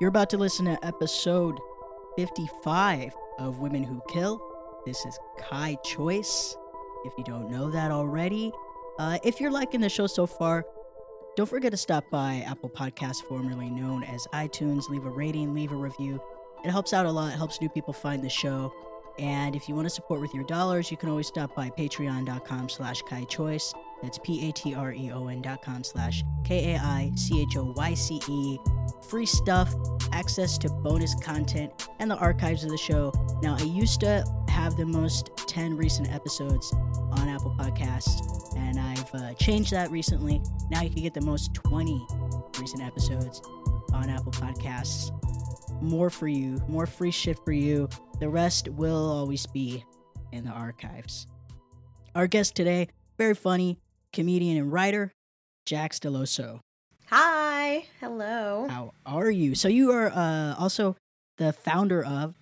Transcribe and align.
You're 0.00 0.08
about 0.08 0.30
to 0.30 0.38
listen 0.38 0.64
to 0.66 0.78
episode 0.84 1.58
55 2.16 3.14
of 3.38 3.60
Women 3.60 3.84
Who 3.84 4.02
Kill. 4.08 4.40
This 4.86 5.04
is 5.06 5.18
Kai 5.38 5.76
Choyce. 5.84 6.56
If 7.04 7.12
you 7.16 7.24
don't 7.24 7.50
know 7.50 7.70
that 7.70 7.90
already, 7.90 8.52
uh, 8.98 9.18
if 9.24 9.40
you're 9.40 9.50
liking 9.50 9.80
the 9.80 9.88
show 9.88 10.06
so 10.06 10.26
far, 10.26 10.64
don't 11.36 11.48
forget 11.48 11.70
to 11.72 11.76
stop 11.76 12.04
by 12.10 12.44
Apple 12.46 12.70
Podcasts, 12.70 13.22
formerly 13.22 13.70
known 13.70 14.04
as 14.04 14.26
iTunes. 14.32 14.88
Leave 14.88 15.04
a 15.04 15.10
rating, 15.10 15.52
leave 15.54 15.72
a 15.72 15.76
review. 15.76 16.20
It 16.64 16.70
helps 16.70 16.92
out 16.92 17.06
a 17.06 17.10
lot. 17.10 17.32
It 17.32 17.36
helps 17.36 17.60
new 17.60 17.68
people 17.68 17.92
find 17.92 18.22
the 18.22 18.28
show. 18.28 18.72
And 19.18 19.54
if 19.54 19.68
you 19.68 19.74
want 19.74 19.86
to 19.86 19.90
support 19.90 20.20
with 20.20 20.32
your 20.34 20.44
dollars, 20.44 20.90
you 20.90 20.96
can 20.96 21.08
always 21.08 21.28
stop 21.28 21.54
by 21.54 21.70
patreon.com 21.70 22.68
slash 22.68 23.02
Kai 23.02 23.24
Choyce. 23.24 23.72
That's 24.02 24.18
P-A-T-R-E-O-N 24.18 25.42
dot 25.42 25.62
com 25.62 25.82
slash 25.84 26.22
K-A-I-C-H-O-Y-C-E. 26.44 27.18
Free 29.08 29.26
stuff, 29.26 29.74
access 30.12 30.58
to 30.58 30.68
bonus 30.68 31.14
content, 31.16 31.88
and 31.98 32.10
the 32.10 32.16
archives 32.16 32.64
of 32.64 32.70
the 32.70 32.78
show. 32.78 33.12
Now, 33.42 33.56
I 33.58 33.64
used 33.64 34.00
to 34.00 34.24
have 34.48 34.76
the 34.76 34.86
most 34.86 35.30
10 35.48 35.76
recent 35.76 36.12
episodes 36.12 36.72
on 36.72 37.28
Apple 37.28 37.54
Podcasts, 37.58 38.56
and 38.56 38.78
I've 38.78 39.14
uh, 39.14 39.34
changed 39.34 39.72
that 39.72 39.90
recently. 39.90 40.40
Now 40.70 40.82
you 40.82 40.90
can 40.90 41.02
get 41.02 41.14
the 41.14 41.20
most 41.20 41.54
20 41.54 42.06
recent 42.58 42.82
episodes 42.82 43.42
on 43.92 44.08
Apple 44.08 44.32
Podcasts. 44.32 45.10
More 45.82 46.10
for 46.10 46.28
you, 46.28 46.62
more 46.68 46.86
free 46.86 47.10
shit 47.10 47.38
for 47.44 47.52
you. 47.52 47.88
The 48.20 48.28
rest 48.28 48.68
will 48.68 49.10
always 49.10 49.46
be 49.46 49.84
in 50.32 50.44
the 50.44 50.50
archives. 50.50 51.26
Our 52.14 52.26
guest 52.26 52.54
today, 52.54 52.88
very 53.18 53.34
funny 53.34 53.78
comedian 54.12 54.56
and 54.56 54.72
writer, 54.72 55.12
Jax 55.66 55.98
Deloso. 55.98 56.60
Hi. 57.16 57.84
Hello. 58.00 58.66
How 58.68 58.92
are 59.06 59.30
you? 59.30 59.54
So 59.54 59.68
you 59.68 59.92
are 59.92 60.08
uh, 60.08 60.56
also 60.58 60.96
the 61.38 61.52
founder 61.52 62.04
of 62.04 62.34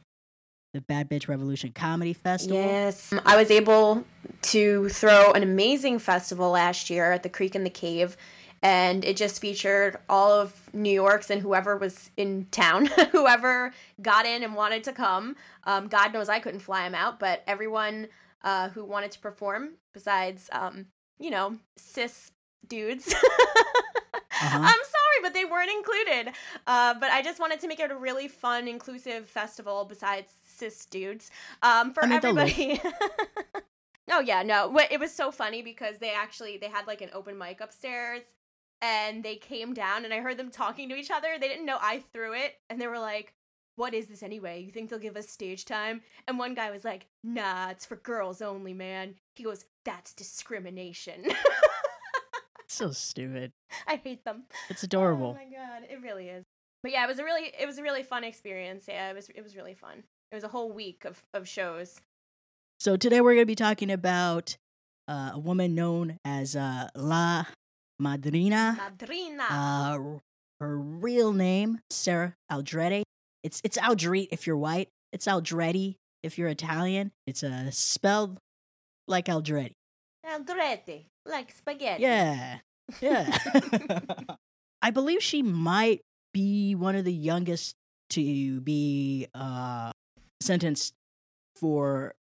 the 0.73 0.81
Bad 0.81 1.11
Bitch 1.11 1.29
Revolution 1.29 1.73
Comedy 1.73 2.15
Festival. 2.15 2.57
Yes. 2.57 3.13
I 3.27 3.37
was 3.37 3.51
able 3.51 4.07
to 4.41 4.89
throw 4.89 5.33
an 5.33 5.43
amazing 5.43 5.99
festival 5.99 6.53
last 6.53 6.89
year 6.89 7.13
at 7.13 7.23
the 7.23 7.29
Creek 7.29 7.55
and 7.55 7.67
the 7.67 7.71
Cave. 7.71 8.17
And 8.63 9.05
it 9.05 9.19
just 9.19 9.43
featured 9.43 9.99
all 10.09 10.33
of 10.33 10.71
New 10.73 10.89
York's 10.89 11.29
and 11.29 11.43
whoever 11.43 11.77
was 11.77 12.11
in 12.17 12.47
town, 12.51 12.87
whoever 13.13 13.75
got 14.01 14.25
in 14.25 14.43
and 14.43 14.55
wanted 14.55 14.85
to 14.85 14.93
come. 14.95 15.37
Um, 15.65 15.89
God 15.89 16.15
knows 16.15 16.31
I 16.31 16.39
couldn't 16.39 16.61
fly 16.61 16.85
them 16.85 16.95
out, 16.95 17.21
but 17.21 17.43
everyone 17.47 18.09
uh, 18.43 18.71
who 18.71 18.87
wanted 18.87 19.11
to 19.11 19.19
perform, 19.19 19.73
besides, 19.93 20.49
um, 20.51 20.87
you 21.19 21.29
know, 21.29 21.59
cis 21.77 22.31
dudes. 22.67 23.15
Uh-huh. 24.43 24.59
I'm 24.59 24.63
sorry, 24.65 25.23
but 25.23 25.35
they 25.35 25.45
weren't 25.45 25.71
included. 25.71 26.35
Uh, 26.67 26.95
but 26.99 27.11
I 27.11 27.23
just 27.23 27.39
wanted 27.41 27.61
to 27.61 27.69
make 27.69 27.81
it 27.81 27.91
a 27.91 27.97
really 27.97 28.29
fun, 28.29 28.67
inclusive 28.69 29.29
festival 29.29 29.85
besides 29.85 30.33
cis 30.47 30.85
dudes 30.87 31.31
um, 31.63 31.93
for 31.93 32.05
I 32.05 32.07
mean, 32.09 32.17
everybody. 32.17 32.81
oh 34.11 34.21
yeah, 34.21 34.43
no, 34.43 34.77
it 34.91 35.01
was 35.01 35.13
so 35.13 35.31
funny 35.31 35.63
because 35.63 35.99
they 35.99 36.13
actually 36.13 36.57
they 36.57 36.69
had 36.69 36.87
like 36.87 37.01
an 37.01 37.11
open 37.13 37.39
mic 37.39 37.61
upstairs, 37.61 38.23
and 38.81 39.23
they 39.23 39.37
came 39.37 39.75
down 39.75 40.05
and 40.05 40.13
I 40.13 40.21
heard 40.21 40.39
them 40.39 40.51
talking 40.51 40.89
to 40.89 40.97
each 40.97 41.11
other. 41.11 41.29
They 41.41 41.49
didn't 41.49 41.67
know 41.67 41.79
I 41.81 42.03
threw 42.13 42.35
it, 42.35 42.57
and 42.69 42.81
they 42.81 42.87
were 42.87 42.99
like. 42.99 43.35
What 43.75 43.95
is 43.95 44.09
this 44.09 44.23
anyway? 44.23 44.61
You 44.63 44.71
think 44.71 44.91
they'll 44.91 44.99
give 44.99 45.17
us 45.17 45.31
stage 45.31 45.65
time? 45.65 46.03
And 46.29 46.39
one 46.39 46.53
guy 46.53 46.71
was 46.71 46.85
like, 46.85 47.07
Nah, 47.25 47.71
it's 47.71 47.87
for 47.87 47.97
girls 47.97 48.43
only, 48.43 48.75
man. 48.75 49.15
He 49.35 49.45
goes, 49.45 49.65
That's 49.87 50.13
discrimination. 50.13 51.25
So 52.73 52.91
stupid. 52.91 53.53
I 53.87 53.97
hate 53.97 54.25
them. 54.25 54.45
It's 54.71 54.83
adorable. 54.83 55.37
Oh 55.39 55.45
my 55.45 55.45
god, 55.45 55.83
it 55.91 56.01
really 56.03 56.31
is. 56.31 56.43
But 56.83 56.93
yeah, 56.93 57.05
it 57.05 57.07
was 57.07 57.19
a 57.19 57.25
really 57.25 57.53
it 57.61 57.67
was 57.67 57.77
a 57.77 57.83
really 57.83 58.03
fun 58.03 58.25
experience. 58.25 58.87
Yeah, 58.89 59.11
it 59.11 59.15
was 59.15 59.29
it 59.29 59.43
was 59.43 59.55
really 59.55 59.75
fun. 59.75 60.05
It 60.31 60.35
was 60.35 60.43
a 60.43 60.49
whole 60.49 60.73
week 60.73 61.05
of 61.05 61.23
of 61.35 61.47
shows. 61.47 62.01
So 62.81 62.97
today 62.97 63.21
we're 63.21 63.35
going 63.35 63.43
to 63.43 63.47
be 63.47 63.55
talking 63.55 63.91
about 63.91 64.57
uh, 65.07 65.33
a 65.35 65.39
woman 65.39 65.75
known 65.75 66.19
as 66.25 66.57
uh, 66.57 66.89
La 66.97 67.45
Madrina. 68.01 68.79
Madrina. 68.79 69.45
Uh, 69.51 69.99
her 70.61 70.79
real 70.79 71.35
name, 71.35 71.81
Sarah 71.91 72.35
Aldrete. 72.51 73.03
It's 73.43 73.61
it's 73.65 73.77
Aldrete 73.77 74.29
if 74.33 74.47
you're 74.47 74.57
white. 74.57 74.89
It's 75.13 75.27
Aldrete 75.27 75.97
if 76.23 76.39
you're 76.39 76.49
Italian. 76.49 77.13
It's 77.27 77.43
uh, 77.43 77.71
spelled 77.71 78.39
like 79.07 79.27
Aldrete. 79.27 79.75
Aldrete, 80.27 81.05
like 81.27 81.51
spaghetti. 81.51 82.03
Yeah, 82.03 82.59
yeah. 83.01 83.39
I 84.83 84.91
believe 84.91 85.23
she 85.23 85.43
might 85.43 86.01
be 86.33 86.75
one 86.75 86.95
of 86.97 87.05
the 87.05 87.13
youngest 87.13 87.75
to 88.11 88.61
be 88.61 89.27
uh, 89.35 89.91
sentenced 90.41 90.95
for 91.57 92.15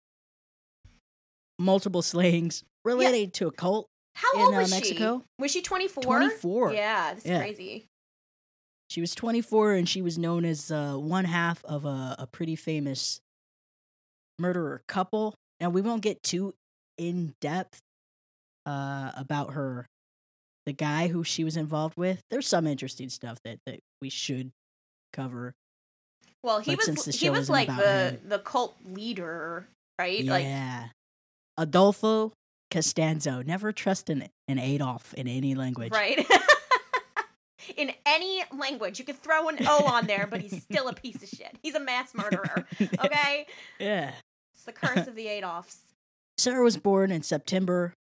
multiple 1.57 2.01
slayings 2.01 2.63
related 2.85 3.33
to 3.35 3.47
a 3.47 3.51
cult. 3.51 3.87
How 4.15 4.33
in, 4.35 4.41
old 4.41 4.55
uh, 4.55 4.57
was 4.59 4.71
Mexico? 4.71 5.19
she? 5.19 5.41
Was 5.41 5.51
she 5.51 5.61
24? 5.61 6.03
24. 6.03 6.73
Yeah, 6.73 7.13
that's 7.13 7.25
Yeah. 7.25 7.39
crazy. 7.39 7.85
She 8.89 9.01
was 9.01 9.13
24 9.13 9.73
and 9.73 9.87
she 9.87 10.01
was 10.01 10.17
known 10.17 10.45
as 10.45 10.71
uh, 10.71 10.95
one 10.95 11.25
half 11.25 11.63
of 11.65 11.85
a, 11.85 12.15
a 12.17 12.27
pretty 12.31 12.55
famous 12.55 13.19
murderer 14.39 14.81
couple. 14.87 15.35
Now, 15.59 15.69
we 15.69 15.81
won't 15.81 16.01
get 16.01 16.23
too 16.23 16.55
in 16.97 17.35
depth 17.39 17.81
uh, 18.69 19.11
about 19.17 19.53
her, 19.53 19.87
the 20.65 20.73
guy 20.73 21.07
who 21.07 21.23
she 21.23 21.43
was 21.43 21.57
involved 21.57 21.97
with. 21.97 22.21
There's 22.29 22.47
some 22.47 22.67
interesting 22.67 23.09
stuff 23.09 23.39
that, 23.43 23.57
that 23.65 23.79
we 24.01 24.09
should 24.09 24.51
cover. 25.13 25.53
Well, 26.43 26.59
he 26.59 26.75
But 26.75 26.87
was 26.87 27.05
he 27.15 27.29
was 27.29 27.49
like 27.49 27.67
the 27.67 28.11
him. 28.11 28.19
the 28.29 28.39
cult 28.39 28.75
leader, 28.85 29.67
right? 29.97 30.23
Like 30.23 30.43
Yeah. 30.45 30.89
Adolfo 31.57 32.31
Costanzo. 32.71 33.41
Never 33.41 33.71
trust 33.73 34.09
an, 34.09 34.29
an 34.47 34.59
Adolf 34.59 35.13
in 35.15 35.27
any 35.27 35.55
language. 35.55 35.91
right. 35.91 36.25
In 37.77 37.91
any 38.05 38.43
language, 38.57 38.97
you 38.97 39.05
could 39.05 39.21
throw 39.21 39.47
an 39.49 39.57
O 39.67 39.85
on 39.85 40.07
there, 40.07 40.25
but 40.31 40.41
he's 40.41 40.63
still 40.63 40.87
a 40.87 40.93
piece 40.93 41.21
of 41.21 41.29
shit. 41.29 41.55
He's 41.61 41.75
a 41.75 41.79
mass 41.79 42.15
murderer. 42.15 42.65
Okay, 42.81 43.45
yeah. 43.79 44.13
it's 44.55 44.63
the 44.63 44.71
curse 44.71 45.05
of 45.07 45.13
the 45.13 45.27
Adolfs. 45.27 45.77
Sarah 46.39 46.63
was 46.63 46.77
born 46.77 47.11
in 47.11 47.21
September 47.21 47.93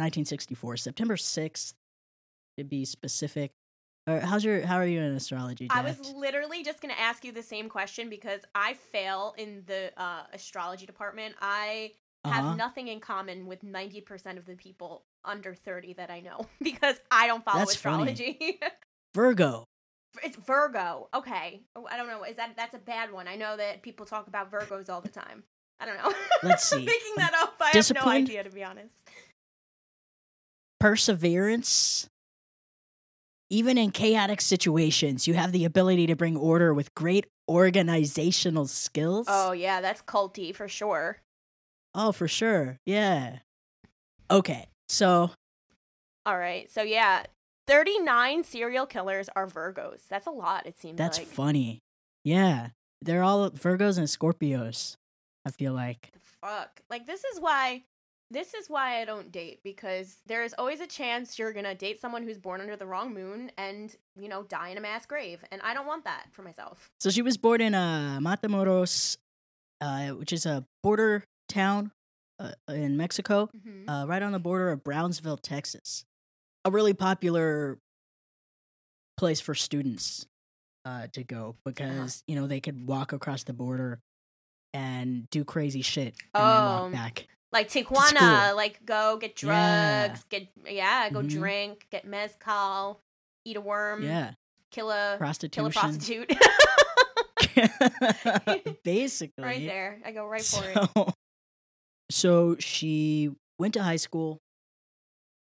1964, 0.00 0.76
September 0.78 1.16
6th 1.16 1.74
to 2.58 2.64
be 2.64 2.84
specific. 2.84 3.52
Uh, 4.06 4.20
how's 4.20 4.42
your 4.44 4.62
how 4.66 4.76
are 4.76 4.86
you 4.86 5.00
in 5.00 5.12
astrology? 5.14 5.68
I 5.70 5.82
was 5.82 5.98
literally 6.14 6.62
just 6.64 6.80
going 6.80 6.92
to 6.94 7.00
ask 7.00 7.24
you 7.24 7.32
the 7.32 7.42
same 7.42 7.68
question 7.68 8.08
because 8.08 8.40
I 8.54 8.74
fail 8.74 9.34
in 9.38 9.62
the 9.66 9.92
uh, 9.96 10.22
astrology 10.32 10.86
department. 10.86 11.34
I 11.40 11.92
have 12.24 12.44
Uh-huh. 12.44 12.54
nothing 12.56 12.88
in 12.88 13.00
common 13.00 13.46
with 13.46 13.62
90% 13.62 14.36
of 14.36 14.46
the 14.46 14.54
people 14.56 15.04
under 15.24 15.54
30 15.54 15.94
that 15.94 16.10
I 16.10 16.20
know 16.20 16.46
because 16.62 16.96
I 17.10 17.26
don't 17.26 17.44
follow 17.44 17.58
That's 17.60 17.74
astrology. 17.74 18.58
Virgo. 19.14 19.64
it's 20.24 20.36
Virgo. 20.36 21.08
Okay. 21.14 21.60
Oh, 21.76 21.86
I 21.90 21.96
don't 21.96 22.08
know. 22.08 22.24
Is 22.24 22.36
that 22.36 22.54
that's 22.56 22.74
a 22.74 22.78
bad 22.78 23.12
one? 23.12 23.28
I 23.28 23.36
know 23.36 23.56
that 23.56 23.82
people 23.82 24.06
talk 24.06 24.26
about 24.28 24.50
Virgos 24.50 24.88
all 24.90 25.00
the 25.02 25.08
time. 25.08 25.44
I 25.78 25.86
don't 25.86 25.96
know. 25.96 26.12
Let's 26.42 26.68
see. 26.68 26.76
Making 26.84 27.14
that 27.16 27.32
up. 27.34 27.54
I 27.60 27.70
have 27.76 27.94
no 27.94 28.02
idea 28.10 28.42
to 28.44 28.50
be 28.50 28.64
honest. 28.64 28.94
Perseverance. 30.80 32.08
Even 33.52 33.76
in 33.76 33.90
chaotic 33.90 34.40
situations, 34.40 35.26
you 35.26 35.34
have 35.34 35.52
the 35.52 35.64
ability 35.64 36.06
to 36.06 36.14
bring 36.16 36.36
order 36.36 36.72
with 36.72 36.94
great 36.94 37.26
organizational 37.48 38.66
skills. 38.66 39.26
Oh 39.28 39.52
yeah, 39.52 39.80
that's 39.80 40.02
culty 40.02 40.54
for 40.54 40.68
sure. 40.68 41.18
Oh, 41.94 42.12
for 42.12 42.28
sure. 42.28 42.78
Yeah. 42.86 43.38
Okay. 44.30 44.68
So, 44.88 45.32
All 46.24 46.38
right. 46.38 46.70
So 46.70 46.82
yeah, 46.82 47.24
39 47.66 48.44
serial 48.44 48.86
killers 48.86 49.28
are 49.34 49.48
Virgos. 49.48 50.06
That's 50.08 50.26
a 50.26 50.30
lot, 50.30 50.66
it 50.66 50.78
seems 50.78 50.96
that's 50.96 51.18
like. 51.18 51.26
funny. 51.26 51.80
Yeah. 52.24 52.68
They're 53.02 53.24
all 53.24 53.50
Virgos 53.50 53.98
and 53.98 54.06
Scorpios. 54.06 54.96
I 55.44 55.50
feel 55.50 55.72
like. 55.72 56.10
the 56.12 56.20
fuck? 56.46 56.82
Like 56.88 57.06
this 57.06 57.24
is 57.24 57.40
why 57.40 57.82
this 58.30 58.54
is 58.54 58.68
why 58.70 59.00
I 59.00 59.04
don't 59.04 59.32
date 59.32 59.60
because 59.64 60.16
there 60.26 60.42
is 60.44 60.54
always 60.56 60.80
a 60.80 60.86
chance 60.86 61.38
you're 61.38 61.52
going 61.52 61.64
to 61.64 61.74
date 61.74 62.00
someone 62.00 62.22
who's 62.22 62.38
born 62.38 62.60
under 62.60 62.76
the 62.76 62.86
wrong 62.86 63.12
moon 63.12 63.50
and, 63.58 63.94
you 64.16 64.28
know, 64.28 64.44
die 64.44 64.68
in 64.68 64.78
a 64.78 64.80
mass 64.80 65.04
grave, 65.06 65.42
and 65.50 65.60
I 65.62 65.74
don't 65.74 65.86
want 65.86 66.04
that 66.04 66.26
for 66.32 66.42
myself. 66.42 66.90
So 67.00 67.10
she 67.10 67.22
was 67.22 67.36
born 67.36 67.60
in 67.60 67.74
uh, 67.74 68.18
Matamoros, 68.22 69.16
uh, 69.80 70.08
which 70.10 70.32
is 70.32 70.46
a 70.46 70.64
border 70.82 71.24
town 71.48 71.90
uh, 72.38 72.52
in 72.68 72.96
Mexico, 72.96 73.50
Mhm. 73.56 73.88
uh, 73.88 74.06
right 74.06 74.22
on 74.22 74.32
the 74.32 74.38
border 74.38 74.70
of 74.70 74.82
Brownsville, 74.84 75.36
Texas. 75.38 76.04
A 76.64 76.70
really 76.70 76.94
popular 76.94 77.78
place 79.16 79.40
for 79.40 79.54
students 79.54 80.26
uh, 80.84 81.06
to 81.12 81.22
go 81.24 81.56
because 81.64 82.22
you 82.26 82.34
know 82.36 82.46
they 82.46 82.60
could 82.60 82.86
walk 82.86 83.12
across 83.12 83.44
the 83.44 83.52
border 83.52 84.00
and 84.72 85.28
do 85.30 85.44
crazy 85.44 85.82
shit 85.82 86.14
and 86.34 86.50
then 86.50 86.62
Oh, 86.62 86.66
walk 86.66 86.92
back. 86.92 87.26
Like 87.52 87.68
Tijuana, 87.68 88.54
like 88.54 88.84
go 88.86 89.16
get 89.16 89.34
drugs, 89.34 89.50
Yeah. 89.50 90.16
get 90.30 90.48
yeah, 90.68 91.10
go 91.10 91.20
Mhm. 91.22 91.30
drink, 91.30 91.86
get 91.90 92.04
mezcal, 92.04 93.00
eat 93.44 93.56
a 93.56 93.60
worm. 93.60 94.04
Yeah, 94.04 94.34
kill 94.70 94.90
a 94.90 95.16
kill 95.50 95.66
a 95.66 95.70
prostitute. 95.70 96.30
Basically. 98.84 99.44
right 99.44 99.66
there. 99.66 99.98
I 100.04 100.12
go 100.12 100.26
right 100.26 100.44
for 100.44 100.62
it. 100.64 100.88
so, 100.94 101.14
so 102.10 102.56
she 102.58 103.30
went 103.58 103.74
to 103.74 103.82
high 103.82 103.96
school 103.96 104.38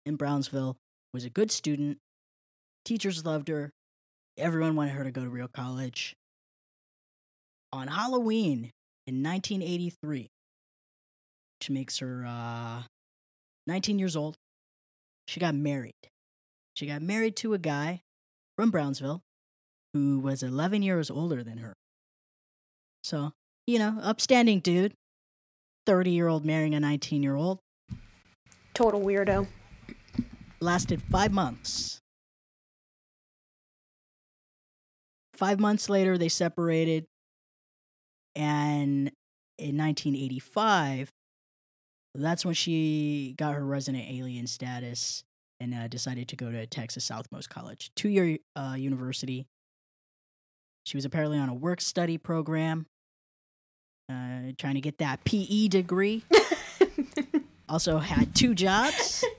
in 0.07 0.17
Brownsville, 0.17 0.77
was 1.13 1.25
a 1.25 1.31
good 1.31 1.51
student. 1.51 1.99
Teachers 2.85 3.25
loved 3.27 3.49
her. 3.49 3.73
Everyone 4.37 4.77
wanted 4.77 4.93
her 4.93 5.05
to 5.05 5.11
go 5.11 5.25
to 5.25 5.31
real 5.31 5.49
college. 5.49 6.15
On 7.73 7.89
Halloween 7.89 8.71
in 9.07 9.23
1983, 9.23 10.29
which 11.59 11.71
makes 11.71 11.99
her 11.99 12.25
uh, 12.27 12.83
19 13.67 13.99
years 13.99 14.17
old, 14.17 14.37
she 15.27 15.41
got 15.41 15.55
married. 15.55 15.95
She 16.75 16.87
got 16.87 17.03
married 17.03 17.37
to 17.37 17.55
a 17.55 17.59
guy 17.59 18.03
from 18.57 18.71
Brownsville 18.71 19.23
who 19.93 20.21
was 20.21 20.43
11 20.43 20.83
years 20.83 21.11
older 21.11 21.43
than 21.43 21.59
her. 21.59 21.75
So, 23.03 23.33
you 23.67 23.79
know, 23.79 23.99
upstanding 24.03 24.61
dude. 24.61 24.95
30 25.87 26.11
year 26.11 26.29
old 26.29 26.45
marrying 26.45 26.75
a 26.75 26.81
19 26.81 27.23
year 27.23 27.35
old. 27.35 27.61
Total 28.75 29.01
weirdo. 29.01 29.47
Lasted 30.61 31.03
five 31.11 31.33
months. 31.33 31.99
Five 35.35 35.59
months 35.59 35.89
later, 35.89 36.19
they 36.19 36.29
separated. 36.29 37.07
And 38.37 39.11
in 39.59 39.77
1985, 39.77 41.11
that's 42.15 42.45
when 42.45 42.55
she 42.55 43.35
got 43.37 43.55
her 43.55 43.65
resident 43.65 44.05
alien 44.09 44.47
status 44.47 45.25
and 45.61 45.75
uh, 45.75 45.89
decided 45.89 46.29
to 46.29 46.37
go 46.37 46.51
to 46.51 46.67
Texas 46.67 47.09
Southmost 47.09 47.49
College, 47.49 47.91
two 47.95 48.09
year 48.09 48.39
uh, 48.57 48.75
university. 48.79 49.47
She 50.85 50.97
was 50.97 51.05
apparently 51.05 51.39
on 51.39 51.49
a 51.49 51.55
work 51.55 51.81
study 51.81 52.17
program, 52.17 52.87
uh, 54.09 54.53
trying 54.57 54.75
to 54.75 54.81
get 54.81 54.99
that 54.99 55.25
PE 55.25 55.69
degree. 55.69 56.25
also 57.69 57.99
had 57.99 58.35
two 58.35 58.55
jobs. 58.55 59.25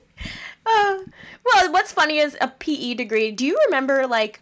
Uh, 0.66 1.00
well, 1.44 1.72
what's 1.72 1.92
funny 1.92 2.20
is 2.20 2.38
a 2.42 2.48
PE 2.48 2.94
degree. 2.94 3.32
Do 3.32 3.44
you 3.44 3.58
remember 3.66 4.06
like 4.06 4.42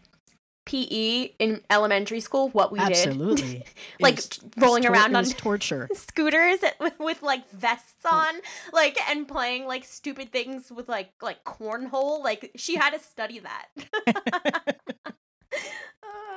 PE 0.67 1.31
in 1.39 1.61
elementary 1.69 2.19
school? 2.19 2.49
What 2.49 2.71
we 2.71 2.79
did, 2.79 2.89
Absolutely. 2.89 3.63
Like 3.99 4.17
was- 4.17 4.39
rolling 4.57 4.83
tor- 4.83 4.91
around 4.91 5.15
on 5.15 5.23
torture. 5.25 5.87
scooters 5.93 6.59
with, 6.79 6.99
with 6.99 7.23
like 7.23 7.49
vests 7.51 8.05
on, 8.05 8.35
like 8.73 8.97
and 9.09 9.27
playing 9.27 9.65
like 9.65 9.85
stupid 9.85 10.31
things 10.31 10.69
with 10.71 10.87
like 10.89 11.09
like 11.21 11.43
cornhole. 11.45 12.21
Like 12.23 12.51
she 12.57 12.75
had 12.75 12.91
to 12.91 12.99
study 12.99 13.39
that. 13.39 13.67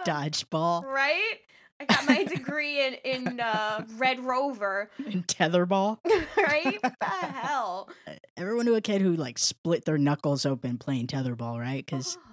Dodgeball 0.07 0.85
right? 0.85 1.35
I 1.79 1.85
got 1.87 2.07
my 2.07 2.25
degree 2.25 2.87
in 2.87 2.95
in 3.05 3.41
uh, 3.41 3.85
Red 3.97 4.21
Rover, 4.21 4.91
and 4.99 5.27
tetherball. 5.27 5.99
right? 6.37 6.79
What 6.83 6.95
the 7.01 7.07
hell? 7.07 7.89
Everyone 8.37 8.67
knew 8.67 8.75
a 8.75 8.81
kid 8.81 9.01
who 9.03 9.17
like 9.17 9.39
split 9.39 9.85
their 9.87 9.99
knuckles 9.99 10.45
open 10.47 10.79
playing 10.79 11.07
tetherball, 11.09 11.59
right? 11.59 11.85
Because 11.85 12.17
Oh, 12.21 12.30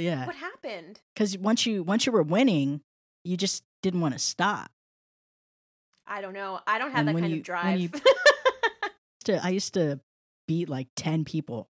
yeah, 0.00 0.26
what 0.26 0.36
happened? 0.36 1.00
because 1.14 1.36
once 1.38 1.66
you 1.66 1.82
once 1.82 2.06
you 2.06 2.12
were 2.12 2.22
winning, 2.22 2.80
you 3.24 3.36
just 3.36 3.62
didn't 3.82 4.00
want 4.00 4.14
to 4.14 4.18
stop. 4.18 4.70
I 6.06 6.20
don't 6.20 6.32
know. 6.32 6.60
I 6.66 6.78
don't 6.78 6.90
have 6.92 7.06
And 7.06 7.08
that 7.16 7.20
kind 7.20 7.32
you- 7.32 7.38
of 7.38 7.44
drive. 7.44 7.78
you- 7.80 7.90
To- 9.24 9.44
I 9.44 9.50
used 9.50 9.74
to 9.74 10.00
beat 10.46 10.68
like 10.70 10.88
ten 10.96 11.24
people. 11.24 11.68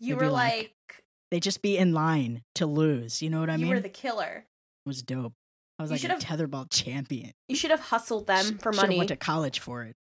you 0.00 0.16
It'd 0.16 0.26
were 0.26 0.32
like, 0.32 0.52
like, 0.88 1.04
They 1.30 1.38
just 1.38 1.62
be 1.62 1.78
in 1.78 1.92
line 1.94 2.42
to 2.56 2.66
lose. 2.66 3.22
You 3.22 3.30
know 3.30 3.38
what 3.40 3.48
I 3.50 3.52
you 3.54 3.58
mean? 3.60 3.68
You 3.68 3.74
were 3.76 3.80
the 3.80 3.88
killer. 3.88 4.46
it 4.84 4.88
was 4.88 5.02
dope. 5.02 5.34
I 5.78 5.82
was 5.84 6.02
You 6.02 6.08
like 6.08 6.20
a 6.20 6.24
tetherball 6.26 6.66
champion. 6.70 7.30
You 7.48 7.54
should 7.56 7.70
have 7.70 7.80
hustled 7.80 8.26
them 8.26 8.58
Sh- 8.58 8.60
for 8.62 8.72
money. 8.72 8.96
Went 8.98 9.08
to 9.10 9.16
college 9.16 9.60
for 9.60 9.84
it. 9.84 9.94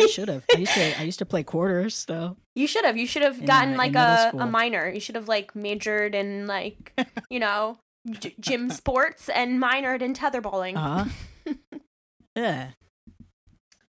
I 0.00 0.06
should 0.10 0.28
have. 0.28 0.44
I 0.54 0.58
used 0.58 0.74
to. 0.74 1.00
I 1.00 1.02
used 1.02 1.18
to 1.20 1.26
play 1.26 1.42
quarters 1.42 2.04
though. 2.06 2.36
you 2.54 2.66
should 2.66 2.84
have. 2.84 2.96
You 2.96 3.06
should 3.06 3.22
have 3.22 3.44
gotten 3.44 3.74
uh, 3.74 3.78
like 3.78 3.90
in 3.92 3.96
a, 3.96 4.32
a 4.38 4.46
minor. 4.46 4.88
You 4.88 5.00
should 5.00 5.14
have 5.14 5.28
like 5.28 5.54
majored 5.54 6.14
in 6.14 6.46
like 6.46 6.92
you 7.30 7.38
know 7.40 7.78
g- 8.20 8.34
gym 8.40 8.70
sports 8.70 9.28
and 9.28 9.60
minored 9.62 10.02
in 10.02 10.14
tetherballing. 10.14 10.76
Uh 10.76 11.04
huh. 11.04 11.54
yeah. 12.36 12.70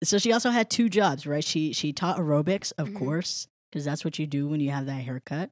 So 0.03 0.17
she 0.17 0.31
also 0.33 0.49
had 0.49 0.69
two 0.69 0.89
jobs, 0.89 1.27
right? 1.27 1.43
She 1.43 1.73
she 1.73 1.93
taught 1.93 2.17
aerobics, 2.17 2.73
of 2.77 2.89
Mhm. 2.89 2.97
course, 2.97 3.47
because 3.71 3.85
that's 3.85 4.03
what 4.03 4.17
you 4.17 4.25
do 4.25 4.47
when 4.47 4.59
you 4.59 4.71
have 4.71 4.87
that 4.87 5.03
haircut, 5.03 5.51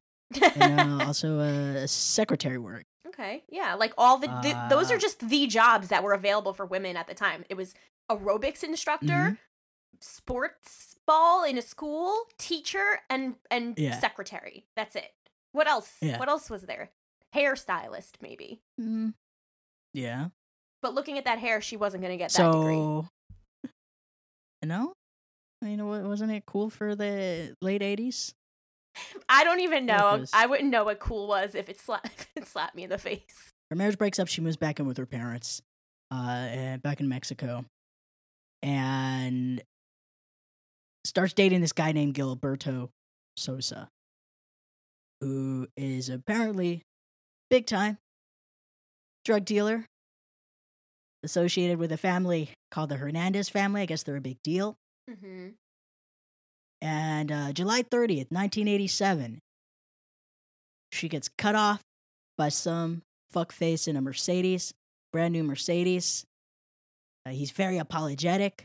and 0.55 0.79
uh, 1.01 1.05
also 1.05 1.39
uh, 1.39 1.85
secretary 1.87 2.57
work. 2.57 2.85
okay, 3.07 3.43
yeah, 3.49 3.75
like 3.75 3.93
all 3.97 4.17
the, 4.17 4.27
the 4.27 4.55
those 4.69 4.91
are 4.91 4.95
Uh, 4.95 4.99
just 4.99 5.29
the 5.29 5.45
jobs 5.45 5.89
that 5.89 6.03
were 6.03 6.13
available 6.13 6.53
for 6.53 6.65
women 6.65 6.97
at 6.97 7.07
the 7.07 7.13
time. 7.13 7.45
It 7.47 7.55
was 7.57 7.75
aerobics 8.09 8.63
instructor, 8.63 9.37
Mhm. 9.37 9.37
Sports 10.01 10.95
ball 11.05 11.43
in 11.43 11.57
a 11.57 11.61
school, 11.61 12.23
teacher, 12.37 12.99
and 13.09 13.35
and 13.51 13.77
Yeah. 13.77 13.99
secretary. 13.99 14.65
That's 14.75 14.95
it. 14.95 15.13
What 15.51 15.67
else? 15.67 15.95
Yeah. 16.01 16.19
What 16.19 16.29
else 16.29 16.49
was 16.49 16.63
there? 16.63 16.91
Hairstylist, 17.35 18.21
maybe. 18.21 18.61
Mm. 18.79 19.13
Yeah. 19.93 20.29
But 20.81 20.93
looking 20.93 21.17
at 21.17 21.25
that 21.25 21.39
hair, 21.39 21.61
she 21.61 21.75
wasn't 21.77 22.01
going 22.01 22.13
to 22.13 22.17
get 22.17 22.31
that 22.33 22.51
degree. 22.51 22.75
So, 22.75 23.07
no, 24.63 24.93
I 25.61 25.65
mean, 25.65 25.85
wa- 25.85 25.99
wasn't 26.01 26.31
it 26.31 26.45
cool 26.45 26.69
for 26.69 26.95
the 26.95 27.55
late 27.61 27.81
'80s? 27.81 28.33
I 29.29 29.43
don't 29.43 29.59
even 29.61 29.85
know. 29.85 30.25
I 30.33 30.45
wouldn't 30.45 30.69
know 30.69 30.83
what 30.83 30.99
cool 30.99 31.27
was 31.27 31.55
if 31.55 31.69
it 31.69 31.79
slapped 31.79 32.05
if 32.35 32.43
it 32.43 32.47
slapped 32.47 32.75
me 32.75 32.83
in 32.83 32.89
the 32.89 32.97
face. 32.97 33.49
Her 33.69 33.75
marriage 33.75 33.97
breaks 33.97 34.19
up. 34.19 34.27
She 34.27 34.41
moves 34.41 34.57
back 34.57 34.79
in 34.79 34.87
with 34.87 34.97
her 34.97 35.05
parents, 35.05 35.61
uh, 36.11 36.77
back 36.77 36.99
in 36.99 37.07
Mexico, 37.07 37.65
and 38.63 39.61
starts 41.03 41.33
dating 41.33 41.61
this 41.61 41.73
guy 41.73 41.91
named 41.91 42.13
Gilberto 42.13 42.89
Sosa, 43.37 43.89
who 45.21 45.67
is 45.77 46.09
apparently 46.09 46.83
big 47.49 47.65
time 47.65 47.97
drug 49.25 49.45
dealer 49.45 49.85
associated 51.23 51.77
with 51.77 51.91
a 51.91 51.97
family 51.97 52.51
called 52.71 52.89
the 52.89 52.95
Hernandez 52.95 53.49
family. 53.49 53.81
I 53.81 53.85
guess 53.85 54.03
they're 54.03 54.15
a 54.15 54.21
big 54.21 54.41
deal. 54.43 54.75
Mm-hmm. 55.09 55.49
And 56.81 57.31
uh, 57.31 57.51
July 57.51 57.83
30th, 57.83 58.31
1987, 58.31 59.39
she 60.91 61.09
gets 61.09 61.29
cut 61.37 61.55
off 61.55 61.81
by 62.37 62.49
some 62.49 63.01
fuckface 63.33 63.87
in 63.87 63.97
a 63.97 64.01
Mercedes, 64.01 64.73
brand 65.11 65.33
new 65.33 65.43
Mercedes. 65.43 66.25
Uh, 67.25 67.31
he's 67.31 67.51
very 67.51 67.77
apologetic, 67.77 68.63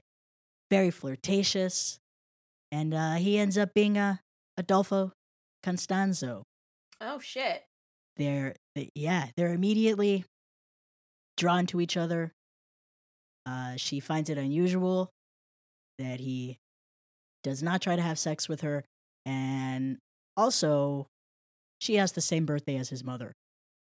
very 0.71 0.91
flirtatious, 0.91 1.99
and 2.75 2.93
uh, 2.93 3.15
he 3.15 3.39
ends 3.39 3.57
up 3.57 3.73
being 3.73 3.97
uh, 3.97 4.17
Adolfo 4.57 5.13
Constanzo. 5.63 6.43
Oh 7.01 7.21
shit! 7.21 7.65
They're, 8.17 8.57
they, 8.75 8.91
yeah, 8.95 9.29
they're 9.37 9.55
immediately 9.55 10.25
drawn 11.37 11.67
to 11.67 11.81
each 11.81 11.97
other. 11.97 12.33
Uh, 13.47 13.75
she 13.77 14.01
finds 14.01 14.29
it 14.29 14.39
unusual 14.39 15.11
that 15.99 16.19
he 16.19 16.59
does 17.45 17.63
not 17.63 17.81
try 17.81 17.95
to 17.95 18.03
have 18.03 18.19
sex 18.19 18.49
with 18.49 18.63
her, 18.63 18.85
and 19.25 19.99
also 20.37 21.07
she 21.81 21.95
has 21.95 22.13
the 22.13 22.21
same 22.21 22.45
birthday 22.45 22.77
as 22.77 22.89
his 22.89 23.05
mother, 23.05 23.35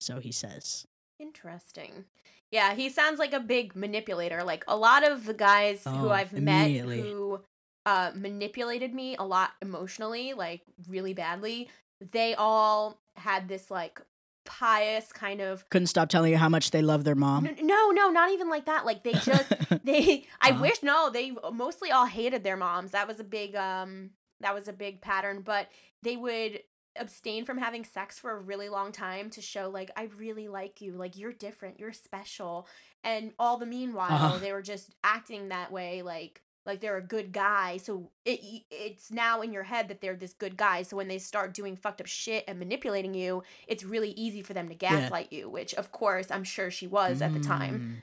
so 0.00 0.21
he 0.21 0.31
says. 0.31 0.85
Interesting. 1.19 2.05
Yeah, 2.52 2.75
he 2.75 2.88
sounds 2.88 3.19
like 3.19 3.33
a 3.33 3.40
big 3.40 3.75
manipulator. 3.75 4.45
Like 4.45 4.64
a 4.69 4.76
lot 4.76 5.09
of 5.09 5.25
the 5.25 5.35
guys 5.35 5.83
who 5.85 6.09
Oh, 6.09 6.11
I've 6.11 6.33
met 6.33 6.71
who 6.71 7.40
uh, 7.87 8.11
manipulated 8.14 8.93
me 8.93 9.16
a 9.16 9.23
lot 9.25 9.52
emotionally, 9.62 10.35
like 10.35 10.61
really 10.88 11.14
badly. 11.14 11.69
They 12.12 12.35
all 12.35 13.00
had 13.16 13.49
this 13.49 13.71
like 13.71 14.00
pious 14.45 15.12
kind 15.12 15.40
of 15.40 15.69
Couldn't 15.71 15.87
stop 15.88 16.09
telling 16.09 16.31
you 16.31 16.38
how 16.38 16.49
much 16.49 16.71
they 16.71 16.83
love 16.83 17.05
their 17.05 17.14
mom. 17.14 17.49
No, 17.62 17.90
no, 17.90 18.11
not 18.11 18.31
even 18.33 18.49
like 18.49 18.66
that. 18.66 18.85
Like 18.87 19.02
they 19.02 19.12
just 19.33 19.52
they 19.85 20.26
I 20.40 20.50
Uh-huh. 20.50 20.61
wish 20.61 20.83
no, 20.83 21.11
they 21.11 21.33
mostly 21.52 21.90
all 21.90 22.07
hated 22.07 22.45
their 22.45 22.57
moms. 22.57 22.90
That 22.93 23.09
was 23.09 23.19
a 23.21 23.25
big 23.25 23.55
um 23.57 24.11
that 24.40 24.55
was 24.55 24.69
a 24.69 24.73
big 24.73 25.00
pattern, 25.00 25.40
but 25.43 25.69
they 26.02 26.16
would 26.16 26.61
abstain 26.99 27.45
from 27.45 27.59
having 27.59 27.85
sex 27.85 28.19
for 28.19 28.31
a 28.31 28.38
really 28.40 28.69
long 28.71 28.90
time 28.93 29.28
to 29.31 29.40
show 29.43 29.69
like 29.69 29.90
I 29.97 30.09
really 30.16 30.49
like 30.49 30.81
you, 30.81 30.93
like 30.93 31.16
you're 31.19 31.33
different, 31.33 31.78
you're 31.81 31.93
special. 31.93 32.66
And 33.05 33.33
all 33.38 33.57
the 33.59 33.66
meanwhile, 33.66 34.14
Uh-huh. 34.14 34.38
they 34.38 34.52
were 34.52 34.62
just 34.62 34.95
acting 35.05 35.49
that 35.49 35.71
way 35.73 36.02
like 36.02 36.43
like 36.66 36.80
they're 36.80 36.96
a 36.96 37.02
good 37.02 37.32
guy. 37.32 37.76
So 37.78 38.11
it 38.25 38.40
it's 38.70 39.11
now 39.11 39.40
in 39.40 39.52
your 39.52 39.62
head 39.64 39.88
that 39.88 40.00
they're 40.00 40.16
this 40.16 40.32
good 40.35 40.56
guy. 40.56 40.82
So 40.82 40.96
when 40.96 41.08
they 41.08 41.18
start 41.18 41.54
doing 41.54 41.76
fucked 41.76 42.00
up 42.00 42.06
shit 42.06 42.44
and 42.49 42.58
manipulating 42.58 43.14
you, 43.14 43.42
it's 43.66 43.85
really 43.85 44.11
easy 44.11 44.42
for 44.42 44.52
them 44.54 44.68
to 44.68 44.75
Yeah. 44.75 44.90
gaslight 45.00 45.32
you, 45.32 45.49
which 45.49 45.73
of 45.75 45.92
course 45.92 46.30
I'm 46.30 46.44
sure 46.44 46.70
she 46.70 46.87
was 46.87 47.23
at 47.23 47.32
the 47.32 47.40
time 47.40 48.02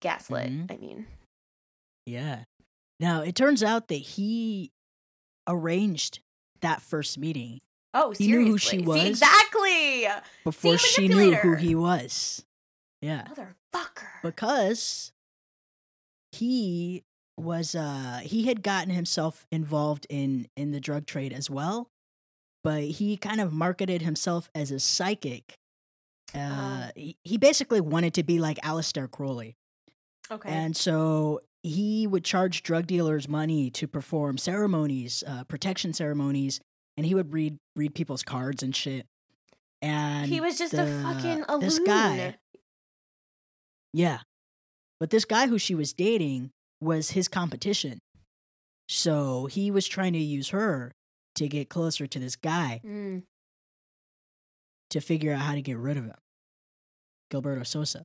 gaslit. 0.00 0.50
Mhm. 0.50 0.72
I 0.72 0.76
mean, 0.76 1.06
Yeah. 2.06 2.44
Now, 3.00 3.20
it 3.22 3.34
turns 3.34 3.62
out 3.62 3.88
that 3.88 3.94
he 3.96 4.70
arranged 5.46 6.20
that 6.60 6.80
first 6.80 7.18
meeting 7.18 7.60
Oh, 7.98 8.10
He 8.10 8.26
seriously. 8.26 8.44
knew 8.44 8.50
who 8.52 8.58
she 8.58 8.78
was. 8.78 9.00
See, 9.00 9.08
exactly. 9.08 10.06
before 10.44 10.76
she 10.78 11.08
knew 11.08 11.34
who 11.34 11.54
he 11.56 11.74
was. 11.74 12.44
Yeah. 13.00 13.24
Motherfucker. 13.24 14.22
because 14.22 15.12
he 16.32 17.04
was 17.38 17.74
uh 17.74 18.20
he 18.22 18.44
had 18.46 18.62
gotten 18.62 18.90
himself 18.90 19.46
involved 19.52 20.06
in 20.08 20.48
in 20.56 20.70
the 20.72 20.80
drug 20.80 21.06
trade 21.06 21.32
as 21.32 21.50
well 21.50 21.88
but 22.64 22.82
he 22.82 23.16
kind 23.16 23.40
of 23.40 23.52
marketed 23.52 24.02
himself 24.02 24.48
as 24.54 24.70
a 24.70 24.80
psychic 24.80 25.54
uh 26.34 26.38
Ah. 26.38 26.90
he, 26.96 27.16
he 27.24 27.36
basically 27.38 27.80
wanted 27.80 28.14
to 28.14 28.22
be 28.22 28.38
like 28.38 28.58
Aleister 28.62 29.10
Crowley 29.10 29.54
okay. 30.30 30.48
and 30.50 30.76
so 30.76 31.40
he 31.62 32.06
would 32.06 32.24
charge 32.24 32.62
drug 32.62 32.86
dealers 32.86 33.28
money 33.28 33.70
to 33.70 33.86
perform 33.86 34.38
ceremonies 34.38 35.22
uh 35.26 35.44
protection 35.44 35.92
ceremonies 35.92 36.60
and 36.96 37.04
he 37.04 37.14
would 37.14 37.32
read 37.32 37.58
read 37.76 37.94
people's 37.94 38.22
cards 38.22 38.62
and 38.62 38.74
shit 38.74 39.06
and 39.82 40.30
he 40.32 40.40
was 40.40 40.56
just 40.56 40.72
a 40.72 40.86
fucking 41.02 41.44
a 41.48 41.58
this 41.58 41.78
guy 41.80 42.36
Yeah. 43.92 44.20
But 44.98 45.10
this 45.10 45.24
guy 45.24 45.46
who 45.46 45.58
she 45.58 45.74
was 45.74 45.92
dating 45.92 46.50
was 46.80 47.10
his 47.10 47.28
competition. 47.28 47.98
So 48.88 49.46
he 49.46 49.70
was 49.70 49.86
trying 49.88 50.12
to 50.12 50.18
use 50.18 50.50
her 50.50 50.92
to 51.36 51.48
get 51.48 51.68
closer 51.68 52.06
to 52.06 52.18
this 52.18 52.36
guy 52.36 52.80
Mm. 52.84 53.22
to 54.90 55.00
figure 55.00 55.32
out 55.32 55.40
how 55.40 55.54
to 55.54 55.62
get 55.62 55.76
rid 55.76 55.96
of 55.96 56.04
him. 56.04 56.14
Gilberto 57.32 57.66
Sosa. 57.66 58.04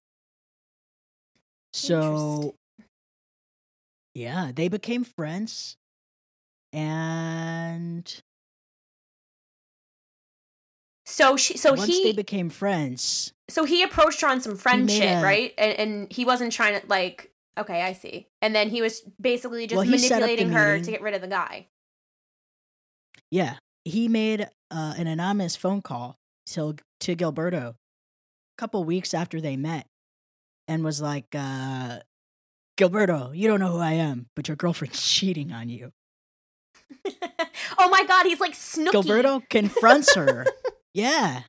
So, 1.74 2.56
yeah, 4.14 4.52
they 4.54 4.68
became 4.68 5.04
friends. 5.06 5.78
And 6.74 8.22
So 11.06 11.36
she, 11.38 11.58
so 11.58 11.74
once 11.74 11.86
he, 11.86 12.04
they 12.04 12.14
became 12.14 12.50
friends, 12.50 13.34
so 13.50 13.66
he 13.66 13.84
approached 13.84 14.22
her 14.22 14.28
on 14.28 14.40
some 14.42 14.56
friend 14.56 14.86
made 14.86 14.98
shit, 14.98 15.20
a- 15.20 15.22
right? 15.24 15.54
And, 15.58 15.74
and 15.80 16.12
he 16.12 16.24
wasn't 16.26 16.52
trying 16.54 16.80
to 16.80 16.88
like. 16.88 17.31
Okay, 17.60 17.82
I 17.82 17.94
see. 17.94 18.28
And 18.42 18.56
then 18.56 18.70
he 18.70 18.82
was 18.82 19.02
basically 19.20 19.68
just 19.68 19.76
Well, 19.78 19.86
he 19.86 19.98
set 19.98 20.22
up 20.24 20.28
the 20.30 20.36
manipulating 20.36 20.52
her 20.54 20.72
meeting. 20.74 20.86
to 20.86 20.92
get 20.92 21.02
rid 21.02 21.14
of 21.14 21.22
the 21.22 21.28
guy. 21.28 21.68
yeah, 23.30 23.56
he 23.84 24.08
made 24.08 24.48
uh, 24.70 24.94
an 24.98 25.08
anonymous 25.08 25.56
phone 25.56 25.82
call 25.82 26.18
to, 26.48 26.76
to 27.02 27.16
Gilberto 27.16 27.70
a 27.72 27.76
couple 28.58 28.84
weeks 28.84 29.14
after 29.14 29.42
they 29.42 29.58
met 29.58 29.88
and 30.68 30.84
was 30.84 31.02
like, 31.02 31.26
uh, 31.36 32.00
Gilberto, 32.78 33.36
you 33.36 33.48
don't 33.48 33.60
know 33.60 33.72
who 33.72 33.80
I 33.80 33.94
am, 33.94 34.28
but 34.36 34.48
your 34.48 34.56
girlfriend's 34.56 35.02
cheating 35.10 35.52
on 35.52 35.70
you. 35.70 35.92
oh 37.78 37.90
my 37.90 38.04
god, 38.06 38.26
he's 38.26 38.40
like 38.40 38.54
Snooki. 38.54 38.92
Gilberto 38.92 39.42
confronts 39.50 40.16
her. 40.16 40.46
yeah. 40.94 41.44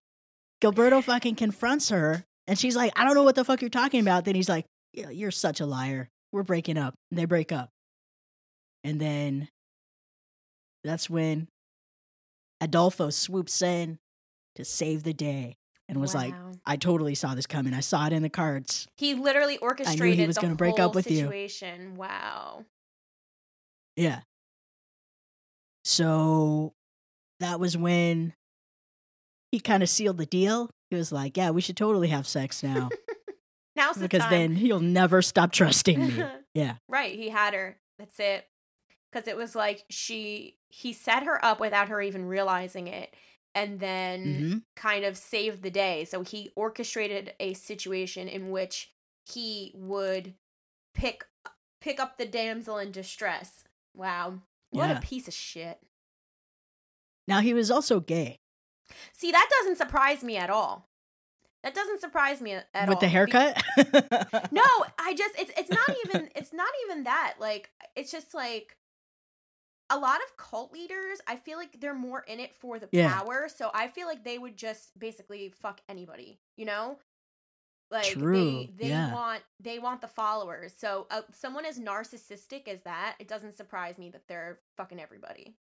Gilberto 0.63 1.03
fucking 1.03 1.35
confronts 1.37 1.89
her. 1.91 2.25
And 2.47 2.59
she's 2.59 2.77
like, 2.77 2.93
I 2.97 3.05
don't 3.05 3.15
know 3.15 3.23
what 3.23 3.35
the 3.35 3.45
fuck 3.45 3.61
you're 3.61 3.71
talking 3.71 4.01
about. 4.01 4.25
Then 4.25 4.35
he's 4.35 4.49
like, 4.49 4.67
You're 4.93 5.31
such 5.31 5.61
a 5.61 5.67
liar. 5.67 6.09
We're 6.33 6.43
breaking 6.43 6.79
up. 6.79 6.95
And 7.11 7.19
they 7.19 7.25
break 7.25 7.53
up. 7.53 7.71
And 8.85 9.01
then 9.01 9.49
that's 10.85 11.09
when 11.09 11.49
Adolfo 12.61 13.11
swoops 13.11 13.63
in 13.63 13.99
to 14.57 14.65
save 14.65 15.03
the 15.03 15.13
day 15.15 15.57
and 15.89 16.01
was 16.01 16.15
like, 16.15 16.35
I 16.67 16.77
totally 16.77 17.15
saw 17.15 17.35
this 17.35 17.47
coming. 17.47 17.75
I 17.75 17.81
saw 17.81 18.07
it 18.07 18.13
in 18.13 18.23
the 18.23 18.29
cards. 18.31 18.87
he 18.97 19.15
literally 19.15 19.59
orchestrated 19.59 20.03
I 20.03 20.07
knew 20.07 20.15
he 20.15 20.27
was 20.27 20.37
the 20.37 20.43
gonna 20.43 20.55
break 20.55 20.79
up 20.79 20.95
with 20.95 21.11
you. 21.11 21.19
situation. 21.19 21.97
Wow. 21.97 22.65
Yeah. 23.97 24.21
So 25.85 26.73
that 27.41 27.61
was 27.61 27.77
when 27.77 28.35
he 29.51 29.61
kind 29.61 29.83
of 29.83 29.89
sealed 29.89 30.19
the 30.19 30.27
deal. 30.27 30.71
He 30.91 30.97
was 30.97 31.13
like, 31.13 31.37
Yeah, 31.37 31.51
we 31.51 31.61
should 31.61 31.77
totally 31.77 32.09
have 32.09 32.27
sex 32.27 32.63
now. 32.63 32.89
Now's 33.77 33.97
the 33.97 34.03
because 34.03 34.23
time. 34.23 34.31
then 34.31 34.57
he'll 34.57 34.81
never 34.81 35.23
stop 35.23 35.53
trusting 35.53 35.99
me. 36.07 36.23
Yeah. 36.55 36.75
right, 36.89 37.15
he 37.15 37.31
had 37.31 37.55
her. 37.55 37.79
That's 37.99 38.21
it. 38.21 38.47
Because 39.11 39.27
it 39.27 39.37
was 39.37 39.55
like 39.55 39.85
she 39.89 40.57
he 40.69 40.93
set 40.93 41.23
her 41.23 41.43
up 41.45 41.61
without 41.61 41.89
her 41.89 42.01
even 42.03 42.27
realizing 42.27 42.87
it, 42.89 43.15
and 43.55 43.81
then 43.81 44.23
hmm 44.53 44.59
kind 44.77 45.05
of 45.05 45.17
saved 45.17 45.63
the 45.63 45.71
day. 45.71 46.05
So 46.05 46.23
he 46.23 46.51
orchestrated 46.57 47.33
a 47.41 47.55
situation 47.55 48.29
in 48.29 48.51
which 48.51 48.91
he 49.27 49.73
would 49.75 50.35
pick 50.95 51.25
pick 51.81 51.99
up 52.01 52.19
the 52.19 52.27
damsel 52.27 52.77
in 52.79 52.93
distress. 52.93 53.65
Wow. 53.95 54.41
What 54.71 54.91
Yeah. 54.91 54.99
a 54.99 55.01
piece 55.01 55.27
of 55.29 55.35
shit. 55.35 55.79
Now 57.29 57.41
he 57.41 57.55
was 57.55 57.71
also 57.71 58.01
gay 58.01 58.41
See, 59.15 59.31
that 59.33 59.49
doesn't 59.61 59.77
surprise 59.79 60.23
me 60.23 60.37
at 60.37 60.51
all. 60.51 60.89
That 61.63 61.75
doesn't 61.75 62.01
surprise 62.01 62.41
me 62.41 62.53
at 62.55 62.67
all. 62.75 62.87
with 62.89 63.01
the 63.01 63.09
haircut. 63.09 63.63
No, 64.51 64.63
I 64.99 65.15
just 65.17 65.39
it's 65.39 65.53
it's 65.57 65.71
not 65.71 65.97
even 66.07 66.29
it's 66.35 66.53
not 66.53 66.69
even 66.87 67.05
that. 67.05 67.35
Like 67.39 67.71
it's 67.97 68.11
just 68.11 68.35
like 68.35 68.77
a 69.91 69.99
lot 69.99 70.21
of 70.27 70.37
cult 70.37 70.73
leaders, 70.73 71.21
I 71.27 71.37
feel 71.37 71.59
like 71.59 71.81
they're 71.81 71.95
more 71.95 72.21
in 72.21 72.41
it 72.41 72.55
for 72.55 72.79
the 72.79 72.89
Yeah. 72.93 73.19
power. 73.19 73.49
So 73.55 73.71
I 73.75 73.89
feel 73.89 74.07
like 74.07 74.25
they 74.25 74.39
would 74.39 74.57
just 74.57 74.99
basically 74.99 75.51
fuck 75.51 75.81
anybody, 75.89 76.41
you 76.57 76.65
know? 76.65 76.99
Like 77.91 78.07
True, 78.07 78.35
they 78.35 78.71
they 78.79 78.89
yeah. 78.89 79.13
want 79.13 79.43
they 79.61 79.79
want 79.79 80.01
the 80.01 80.09
followers. 80.09 80.73
So 80.77 81.07
uh, 81.11 81.23
someone 81.31 81.67
as 81.67 81.79
narcissistic 81.79 82.67
as 82.67 82.81
that, 82.83 83.17
it 83.21 83.29
doesn't 83.29 83.55
surprise 83.55 83.99
me 83.99 84.09
that 84.11 84.29
they're 84.29 84.61
fucking 84.79 84.99
everybody. 84.99 85.57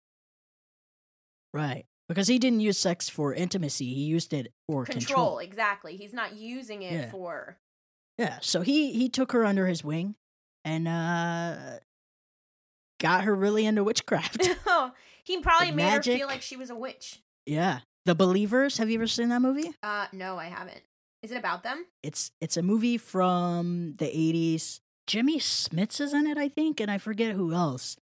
right. 1.54 1.86
Because 2.10 2.28
he 2.28 2.40
didn't 2.40 2.60
use 2.60 2.78
sex 2.78 3.08
for 3.08 3.34
intimacy. 3.34 3.94
He 3.94 4.02
used 4.02 4.34
it 4.34 4.52
for 4.68 4.84
Control, 4.84 5.06
control. 5.06 5.40
exactly. 5.40 5.96
He's 5.96 6.12
not 6.14 6.36
using 6.36 6.82
it 6.82 6.92
Yeah. 6.94 7.12
for 7.12 7.58
Yeah. 8.18 8.40
So 8.42 8.62
he 8.62 8.92
he 8.94 9.08
took 9.08 9.32
her 9.32 9.46
under 9.46 9.68
his 9.68 9.84
wing 9.84 10.16
and 10.66 10.88
uh 10.88 11.80
got 13.00 13.24
her 13.24 13.36
really 13.36 13.66
into 13.66 13.84
witchcraft. 13.84 14.50
oh, 14.68 14.92
he 15.24 15.40
probably 15.40 15.68
Like 15.68 15.76
made 15.76 15.92
her 15.94 16.02
feel 16.04 16.28
like 16.28 16.42
she 16.42 16.58
was 16.58 16.70
a 16.70 16.76
witch. 16.76 17.22
yeah. 17.46 17.80
The 18.06 18.16
Believers. 18.16 18.78
Have 18.80 18.90
you 18.90 18.96
ever 18.98 19.08
seen 19.08 19.30
that 19.30 19.42
movie? 19.42 19.72
Uh 19.84 20.08
no, 20.12 20.38
I 20.38 20.46
haven't. 20.46 20.82
Is 21.22 21.32
it 21.32 21.38
about 21.38 21.64
them? 21.64 21.86
It's 22.02 22.32
it's 22.42 22.58
a 22.58 22.64
movie 22.64 22.98
from 22.98 23.94
the 24.00 24.06
80s. 24.06 24.80
Jimmy 25.06 25.38
Smits 25.40 26.00
is 26.02 26.14
in 26.14 26.26
it, 26.28 26.38
I 26.38 26.50
think, 26.50 26.80
and 26.80 26.90
I 26.90 26.98
forget 26.98 27.34
who 27.36 27.54
else. 27.54 27.98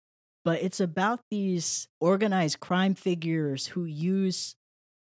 But 0.46 0.62
it's 0.62 0.80
about 0.80 1.20
these 1.32 1.88
organized 2.00 2.60
crime 2.62 2.94
figures 2.94 3.68
who 3.68 3.84
use 3.84 4.56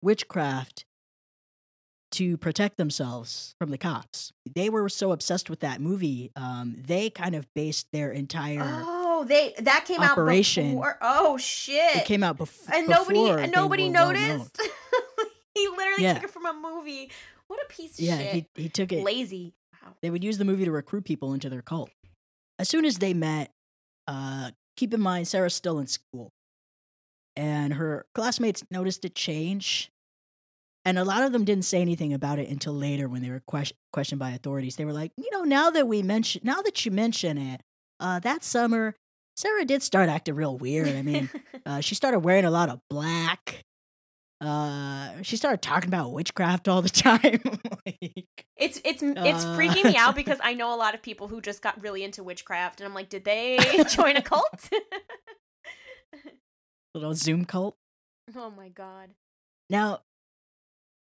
witchcraft 0.01 0.85
to 2.11 2.37
protect 2.37 2.77
themselves 2.77 3.55
from 3.59 3.71
the 3.71 3.77
cops. 3.77 4.31
They 4.53 4.69
were 4.69 4.87
so 4.89 5.11
obsessed 5.11 5.49
with 5.49 5.61
that 5.61 5.81
movie, 5.81 6.31
um, 6.35 6.75
they 6.77 7.09
kind 7.09 7.35
of 7.35 7.47
based 7.55 7.87
their 7.91 8.11
entire. 8.11 8.61
Oh, 8.63 9.23
they 9.27 9.53
that 9.59 9.85
came 9.85 10.01
Operation. 10.01 10.67
out 10.67 10.71
before. 10.71 10.97
Oh 11.01 11.37
shit! 11.37 11.97
it 11.97 12.05
came 12.05 12.23
out 12.23 12.37
bef- 12.37 12.69
and 12.71 12.87
before. 12.87 13.11
nobody 13.13 13.43
and 13.43 13.51
nobody 13.51 13.89
well 13.89 14.07
noticed. 14.13 14.61
he 15.55 15.67
literally 15.69 16.03
Yeah. 16.03 16.13
took 16.15 16.23
it 16.25 16.29
from 16.31 16.45
a 16.45 16.53
movie. 16.53 17.11
What 17.47 17.59
a 17.63 17.73
piece 17.73 17.97
of 17.97 18.05
Yeah, 18.05 18.17
shit. 18.17 18.45
he, 18.55 18.63
he 18.63 18.69
took 18.69 18.91
it. 18.91 19.03
Lazy. 19.03 19.53
Wow. 19.83 19.93
they 20.01 20.09
would 20.09 20.23
use 20.23 20.37
the 20.37 20.45
movie 20.45 20.65
to 20.65 20.71
recruit 20.71 21.05
people 21.05 21.33
into 21.33 21.49
their 21.49 21.61
cult. 21.61 21.89
As 22.59 22.69
soon 22.69 22.85
as 22.85 22.97
they 22.99 23.13
met, 23.13 23.51
uh, 24.07 24.51
keep 24.81 24.95
in 24.95 24.99
mind 24.99 25.27
Sarah's 25.27 25.53
still 25.53 25.77
in 25.77 25.85
school, 25.85 26.31
and 27.35 27.75
her 27.75 28.07
classmates 28.15 28.63
noticed 28.71 29.05
a 29.05 29.09
change. 29.09 29.91
And 30.83 30.97
a 30.97 31.03
lot 31.03 31.21
of 31.21 31.31
them 31.31 31.45
didn't 31.45 31.65
say 31.65 31.79
anything 31.79 32.11
about 32.11 32.39
it 32.39 32.49
until 32.49 32.73
later 32.73 33.07
when 33.07 33.21
they 33.21 33.29
were 33.29 33.43
ques- 33.45 33.73
questioned 33.93 34.17
by 34.17 34.31
authorities. 34.31 34.77
They 34.77 34.85
were 34.85 34.93
like, 34.93 35.11
you 35.15 35.29
know, 35.31 35.43
now 35.43 35.69
that 35.69 35.87
we 35.87 36.01
mention, 36.01 36.41
now 36.43 36.63
that 36.63 36.83
you 36.83 36.89
mention 36.89 37.37
it, 37.37 37.61
uh, 37.99 38.17
that 38.21 38.43
summer, 38.43 38.95
Sarah 39.35 39.63
did 39.63 39.83
start 39.83 40.09
acting 40.09 40.33
real 40.33 40.57
weird. 40.57 40.87
I 40.87 41.03
mean, 41.03 41.29
uh, 41.67 41.81
she 41.81 41.93
started 41.93 42.21
wearing 42.21 42.45
a 42.45 42.49
lot 42.49 42.69
of 42.69 42.79
black. 42.89 43.63
Uh, 44.41 45.21
she 45.21 45.37
started 45.37 45.61
talking 45.61 45.87
about 45.87 46.11
witchcraft 46.11 46.67
all 46.67 46.81
the 46.81 46.89
time. 46.89 47.39
like, 47.85 48.45
it's 48.57 48.81
it's 48.83 49.03
it's 49.03 49.45
Uh. 49.45 49.55
freaking 49.57 49.83
me 49.85 49.95
out 49.97 50.15
because 50.21 50.39
I 50.43 50.55
know 50.55 50.73
a 50.73 50.77
lot 50.77 50.95
of 50.95 51.01
people 51.03 51.27
who 51.27 51.41
just 51.41 51.61
got 51.61 51.79
really 51.81 52.03
into 52.03 52.23
witchcraft, 52.23 52.79
and 52.81 52.87
I'm 52.87 52.93
like, 52.95 53.09
did 53.09 53.23
they 53.23 53.59
join 53.89 54.17
a 54.17 54.21
cult? 54.21 54.69
little 56.95 57.13
Zoom 57.13 57.45
cult. 57.45 57.77
oh 58.35 58.49
my 58.49 58.69
god. 58.69 59.11
Now, 59.69 60.01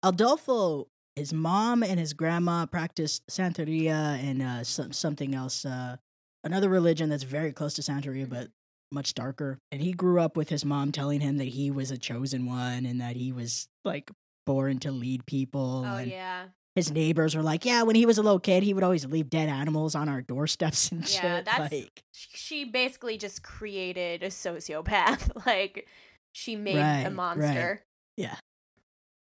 Adolfo, 0.04 0.88
his 1.16 1.34
mom 1.34 1.84
and 1.84 2.00
his 2.00 2.14
grandma 2.14 2.66
practiced 2.66 3.28
Santeria 3.28 4.18
and 4.24 4.42
uh, 4.42 4.64
some, 4.64 4.92
something 4.92 5.36
else, 5.36 5.66
uh, 5.66 5.98
another 6.44 6.70
religion 6.70 7.10
that's 7.10 7.24
very 7.24 7.52
close 7.52 7.74
to 7.76 7.82
Santeria, 7.82 8.28
but 8.28 8.50
much 8.92 9.14
darker. 9.14 9.58
And 9.72 9.82
he 9.82 9.92
grew 9.94 10.20
up 10.22 10.38
with 10.38 10.50
his 10.50 10.64
mom 10.66 10.92
telling 10.92 11.20
him 11.22 11.38
that 11.38 11.48
he 11.50 11.72
was 11.72 11.92
a 11.92 11.98
chosen 11.98 12.46
one 12.46 12.86
and 12.86 13.02
that 13.02 13.16
he 13.16 13.32
was 13.32 13.68
like 13.84 14.10
born 14.46 14.80
to 14.80 14.92
lead 14.92 15.26
people. 15.26 15.84
Oh 15.86 15.98
and 15.98 16.10
yeah. 16.12 16.46
his 16.76 16.92
neighbors 16.92 17.36
were 17.36 17.42
like, 17.44 17.66
yeah, 17.66 17.84
when 17.84 17.96
he 17.96 18.06
was 18.06 18.18
a 18.18 18.22
little 18.24 18.40
kid, 18.40 18.64
he 18.64 18.74
would 18.74 18.84
always 18.84 19.06
leave 19.06 19.30
dead 19.30 19.50
animals 19.50 19.94
on 19.96 20.08
our 20.08 20.22
doorsteps 20.22 20.90
and 20.92 21.02
Yeah, 21.02 21.38
shit. 21.38 21.46
that's- 21.46 21.72
like, 21.72 22.04
she 22.12 22.64
basically 22.66 23.18
just 23.18 23.44
created 23.44 24.24
a 24.24 24.28
sociopath. 24.28 25.32
like 25.46 25.88
she 26.32 26.56
made 26.56 26.78
Right, 26.78 27.04
a 27.06 27.12
right. 27.12 27.80
Yeah. 28.16 28.36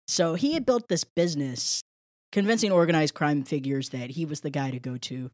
So 0.08 0.34
he 0.36 0.54
had 0.54 0.66
built 0.66 0.88
this 0.90 1.04
business, 1.04 1.82
convincing 2.32 2.72
organized 2.72 3.14
crime 3.14 3.44
figures 3.44 3.90
that 3.90 4.12
he 4.12 4.26
was 4.26 4.42
the 4.42 4.50
guy 4.50 4.72
to 4.72 4.80
go 4.80 4.98
to 4.98 5.30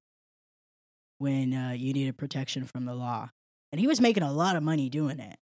when 1.19 1.53
uh, 1.53 1.71
you 1.71 1.93
needed 1.93 2.17
protection 2.17 2.63
from 2.65 2.85
the 2.85 2.93
law. 2.93 3.29
And 3.71 3.79
he 3.81 3.87
was 3.87 3.99
making 3.99 4.23
a 4.23 4.31
lot 4.31 4.55
of 4.55 4.63
money 4.63 4.89
doing 4.89 5.19
it, 5.19 5.37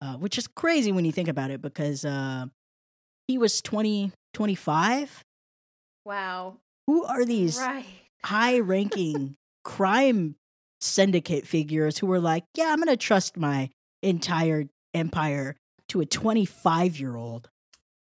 uh, 0.00 0.14
which 0.14 0.38
is 0.38 0.46
crazy 0.46 0.92
when 0.92 1.04
you 1.04 1.12
think 1.12 1.28
about 1.28 1.50
it 1.50 1.60
because 1.60 2.04
uh, 2.04 2.46
he 3.28 3.38
was 3.38 3.60
20, 3.62 4.12
25. 4.32 5.24
Wow. 6.04 6.58
Who 6.86 7.04
are 7.04 7.24
these 7.24 7.58
Right. 7.58 7.84
high 8.24 8.60
ranking 8.60 9.36
crime 9.64 10.36
syndicate 10.80 11.46
figures 11.46 11.98
who 11.98 12.06
were 12.06 12.20
like, 12.20 12.44
yeah, 12.54 12.66
I'm 12.70 12.76
going 12.76 12.88
to 12.88 12.96
trust 12.96 13.36
my 13.36 13.70
entire 14.02 14.64
empire 14.92 15.56
to 15.88 16.00
a 16.00 16.06
25 16.06 17.00
year 17.00 17.16
old? 17.16 17.48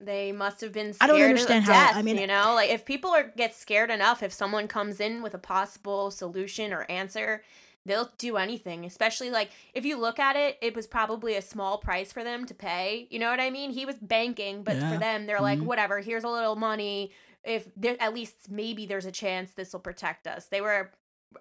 They 0.01 0.33
must 0.33 0.59
have 0.59 0.73
been 0.73 0.93
I 0.99 1.07
don't 1.07 1.21
understand 1.21 1.63
how- 1.63 1.71
death, 1.71 1.95
I 1.95 2.01
mean- 2.01 2.17
you 2.17 2.27
know? 2.27 2.53
Like 2.55 2.69
if 2.71 2.83
people 2.83 3.11
are 3.11 3.31
get 3.37 3.55
scared 3.55 3.89
enough 3.89 4.21
if 4.21 4.33
someone 4.33 4.67
comes 4.67 4.99
in 4.99 5.21
with 5.21 5.33
a 5.33 5.37
possible 5.37 6.11
solution 6.11 6.73
or 6.73 6.81
answer, 6.91 7.43
they'll 7.85 8.11
do 8.17 8.37
anything. 8.37 8.85
Especially 8.85 9.29
like 9.29 9.51
if 9.73 9.85
you 9.85 9.97
look 9.97 10.19
at 10.19 10.35
it, 10.35 10.57
it 10.61 10.75
was 10.75 10.87
probably 10.87 11.35
a 11.35 11.41
small 11.41 11.77
price 11.77 12.11
for 12.11 12.23
them 12.23 12.45
to 12.45 12.53
pay. 12.53 13.07
You 13.09 13.19
know 13.19 13.29
what 13.29 13.39
I 13.39 13.49
mean? 13.49 13.71
He 13.71 13.85
was 13.85 13.95
banking, 14.01 14.63
but 14.63 14.77
Yeah. 14.77 14.91
for 14.93 14.97
them 14.97 15.25
they're 15.25 15.41
like, 15.41 15.59
Mhm. 15.59 15.65
whatever, 15.65 15.99
here's 15.99 16.23
a 16.23 16.29
little 16.29 16.55
money. 16.55 17.11
If 17.43 17.67
there 17.75 17.97
at 18.01 18.13
least 18.13 18.49
maybe 18.49 18.85
there's 18.85 19.05
a 19.05 19.11
chance 19.11 19.51
this 19.53 19.73
will 19.73 19.79
protect 19.81 20.27
us. 20.27 20.45
They 20.45 20.61
were 20.61 20.91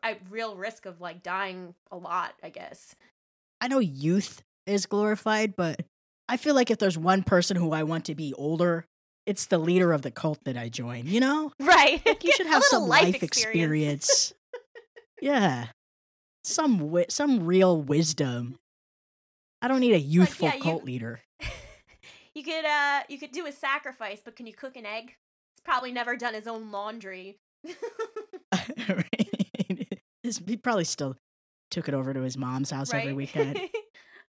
at 0.02 0.18
real 0.30 0.56
risk 0.56 0.86
of 0.86 1.00
like 1.00 1.22
dying 1.22 1.74
a 1.90 1.96
lot, 1.96 2.34
I 2.42 2.48
guess. 2.50 2.96
I 3.60 3.68
know 3.68 3.78
youth 3.78 4.42
is 4.66 4.86
glorified, 4.86 5.54
but 5.54 5.82
I 6.28 6.36
feel 6.36 6.54
like 6.54 6.70
if 6.70 6.78
there's 6.78 6.98
one 6.98 7.22
person 7.22 7.56
who 7.56 7.72
I 7.72 7.82
want 7.84 8.04
to 8.06 8.14
be 8.14 8.32
older, 8.34 8.84
it's 9.26 9.46
the 9.46 9.58
leader 9.58 9.92
of 9.92 10.02
the 10.02 10.10
cult 10.10 10.40
that 10.44 10.56
I 10.56 10.68
join. 10.68 11.06
You 11.06 11.20
know, 11.20 11.52
Right. 11.60 12.04
like 12.04 12.24
you 12.24 12.32
should 12.32 12.46
have 12.54 12.64
some 12.64 12.88
life, 12.88 13.22
experience. 13.22 14.34
yeah, 15.20 15.66
some 16.44 16.78
wi- 16.78 17.06
some 17.08 17.44
real 17.44 17.80
wisdom. 17.80 18.58
I 19.60 19.68
don't 19.68 19.80
need 19.80 19.94
a 19.94 20.00
youthful 20.00 20.48
yeah, 20.48 20.54
you- 20.56 20.62
cult 20.62 20.84
leader. 20.84 21.20
You 22.34 22.42
could 22.44 22.64
uh 22.64 23.02
you 23.10 23.18
could 23.18 23.32
do 23.32 23.44
a 23.44 23.52
sacrifice, 23.52 24.22
but 24.24 24.36
can 24.36 24.46
you 24.46 24.54
cook 24.54 24.74
an 24.76 24.86
egg? 24.86 25.08
He's 25.54 25.60
probably 25.62 25.92
never 25.92 26.16
done 26.16 26.32
his 26.32 26.46
own 26.46 26.70
laundry. 26.70 27.36
Right? 28.88 29.98
He 30.46 30.56
probably 30.56 30.84
still 30.84 31.16
took 31.70 31.88
it 31.88 31.94
over 31.94 32.14
to 32.14 32.20
his 32.22 32.38
mom's 32.38 32.70
house 32.70 32.92
every 32.94 33.12
weekend. 33.12 33.58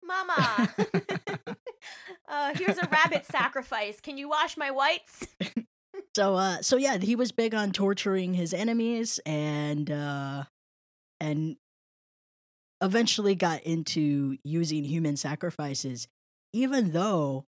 Mama. 0.04 0.74
uh 2.28 2.54
here's 2.56 2.78
a 2.80 2.88
rabbit 2.92 3.26
sacrifice. 3.28 4.00
Can 4.02 4.18
you 4.18 4.28
wash 4.30 4.58
my 4.58 4.72
whites? 4.72 5.28
So 6.16 6.36
uh 6.36 6.62
so 6.62 6.78
yeah, 6.78 6.98
he 6.98 7.16
was 7.16 7.32
big 7.32 7.54
on 7.54 7.72
torturing 7.72 8.34
his 8.34 8.52
enemies 8.54 9.20
and 9.28 9.92
uh 9.92 10.46
and 11.20 11.56
eventually 12.82 13.36
got 13.36 13.62
into 13.64 14.38
using 14.44 14.84
human 14.84 15.16
sacrifices 15.16 16.08
even 16.54 16.92
though 16.92 17.46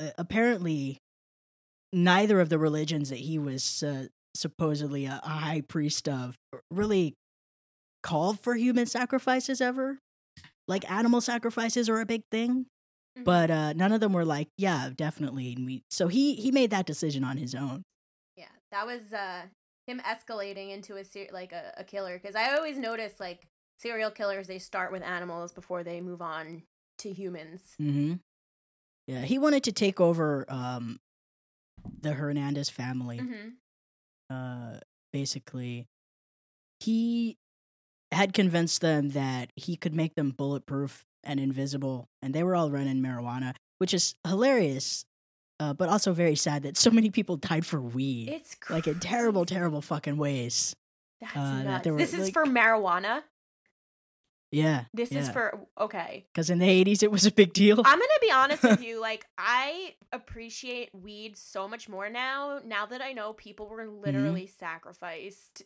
uh, 0.00 0.10
apparently 0.16 0.98
neither 1.92 2.40
of 2.40 2.48
the 2.48 2.58
religions 2.58 3.10
that 3.10 3.18
he 3.18 3.38
was 3.38 3.82
uh, 3.82 4.06
supposedly 4.34 5.06
a, 5.06 5.20
a 5.22 5.28
high 5.28 5.60
priest 5.62 6.08
of 6.08 6.36
really 6.70 7.14
called 8.02 8.40
for 8.40 8.54
human 8.54 8.86
sacrifices 8.86 9.60
ever. 9.60 9.98
Like 10.66 10.88
animal 10.90 11.20
sacrifices 11.20 11.88
are 11.88 12.00
a 12.00 12.06
big 12.06 12.22
thing, 12.30 12.66
Mhm. 13.18 13.24
but 13.24 13.50
uh 13.50 13.72
none 13.72 13.92
of 13.92 14.00
them 14.00 14.12
were 14.12 14.24
like, 14.24 14.48
yeah, 14.58 14.90
definitely. 14.94 15.54
And 15.54 15.66
we 15.66 15.82
so 15.90 16.08
he 16.08 16.34
he 16.34 16.50
made 16.52 16.70
that 16.70 16.86
decision 16.86 17.24
on 17.24 17.38
his 17.38 17.54
own. 17.54 17.82
Yeah, 18.36 18.48
that 18.70 18.86
was 18.86 19.12
uh 19.12 19.42
him 19.86 20.00
escalating 20.00 20.70
into 20.72 20.96
a 20.96 21.04
ser- 21.04 21.28
like 21.32 21.52
a, 21.52 21.72
a 21.78 21.84
killer 21.84 22.18
because 22.18 22.36
I 22.36 22.54
always 22.54 22.76
notice 22.78 23.18
like 23.18 23.46
serial 23.78 24.10
killers 24.10 24.46
they 24.46 24.58
start 24.58 24.92
with 24.92 25.02
animals 25.02 25.52
before 25.52 25.82
they 25.82 26.00
move 26.00 26.20
on 26.20 26.62
to 26.98 27.12
humans. 27.12 27.60
Mm-hmm. 27.80 28.14
Yeah, 29.06 29.22
he 29.22 29.38
wanted 29.38 29.64
to 29.64 29.72
take 29.72 30.00
over 30.00 30.44
um, 30.48 30.98
the 32.02 32.12
Hernandez 32.12 32.68
family. 32.68 33.18
hmm 33.18 33.48
Uh, 34.30 34.78
basically, 35.12 35.86
he 36.80 37.38
had 38.12 38.32
convinced 38.34 38.80
them 38.82 39.10
that 39.10 39.50
he 39.56 39.76
could 39.76 39.94
make 39.94 40.14
them 40.14 40.30
bulletproof 40.30 41.04
and 41.24 41.40
invisible, 41.40 42.08
and 42.22 42.34
they 42.34 42.42
were 42.42 42.54
all 42.54 42.70
running 42.70 43.00
marijuana, 43.02 43.54
which 43.78 43.94
is 43.94 44.14
hilarious, 44.26 45.04
uh, 45.60 45.72
but 45.72 45.88
also 45.88 46.12
very 46.12 46.34
sad 46.36 46.62
that 46.64 46.76
so 46.76 46.90
many 46.90 47.10
people 47.10 47.36
died 47.36 47.64
for 47.64 47.80
weed, 47.80 48.28
It's 48.28 48.56
like 48.70 48.86
in 48.86 49.00
terrible, 49.00 49.44
terrible 49.46 49.80
fucking 49.82 50.16
ways. 50.18 50.74
That's 51.20 51.36
uh, 51.36 51.62
nuts. 51.62 51.84
there 51.84 51.92
were, 51.94 51.98
this 51.98 52.12
is 52.14 52.24
like- 52.26 52.34
for 52.34 52.44
marijuana. 52.44 53.22
Yeah, 54.50 54.84
This 54.94 55.12
is 55.12 55.28
for 55.28 55.66
okay. 55.78 56.24
because 56.32 56.48
in 56.48 56.58
the 56.58 56.66
'80s 56.84 57.02
it 57.02 57.10
was 57.10 57.26
a 57.26 57.30
big 57.32 57.52
deal. 57.52 57.78
I'm 57.84 57.98
gonna 57.98 58.08
be 58.22 58.30
honest 58.30 58.62
with 58.62 58.82
you. 58.88 59.00
Like 59.00 59.26
I 59.36 59.94
appreciate 60.10 60.88
weed 60.94 61.36
so 61.36 61.68
much 61.68 61.88
more 61.88 62.08
now. 62.08 62.60
Now 62.64 62.86
that 62.86 63.02
I 63.02 63.12
know 63.12 63.34
people 63.34 63.68
were 63.68 63.86
literally 63.86 64.46
sacrificed 64.46 65.64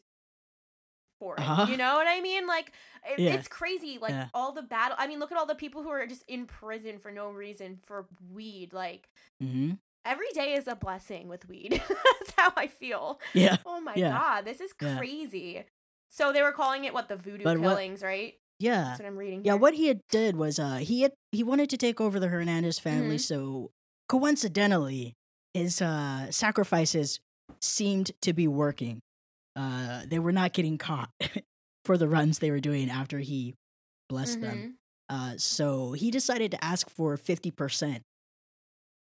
for 1.21 1.37
it. 1.37 1.41
Mm-hmm. 1.41 1.51
Uh-huh. 1.53 1.71
You 1.71 1.77
know 1.77 1.95
what 1.95 2.07
I 2.09 2.21
mean? 2.21 2.47
Like 2.49 2.73
it, 3.09 3.21
Yeah. 3.21 3.35
it's 3.35 3.47
crazy. 3.47 3.99
Like 4.01 4.11
Yeah. 4.11 4.29
all 4.35 4.53
the 4.53 4.63
battle. 4.63 4.97
I 4.99 5.07
mean, 5.07 5.21
look 5.21 5.31
at 5.31 5.39
all 5.39 5.47
the 5.47 5.55
people 5.55 5.83
who 5.85 5.89
are 5.91 6.05
just 6.07 6.25
in 6.27 6.47
prison 6.47 6.99
for 6.99 7.13
no 7.13 7.31
reason 7.31 7.79
for 7.87 8.07
weed. 8.33 8.73
Like 8.73 9.09
hmm 9.41 9.73
every 10.05 10.31
day 10.35 10.55
is 10.55 10.67
a 10.67 10.75
blessing 10.75 11.29
with 11.29 11.49
weed. 11.49 11.81
That's 11.89 12.33
how 12.37 12.53
I 12.57 12.67
feel. 12.67 13.21
Yeah, 13.35 13.59
Oh 13.65 13.81
my 13.81 13.95
Yeah. 13.95 14.11
god, 14.11 14.45
this 14.45 14.61
is 14.61 14.73
Yeah. 14.83 14.99
crazy. 14.99 15.63
So 16.09 16.33
they 16.33 16.43
were 16.43 16.51
calling 16.53 16.85
it 16.85 16.93
what 16.93 17.09
the 17.09 17.15
voodoo 17.17 17.45
But 17.45 17.59
what- 17.59 17.69
killings, 17.69 18.03
right? 18.03 18.35
Yeah. 18.63 18.85
That's 18.85 19.01
what 19.01 19.07
I'm 19.09 19.17
reading. 19.17 19.43
Yeah, 19.45 19.53
here. 19.53 19.61
what 19.61 19.75
he 19.75 19.87
had 19.89 20.01
did 20.11 20.37
was 20.37 20.59
uh 20.59 20.77
he 20.77 21.03
had 21.03 21.13
he 21.33 21.43
wanted 21.43 21.69
to 21.71 21.77
take 21.77 22.01
over 22.01 22.19
the 22.21 22.29
Hernandez 22.29 22.79
family, 22.79 23.17
Mhm. 23.17 23.21
so 23.21 23.71
coincidentally, 24.09 25.15
his 25.55 25.83
uh 25.83 26.31
sacrifices 26.31 27.21
seemed 27.61 28.13
to 28.23 28.33
be 28.33 28.47
working. 28.49 29.01
Uh 29.57 30.03
they 30.07 30.19
were 30.19 30.33
not 30.33 30.53
getting 30.53 30.79
caught 30.79 31.11
for 31.85 31.99
the 31.99 32.09
runs 32.09 32.39
they 32.39 32.51
were 32.51 32.61
doing 32.61 32.89
after 32.91 33.19
he 33.19 33.55
blessed 34.09 34.41
them. 34.41 34.59
Mhm. 35.11 35.15
Uh 35.15 35.37
so 35.39 35.93
he 35.93 36.11
decided 36.11 36.51
to 36.53 36.65
ask 36.65 36.89
for 36.91 37.17
50% 37.17 38.01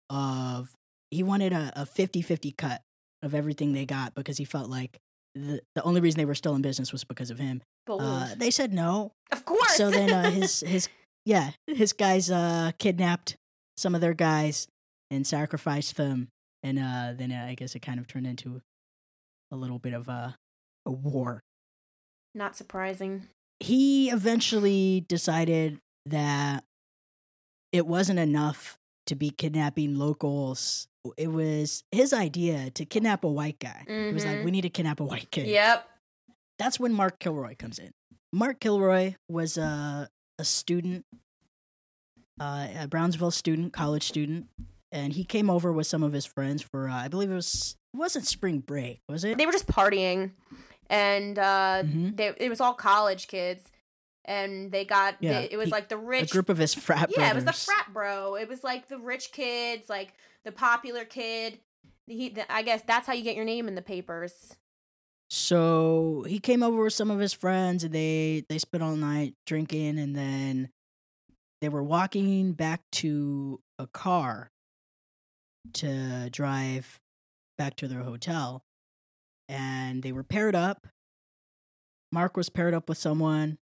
of 0.09 0.73
he 1.09 1.23
wanted 1.23 1.53
a, 1.53 1.71
a 1.75 1.85
50-50 1.85 2.55
cut 2.57 2.81
of 3.23 3.33
everything 3.35 3.73
they 3.73 3.85
got 3.85 4.13
because 4.15 4.37
he 4.37 4.45
felt 4.45 4.69
like 4.69 4.97
the, 5.35 5.61
the 5.75 5.83
only 5.83 6.01
reason 6.01 6.17
they 6.19 6.25
were 6.25 6.35
still 6.35 6.55
in 6.55 6.61
business 6.61 6.91
was 6.91 7.03
because 7.03 7.29
of 7.29 7.39
him. 7.39 7.61
Uh, 7.89 8.33
they 8.37 8.51
said 8.51 8.73
no, 8.73 9.11
of 9.31 9.45
course. 9.45 9.75
so 9.75 9.89
then 9.89 10.11
uh, 10.11 10.31
his 10.31 10.59
his 10.67 10.89
yeah 11.25 11.51
his 11.67 11.93
guys 11.93 12.29
uh 12.31 12.71
kidnapped 12.79 13.35
some 13.77 13.95
of 13.95 14.01
their 14.01 14.13
guys 14.13 14.67
and 15.09 15.25
sacrificed 15.25 15.95
them. 15.97 16.27
And 16.63 16.77
uh 16.79 17.13
then 17.17 17.31
uh, 17.31 17.45
i 17.49 17.55
guess 17.55 17.75
it 17.75 17.79
kind 17.81 17.99
of 17.99 18.07
turned 18.07 18.27
into 18.27 18.61
a 19.51 19.55
little 19.55 19.79
bit 19.79 19.93
of 19.93 20.07
a 20.07 20.35
a 20.85 20.91
war. 20.91 21.41
Not 22.33 22.55
surprising. 22.55 23.27
he 23.59 24.09
eventually 24.09 25.05
decided 25.07 25.79
that 26.05 26.63
it 27.71 27.85
wasn't 27.85 28.19
enough 28.19 28.77
to 29.07 29.15
be 29.15 29.29
kidnapping 29.31 29.95
locals. 29.97 30.87
It 31.17 31.27
was 31.27 31.83
his 31.91 32.13
idea 32.13 32.69
to 32.71 32.85
kidnap 32.85 33.23
a 33.23 33.27
white 33.27 33.59
guy. 33.59 33.83
It 33.87 34.13
was 34.13 34.25
like 34.25 34.43
we 34.45 34.51
need 34.51 34.61
to 34.61 34.69
kidnap 34.69 34.99
a 34.99 35.03
white 35.03 35.29
kid. 35.31 35.47
Yep. 35.47 35.87
That's 36.61 36.79
when 36.79 36.93
Mark 36.93 37.19
Kilroy 37.19 37.55
comes 37.57 37.79
in. 37.79 37.91
Mark 38.31 38.59
Kilroy 38.59 39.15
was 39.27 39.57
a 39.57 40.09
a 40.39 40.45
student, 40.45 41.05
uh, 42.39 42.67
a 42.79 42.87
Brownsville 42.87 43.31
student, 43.31 43.73
college 43.73 44.03
student, 44.07 44.47
and 44.91 45.13
he 45.13 45.23
came 45.23 45.49
over 45.49 45.71
with 45.71 45.87
some 45.87 46.03
of 46.03 46.13
his 46.13 46.25
friends 46.25 46.61
for 46.61 46.87
uh, 46.89 46.93
I 46.95 47.07
believe 47.07 47.29
it 47.31 47.35
was 47.35 47.75
it 47.93 47.97
wasn't 47.97 48.25
spring 48.25 48.59
break, 48.59 49.01
was 49.09 49.23
it? 49.23 49.37
They 49.37 49.45
were 49.45 49.51
just 49.51 49.67
partying, 49.67 50.31
and 50.89 51.37
uh, 51.37 51.83
Mhm. 51.85 52.15
they 52.17 52.33
it 52.37 52.49
was 52.49 52.61
all 52.61 52.73
college 52.73 53.27
kids, 53.27 53.69
and 54.25 54.71
they 54.71 54.85
got 54.85 55.17
Yeah, 55.19 55.41
they- 55.41 55.51
it 55.51 55.57
was 55.57 55.67
he- 55.67 55.71
like 55.71 55.89
the 55.89 55.95
A 55.97 55.99
rich. 55.99 56.31
group 56.31 56.49
of 56.49 56.57
his 56.57 56.73
frat 56.73 57.09
bro 57.13 57.23
yeah, 57.23 57.31
it 57.31 57.35
was 57.35 57.45
the 57.45 57.53
frat 57.53 57.93
bro. 57.93 58.35
It 58.35 58.47
was 58.47 58.63
like 58.63 58.87
the 58.87 58.97
rich 58.97 59.31
kids, 59.31 59.89
like 59.89 60.13
the 60.45 60.51
popular 60.51 61.05
kid. 61.05 61.59
He, 62.07 62.29
the, 62.29 62.51
I 62.51 62.63
guess 62.63 62.81
that's 62.87 63.07
how 63.07 63.13
you 63.13 63.23
get 63.23 63.35
your 63.35 63.45
name 63.45 63.67
in 63.67 63.75
the 63.75 63.81
papers. 63.81 64.55
So 65.33 66.25
he 66.27 66.39
came 66.39 66.61
over 66.61 66.83
with 66.83 66.91
some 66.91 67.09
of 67.09 67.19
his 67.19 67.31
friends, 67.31 67.85
and 67.85 67.93
they 67.93 68.43
they 68.49 68.57
spent 68.57 68.83
all 68.83 68.97
night 68.97 69.33
drinking, 69.47 69.97
and 69.97 70.13
then 70.13 70.71
they 71.61 71.69
were 71.69 71.81
walking 71.81 72.51
back 72.51 72.81
to 72.91 73.61
a 73.79 73.87
car 73.87 74.51
to 75.75 76.29
drive 76.31 76.99
back 77.57 77.77
to 77.77 77.87
their 77.87 78.03
hotel, 78.03 78.65
and 79.47 80.03
they 80.03 80.11
were 80.11 80.23
paired 80.23 80.53
up. 80.53 80.85
Mark 82.11 82.35
was 82.35 82.49
paired 82.49 82.73
up 82.73 82.89
with 82.89 82.97
someone, 82.97 83.57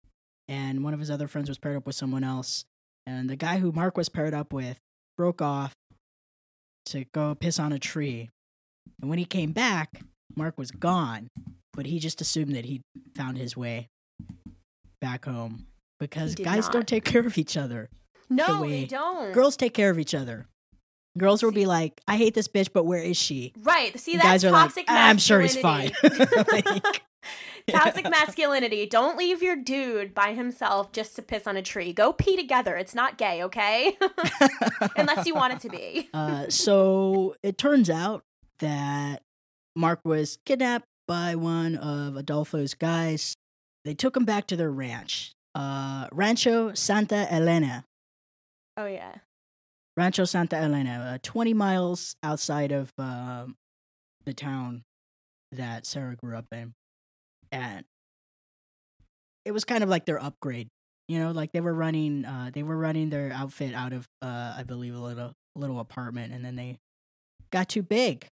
and 0.47 0.85
one 0.85 0.93
of 0.93 1.01
his 1.01 1.11
other 1.11 1.29
friends 1.29 1.49
was 1.49 1.57
paired 1.57 1.79
up 1.79 1.87
with 1.87 1.97
someone 1.97 2.25
else. 2.25 2.67
And 3.07 3.31
the 3.31 3.37
guy 3.37 3.57
who 3.59 3.73
Mark 3.73 3.97
was 3.97 4.11
paired 4.11 4.35
up 4.35 4.53
with 4.53 4.81
broke 5.17 5.41
off 5.41 5.73
to 6.87 7.07
go 7.15 7.35
piss 7.35 7.59
on 7.59 7.73
a 7.73 7.79
tree. 7.79 8.29
And 9.01 9.09
when 9.09 9.19
he 9.19 9.25
came 9.25 9.53
back, 9.53 10.03
Mark 10.37 10.59
was 10.59 10.71
gone, 10.71 11.29
but 11.73 11.87
he 11.87 11.99
just 11.99 12.21
assumed 12.21 12.55
that 12.57 12.65
he 12.65 12.81
found 13.17 13.39
his 13.39 13.57
way 13.57 13.89
back 15.01 15.25
home 15.25 15.67
because 16.01 16.35
guys 16.35 16.65
not. 16.65 16.73
don't 16.73 16.89
take 16.89 17.05
care 17.05 17.27
of 17.27 17.39
each 17.39 17.57
other. 17.57 17.89
No, 18.31 18.63
way- 18.63 18.81
they 18.81 18.87
don't. 18.87 19.33
Girls 19.33 19.57
take 19.57 19.75
care 19.75 19.91
of 19.91 19.99
each 19.99 20.15
other. 20.15 20.47
Girls 21.17 21.45
will 21.45 21.53
be 21.53 21.67
like, 21.67 22.01
"I 22.09 22.17
hate 22.17 22.35
this 22.35 22.49
bitch, 22.49 22.71
but 22.73 22.85
where 22.85 23.01
is 23.03 23.17
she?" 23.17 23.53
right. 23.63 23.97
See, 24.01 24.15
that's 24.17 24.27
guys 24.27 24.45
are 24.45 24.51
like, 24.51 24.63
toxic 24.63 24.85
"I'm 24.89 25.19
sure 25.19 25.41
he's 25.41 25.57
fine." 25.57 25.93
Like, 26.51 26.67
toxic 27.71 28.11
masculinity. 28.11 28.85
Don't 28.87 29.17
leave 29.17 29.43
your 29.43 29.55
dude 29.57 30.13
by 30.15 30.35
himself 30.35 30.91
just 30.93 31.15
to 31.17 31.23
piss 31.23 31.47
on 31.47 31.57
a 31.57 31.63
tree. 31.63 31.93
Go 31.93 32.13
pee 32.13 32.37
together. 32.37 32.77
It's 32.77 32.95
not 32.95 33.17
gay, 33.17 33.43
okay? 33.45 33.97
Unless 34.97 35.27
you 35.27 35.35
want 35.35 35.55
it 35.55 35.61
to 35.61 35.69
be. 35.71 36.11
uh, 36.13 36.49
so 36.51 37.35
it 37.43 37.57
turns 37.57 37.89
out 37.89 38.25
that 38.59 39.23
Mark 39.77 40.01
was 40.05 40.39
kidnapped 40.45 40.87
by 41.07 41.35
one 41.35 41.77
of 41.77 42.17
Adolfo's 42.17 42.75
guys. 42.75 43.35
They 43.85 43.95
took 43.95 44.17
him 44.17 44.25
back 44.25 44.47
to 44.49 44.57
their 44.57 44.71
ranch, 44.71 45.33
uh, 45.55 46.09
Rancho 46.13 46.75
Santa 46.75 47.31
Elena. 47.33 47.85
Oh 48.77 48.87
yeah. 48.87 49.17
Rancho 49.97 50.25
Santa 50.25 50.57
Elena, 50.57 51.15
uh, 51.15 51.19
20 51.23 51.55
miles 51.55 52.17
outside 52.23 52.73
of 52.73 52.91
um, 52.99 53.55
the 54.25 54.35
town 54.35 54.83
that 55.53 55.87
Sarah 55.87 56.17
grew 56.17 56.37
up 56.37 56.47
in. 56.53 56.75
And 57.53 57.85
it 59.45 59.53
was 59.53 59.65
kind 59.65 59.85
of 59.85 59.91
like 59.91 60.07
their 60.07 60.21
upgrade. 60.21 60.69
You 61.07 61.19
know, 61.19 61.33
like 61.33 61.53
they 61.53 61.61
were 61.61 61.75
running 61.75 62.25
uh 62.25 62.51
they 62.53 62.63
were 62.63 62.79
running 62.79 63.11
their 63.11 63.31
outfit 63.31 63.75
out 63.75 63.93
of 63.93 64.09
uh 64.23 64.55
I 64.57 64.63
believe 64.67 64.95
a 64.95 64.99
little 64.99 65.33
little 65.55 65.79
apartment 65.79 66.33
and 66.33 66.43
then 66.45 66.57
they 66.57 66.79
got 67.51 67.69
too 67.69 67.83
big. 67.83 68.27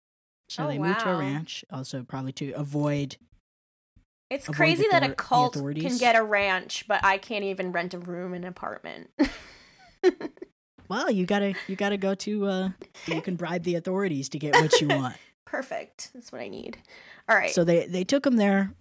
So 0.51 0.65
Oh, 0.65 0.67
they 0.67 0.79
moved 0.79 0.99
to 0.99 1.11
a 1.11 1.17
ranch, 1.17 1.63
also 1.71 2.03
probably 2.03 2.33
to 2.33 2.51
avoid. 2.51 3.15
It's 4.29 4.49
Avoid 4.49 4.55
crazy 4.55 4.85
that 4.91 5.01
a 5.01 5.13
cult 5.13 5.53
can 5.53 5.97
get 5.97 6.17
a 6.17 6.23
ranch, 6.23 6.85
but 6.89 7.03
I 7.05 7.17
can't 7.17 7.45
even 7.45 7.71
rent 7.71 7.93
a 7.93 7.99
room 7.99 8.33
in 8.33 8.43
an 8.43 8.49
apartment. 8.49 9.09
Well, 10.91 11.09
you 11.09 11.25
gotta 11.25 11.53
you 11.69 11.77
gotta 11.77 11.95
go 11.95 12.15
to 12.15 12.45
uh 12.47 12.69
you 13.07 13.21
can 13.21 13.37
bribe 13.37 13.63
the 13.63 13.75
authorities 13.75 14.27
to 14.27 14.37
get 14.37 14.55
what 14.55 14.81
you 14.81 14.89
want. 14.89 15.15
Perfect. 15.45 16.11
That's 16.13 16.33
what 16.33 16.41
I 16.41 16.49
need. 16.49 16.79
All 17.29 17.35
right. 17.37 17.51
So 17.51 17.63
they 17.63 17.87
they 17.87 18.03
took 18.03 18.25
him 18.25 18.35
there. 18.35 18.73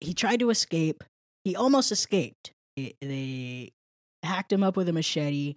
He 0.00 0.14
tried 0.14 0.38
to 0.38 0.50
escape. 0.50 1.02
He 1.42 1.56
almost 1.56 1.90
escaped. 1.90 2.52
They 2.76 3.72
hacked 4.22 4.52
him 4.52 4.62
up 4.62 4.76
with 4.76 4.88
a 4.88 4.92
machete 4.92 5.56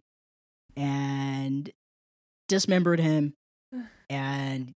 and 0.76 1.70
dismembered 2.48 3.00
him 3.00 3.36
and 4.10 4.74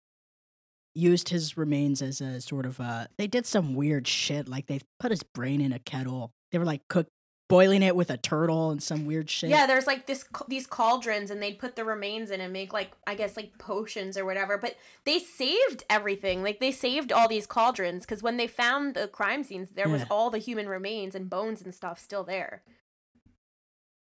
used 0.95 1.29
his 1.29 1.57
remains 1.57 2.01
as 2.01 2.21
a 2.21 2.41
sort 2.41 2.65
of 2.65 2.79
a. 2.79 3.07
they 3.17 3.27
did 3.27 3.45
some 3.45 3.75
weird 3.75 4.07
shit 4.07 4.47
like 4.47 4.67
they 4.67 4.79
put 4.99 5.11
his 5.11 5.23
brain 5.23 5.61
in 5.61 5.71
a 5.73 5.79
kettle. 5.79 6.31
They 6.51 6.57
were 6.57 6.65
like 6.65 6.87
cook 6.87 7.07
boiling 7.47 7.83
it 7.83 7.95
with 7.95 8.09
a 8.09 8.17
turtle 8.17 8.71
and 8.71 8.81
some 8.81 9.05
weird 9.05 9.29
shit. 9.29 9.49
yeah, 9.49 9.67
there's 9.67 9.85
like 9.85 10.07
this 10.07 10.25
these 10.47 10.65
cauldrons, 10.65 11.29
and 11.29 11.41
they'd 11.41 11.59
put 11.59 11.75
the 11.75 11.85
remains 11.85 12.31
in 12.31 12.41
and 12.41 12.51
make 12.51 12.73
like 12.73 12.91
I 13.05 13.15
guess 13.15 13.37
like 13.37 13.57
potions 13.59 14.17
or 14.17 14.25
whatever. 14.25 14.57
But 14.57 14.75
they 15.05 15.19
saved 15.19 15.83
everything. 15.89 16.41
Like 16.43 16.59
they 16.59 16.71
saved 16.71 17.11
all 17.11 17.27
these 17.27 17.45
cauldrons 17.45 18.03
because 18.03 18.23
when 18.23 18.37
they 18.37 18.47
found 18.47 18.95
the 18.95 19.07
crime 19.07 19.43
scenes, 19.43 19.71
there 19.71 19.89
was 19.89 20.03
all 20.09 20.29
the 20.29 20.37
human 20.39 20.67
remains 20.67 21.13
and 21.13 21.29
bones 21.29 21.61
and 21.61 21.73
stuff 21.73 21.99
still 21.99 22.23
there. 22.23 22.63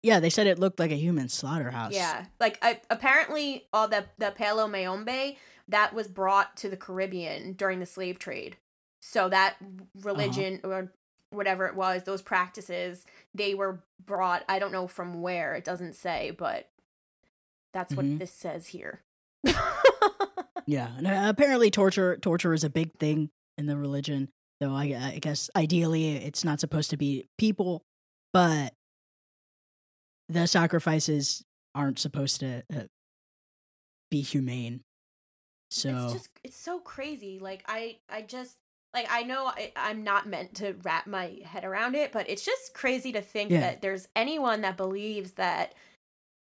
Yeah, 0.02 0.20
they 0.20 0.30
said 0.30 0.46
it 0.46 0.60
looked 0.60 0.78
like 0.78 0.92
a 0.92 0.96
human 0.96 1.28
slaughterhouse. 1.28 1.92
Yeah, 1.92 2.26
like 2.38 2.58
I, 2.62 2.80
apparently, 2.88 3.66
all 3.72 3.88
the 3.88 4.06
the 4.18 4.30
Palo 4.30 4.68
Mayombe 4.68 5.38
that 5.68 5.94
was 5.94 6.08
brought 6.08 6.56
to 6.58 6.68
the 6.68 6.76
Caribbean 6.76 7.52
during 7.52 7.78
the 7.80 7.86
slave 7.86 8.18
trade. 8.18 8.56
So 9.00 9.28
that 9.28 9.56
religion 10.02 10.60
or 10.64 10.92
whatever 11.30 11.66
it 11.66 11.76
was, 11.76 12.04
those 12.04 12.22
practices, 12.22 13.04
they 13.34 13.54
were 13.54 13.80
brought. 14.04 14.44
I 14.48 14.58
don't 14.58 14.72
know 14.72 14.86
from 14.86 15.20
where. 15.20 15.54
It 15.54 15.64
doesn't 15.64 15.94
say, 15.94 16.30
but 16.30 16.70
that's 17.72 17.92
Mhm. 17.92 17.96
what 17.96 18.18
this 18.18 18.32
says 18.32 18.68
here. 18.68 19.02
Yeah, 20.66 20.90
and 20.98 21.06
uh, 21.06 21.24
apparently 21.28 21.70
torture 21.70 22.18
torture 22.18 22.52
is 22.52 22.62
a 22.62 22.68
big 22.68 22.92
thing 22.98 23.30
in 23.56 23.64
the 23.64 23.76
religion. 23.78 24.28
Though 24.60 24.74
I, 24.74 25.12
I 25.14 25.18
guess 25.18 25.48
ideally 25.56 26.16
it's 26.16 26.44
not 26.44 26.60
supposed 26.60 26.90
to 26.90 26.98
be 26.98 27.26
people, 27.38 27.84
but 28.34 28.74
the 30.28 30.46
sacrifices 30.46 31.42
aren't 31.74 31.98
supposed 31.98 32.40
to 32.40 32.64
uh, 32.74 32.82
be 34.10 34.20
humane. 34.20 34.82
So 35.70 35.90
it's 35.90 36.12
just 36.12 36.28
it's 36.42 36.56
so 36.56 36.80
crazy 36.80 37.38
like 37.38 37.62
i 37.66 37.96
i 38.08 38.22
just 38.22 38.56
like 38.94 39.06
i 39.10 39.22
know 39.22 39.46
I, 39.46 39.72
i'm 39.76 40.02
not 40.02 40.26
meant 40.26 40.54
to 40.56 40.74
wrap 40.82 41.06
my 41.06 41.38
head 41.44 41.64
around 41.64 41.94
it 41.94 42.10
but 42.10 42.28
it's 42.28 42.44
just 42.44 42.74
crazy 42.74 43.12
to 43.12 43.20
think 43.20 43.50
Yeah. 43.50 43.60
that 43.60 43.82
there's 43.82 44.08
anyone 44.16 44.62
that 44.62 44.76
believes 44.76 45.32
that 45.32 45.74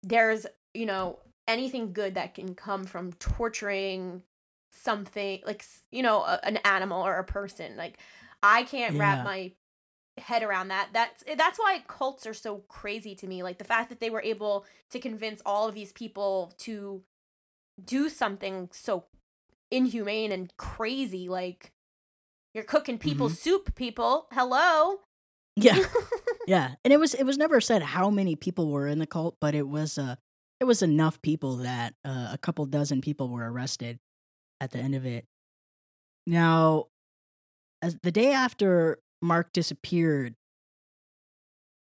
there's 0.04 0.46
you 0.74 0.86
know 0.86 1.20
anything 1.48 1.94
good 1.94 2.16
that 2.16 2.34
can 2.34 2.56
come 2.56 2.84
from 2.86 3.14
torturing 3.14 4.22
something 4.72 5.42
like 5.46 5.64
you 5.92 6.04
know 6.04 6.22
a, 6.24 6.40
an 6.44 6.58
animal 6.58 7.06
or 7.06 7.16
a 7.18 7.24
person 7.24 7.78
like 7.78 7.98
i 8.44 8.64
can't 8.64 8.94
Yeah. 8.94 9.00
wrap 9.00 9.24
my 9.24 9.52
head 10.18 10.44
around 10.44 10.70
that 10.70 10.90
that's 10.94 11.24
eh, 11.28 11.36
that's 11.36 11.60
why 11.60 11.84
cults 11.88 12.26
are 12.26 12.34
so 12.34 12.58
crazy 12.68 13.16
to 13.16 13.28
me 13.28 13.44
like 13.44 13.58
the 13.58 13.64
fact 13.64 13.90
that 13.90 14.00
they 14.00 14.10
were 14.10 14.22
able 14.22 14.66
to 14.90 15.00
convince 15.00 15.42
all 15.46 15.68
of 15.68 15.76
these 15.76 15.92
people 15.92 16.54
to 16.58 17.02
do 17.84 18.10
something 18.10 18.70
so 18.72 19.06
inhumane 19.72 20.32
and 20.32 20.56
crazy 20.58 21.28
like 21.28 21.72
you're 22.54 22.64
cooking 22.64 22.98
people 22.98 23.30
soup 23.30 23.76
people. 23.76 24.28
Hello? 24.32 25.02
Yeah, 25.58 25.80
yeah, 26.48 26.76
and 26.84 26.94
it 26.94 27.00
was 27.00 27.14
it 27.14 27.24
was 27.26 27.38
never 27.38 27.60
said 27.60 27.82
how 27.82 28.10
many 28.10 28.36
people 28.36 28.70
were 28.70 28.88
in 28.88 29.00
the 29.00 29.06
cult, 29.06 29.36
but 29.42 29.56
it 29.56 29.68
was 29.68 29.98
uh 29.98 30.16
it 30.60 30.64
was 30.66 30.82
enough 30.82 31.22
people 31.22 31.58
that 31.58 31.96
uh, 32.06 32.30
a 32.32 32.38
couple 32.38 32.66
dozen 32.66 33.02
people 33.02 33.30
were 33.30 33.52
arrested 33.52 34.00
at 34.62 34.72
the 34.72 34.80
end 34.80 34.96
of 34.96 35.06
it. 35.06 35.26
Now, 36.26 36.86
as 37.82 37.98
the 38.04 38.12
day 38.12 38.32
after 38.32 39.00
Mark 39.22 39.52
disappeared, 39.54 40.36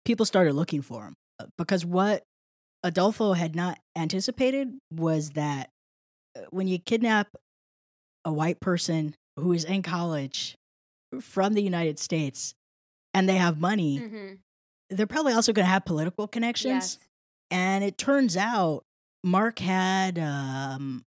people 0.04 0.26
started 0.26 0.54
looking 0.54 0.82
for 0.82 1.06
him 1.06 1.14
uh, 1.40 1.46
because 1.58 1.86
what 1.86 2.24
Adolfo 2.84 3.34
had 3.34 3.56
not 3.56 3.80
anticipated 3.96 4.74
was 4.92 5.32
that 5.32 5.70
when 6.52 6.68
you 6.68 6.80
kidnap 6.80 7.28
a 8.24 8.32
white 8.34 8.60
person 8.60 9.16
who 9.38 9.52
is 9.54 9.64
in 9.64 9.82
college 9.82 10.56
from 11.22 11.54
the 11.54 11.62
United 11.62 12.00
States 12.00 12.54
and 13.14 13.28
they 13.30 13.36
have 13.36 13.60
money, 13.60 14.00
mm-hmm. 14.00 14.34
they're 14.90 15.06
probably 15.08 15.34
also 15.34 15.54
going 15.54 15.66
to 15.66 15.70
have 15.72 15.86
political 15.86 16.28
connections. 16.28 16.98
yes 16.98 16.98
And 17.52 17.84
it 17.84 17.98
turns 17.98 18.36
out 18.38 18.84
Mark 19.24 19.60
had 19.60 20.18
um, 20.20 21.04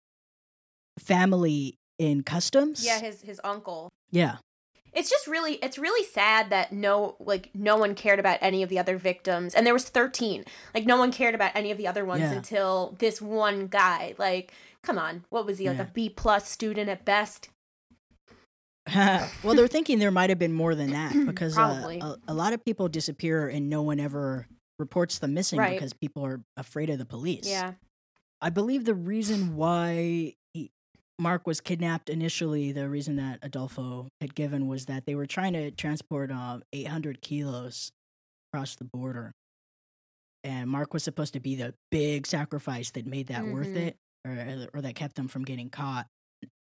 family 0.99 1.79
in 1.99 2.22
customs. 2.22 2.85
yeah 2.85 3.01
his 3.01 3.22
his 3.22 3.40
uncle 3.42 3.90
Yeah. 4.11 4.37
it's 4.92 5.09
just 5.09 5.27
really 5.27 5.55
it's 5.55 5.79
really 5.79 6.05
sad 6.05 6.51
that 6.51 6.70
no 6.72 7.16
like 7.18 7.49
no 7.55 7.77
one 7.79 7.94
cared 7.94 8.18
about 8.18 8.38
any 8.42 8.62
of 8.62 8.68
the 8.68 8.79
other 8.79 8.99
victims 8.99 9.55
and 9.55 9.66
there 9.66 9.72
was 9.72 9.88
13 9.88 10.44
like 10.75 10.85
no 10.85 10.99
one 10.99 11.11
cared 11.11 11.35
about 11.35 11.53
any 11.55 11.70
of 11.70 11.79
the 11.79 11.87
other 11.87 12.05
ones 12.05 12.20
Yeah. 12.20 12.33
until 12.33 12.94
this 12.99 13.22
one 13.22 13.66
guy 13.68 14.14
like 14.18 14.53
come 14.87 14.99
on 14.99 15.25
what 15.31 15.44
was 15.44 15.59
he 15.59 15.66
like 15.68 15.77
Yeah. 15.79 15.83
a 15.85 15.87
b 15.92 16.09
plus 16.09 16.49
student 16.49 16.88
at 16.88 17.05
best 17.05 17.51
well, 18.94 19.55
they're 19.57 19.66
thinking 19.66 19.99
there 19.99 20.12
might 20.12 20.31
have 20.31 20.38
been 20.38 20.53
more 20.53 20.75
than 20.77 20.90
that 20.92 21.12
because 21.27 21.59
uh, 21.59 21.99
a, 22.01 22.16
a 22.29 22.35
lot 22.35 22.53
of 22.53 22.64
people 22.64 22.88
disappear 22.88 23.49
and 23.49 23.68
no 23.68 23.83
one 23.83 23.99
ever 23.99 24.46
reports 24.79 25.18
them 25.18 25.35
missing 25.35 25.59
Right. 25.59 25.75
because 25.75 25.92
people 25.92 26.25
are 26.25 26.40
afraid 26.57 26.88
of 26.90 26.99
the 26.99 27.05
police. 27.05 27.49
yeah 27.49 27.72
I 28.40 28.51
believe 28.51 28.85
the 28.85 28.94
reason 28.94 29.57
why 29.57 30.35
he, 30.53 30.70
Mark 31.18 31.46
was 31.46 31.61
kidnapped 31.62 32.11
initially, 32.11 32.70
the 32.70 32.87
reason 32.88 33.16
that 33.16 33.38
Adolfo 33.42 34.09
had 34.20 34.35
given 34.35 34.68
was 34.68 34.85
that 34.87 35.07
they 35.07 35.14
were 35.14 35.27
trying 35.27 35.55
to 35.55 35.70
transport 35.70 36.31
uh, 36.31 36.61
800 36.72 37.22
kilos 37.22 37.90
across 38.53 38.77
the 38.77 38.85
border. 38.85 39.33
And 40.44 40.68
Mark 40.70 40.92
was 40.92 41.03
supposed 41.03 41.33
to 41.33 41.40
be 41.40 41.57
the 41.57 41.75
big 41.90 42.27
sacrifice 42.27 42.90
that 42.92 43.07
made 43.07 43.29
that 43.29 43.46
worth 43.46 43.68
Mhm. 43.68 43.77
it 43.88 43.96
or, 44.26 44.68
or 44.74 44.80
that 44.82 44.94
kept 44.94 45.14
them 45.14 45.28
from 45.28 45.44
getting 45.44 45.70
caught. 45.70 46.06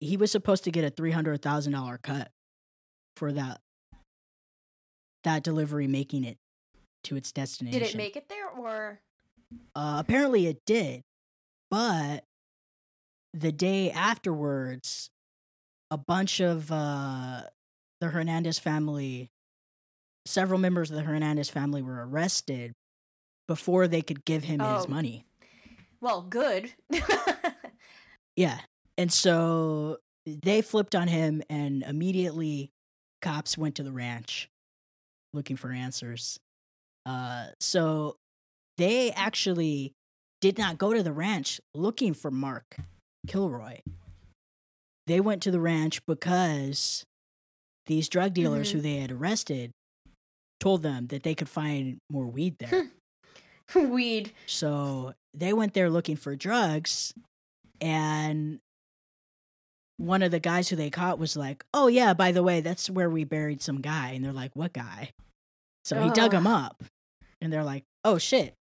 He 0.01 0.17
was 0.17 0.31
supposed 0.33 0.65
to 0.65 0.71
get 0.71 0.85
a 0.85 0.91
$300,000 0.91 2.03
cut 2.03 2.31
for 3.17 3.33
that 3.33 3.61
that 5.25 5.45
delivery 5.45 5.87
making 5.87 6.25
it 6.25 6.37
to 7.05 7.15
its 7.17 7.31
destination. 7.31 7.79
did 7.81 7.89
it 7.91 7.97
make 7.97 8.17
it 8.17 8.29
there 8.29 8.49
or 8.49 8.99
Uh, 9.75 9.97
apparently 9.99 10.47
it 10.47 10.59
did, 10.67 11.03
but 11.71 12.25
the 13.35 13.53
day 13.53 13.91
afterwards, 13.91 15.11
a 15.91 15.97
bunch 15.99 16.41
of 16.41 16.73
uh, 16.73 17.43
the 18.01 18.09
Hernandez 18.09 18.59
family, 18.59 19.31
several 20.27 20.59
members 20.59 20.91
of 20.91 20.97
the 20.97 21.03
Hernandez 21.03 21.49
family 21.51 21.83
were 21.83 22.05
arrested 22.07 22.73
before 23.47 23.87
they 23.89 24.03
could 24.03 24.25
give 24.25 24.45
him 24.45 24.59
his 24.61 24.87
Oh. 24.87 24.89
money. 24.89 25.25
Well 26.03 26.21
good 26.23 26.71
Yeah. 28.37 28.59
And 28.97 29.13
so 29.13 29.99
they 30.27 30.63
flipped 30.63 30.95
on 30.95 31.09
him, 31.09 31.43
and 31.51 31.83
immediately 31.83 32.71
cops 33.21 33.59
went 33.59 33.75
to 33.77 33.83
the 33.83 33.93
ranch 33.93 34.49
looking 35.35 35.57
for 35.57 35.71
answers. 35.71 36.39
Uh, 37.05 37.47
so 37.61 38.17
they 38.79 39.11
actually 39.13 39.93
did 40.41 40.59
not 40.59 40.79
go 40.79 40.95
to 40.95 41.03
the 41.03 41.13
ranch 41.13 41.61
looking 41.75 42.15
for 42.15 42.31
Mark 42.31 42.77
Kilroy. 43.27 43.79
They 45.07 45.21
went 45.21 45.43
to 45.43 45.51
the 45.51 45.61
ranch 45.61 46.05
because 46.07 47.05
these 47.87 48.09
drug 48.09 48.33
dealers 48.35 48.71
Mhm. 48.71 48.73
who 48.73 48.81
they 48.81 48.97
had 48.97 49.11
arrested 49.13 49.73
told 50.61 50.83
them 50.83 51.09
that 51.09 51.23
they 51.23 51.35
could 51.35 51.49
find 51.49 51.99
more 52.11 52.27
weed 52.27 52.57
there. 52.59 52.91
Weed. 53.75 54.33
So 54.47 55.13
they 55.35 55.53
went 55.53 55.75
there 55.75 55.91
looking 55.91 56.17
for 56.17 56.37
drugs, 56.37 57.15
and 57.81 58.61
one 59.99 60.23
of 60.23 60.31
the 60.31 60.41
guys 60.41 60.69
who 60.69 60.77
they 60.77 60.91
caught 60.91 61.19
was 61.19 61.37
like, 61.37 61.65
"Oh 61.73 61.87
yeah, 61.87 62.15
by 62.15 62.33
the 62.33 62.43
way, 62.43 62.61
that's 62.61 62.91
where 62.91 63.11
we 63.11 63.25
buried 63.25 63.63
some 63.63 63.81
guy." 63.81 64.11
And 64.11 64.25
they're 64.25 64.33
like, 64.33 64.55
"What 64.55 64.73
guy?" 64.73 65.11
So 65.85 66.01
he 66.01 66.11
dug 66.11 66.33
him 66.33 66.47
up, 66.47 66.83
and 67.41 67.53
they're 67.53 67.65
like, 67.65 67.85
"Oh 68.05 68.19
shit, 68.19 68.55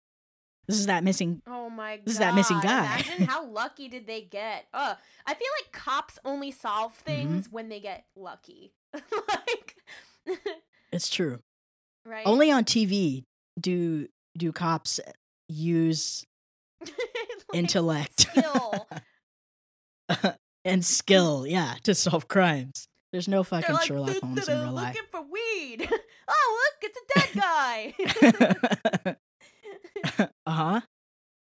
this 0.67 0.79
is 0.79 0.87
that 0.87 1.05
missing." 1.05 1.43
Oh 1.47 1.71
my 1.71 1.97
god. 1.97 2.07
This 2.07 2.15
is 2.15 2.19
that 2.21 2.35
missing 2.35 2.61
guy. 2.61 2.85
Imagine 2.97 3.27
how 3.29 3.47
lucky 3.47 3.89
did 3.89 4.07
they 4.07 4.23
get? 4.23 4.67
Uh, 4.75 4.95
I 5.27 5.35
feel 5.35 5.49
like 5.63 5.73
cops 5.73 6.19
only 6.25 6.51
solve 6.51 6.93
Mm-hmm. 6.93 7.05
things 7.05 7.49
when 7.51 7.69
they 7.69 7.81
get 7.81 8.05
lucky. 8.17 8.73
like 8.95 9.77
It's 10.93 11.09
true. 11.09 11.41
right? 12.07 12.27
Only 12.27 12.51
on 12.51 12.65
TV 12.65 13.25
do 13.61 14.09
do 14.37 14.53
cops 14.53 15.01
use 15.49 16.25
Like, 17.53 17.59
intellect 17.59 18.21
skill. 18.21 18.87
and 20.65 20.85
skill, 20.85 21.47
yeah, 21.47 21.75
to 21.83 21.95
solve 21.97 22.29
crimes. 22.29 22.87
There's 23.13 23.27
no 23.27 23.43
fucking 23.43 23.75
like, 23.75 23.87
Sherlock 23.87 24.17
Holmes 24.19 24.49
in 24.49 24.61
real 24.61 24.71
life. 24.73 24.95
looking 24.95 25.09
for 25.11 25.23
weed. 25.23 25.89
oh, 26.29 26.71
look, 26.83 26.91
it's 26.91 26.99
a 27.01 27.05
dead 27.19 27.31
guy. 29.05 29.17
uh 30.47 30.51
huh. 30.51 30.81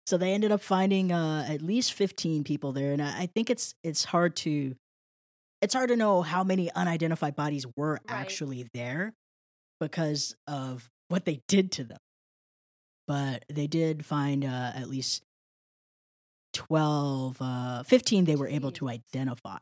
So 0.07 0.17
they 0.17 0.33
ended 0.33 0.51
up 0.51 0.61
finding 0.61 1.11
uh, 1.11 1.45
at 1.47 1.61
least 1.61 1.93
fifteen 1.93 2.43
people 2.43 2.71
there, 2.71 2.93
and 2.93 3.01
I 3.01 3.23
I 3.23 3.25
think 3.27 3.49
it's 3.49 3.75
it's 3.83 4.03
hard 4.05 4.35
to 4.37 4.75
it's 5.61 5.73
hard 5.73 5.89
to 5.89 5.95
know 5.97 6.21
how 6.21 6.43
many 6.43 6.71
unidentified 6.71 7.35
bodies 7.35 7.65
were 7.75 7.93
Right. 7.93 8.01
actually 8.07 8.67
there 8.73 9.13
because 9.79 10.35
of 10.47 10.89
what 11.09 11.25
they 11.25 11.41
did 11.47 11.71
to 11.73 11.83
them. 11.83 11.97
But 13.11 13.43
they 13.49 13.67
did 13.67 14.05
find 14.05 14.45
uh, 14.45 14.71
at 14.73 14.87
least 14.89 15.23
12, 16.53 17.35
uh, 17.41 17.83
15 17.83 18.23
they 18.23 18.37
were 18.37 18.47
able 18.47 18.71
to 18.71 18.87
identify. 18.87 19.57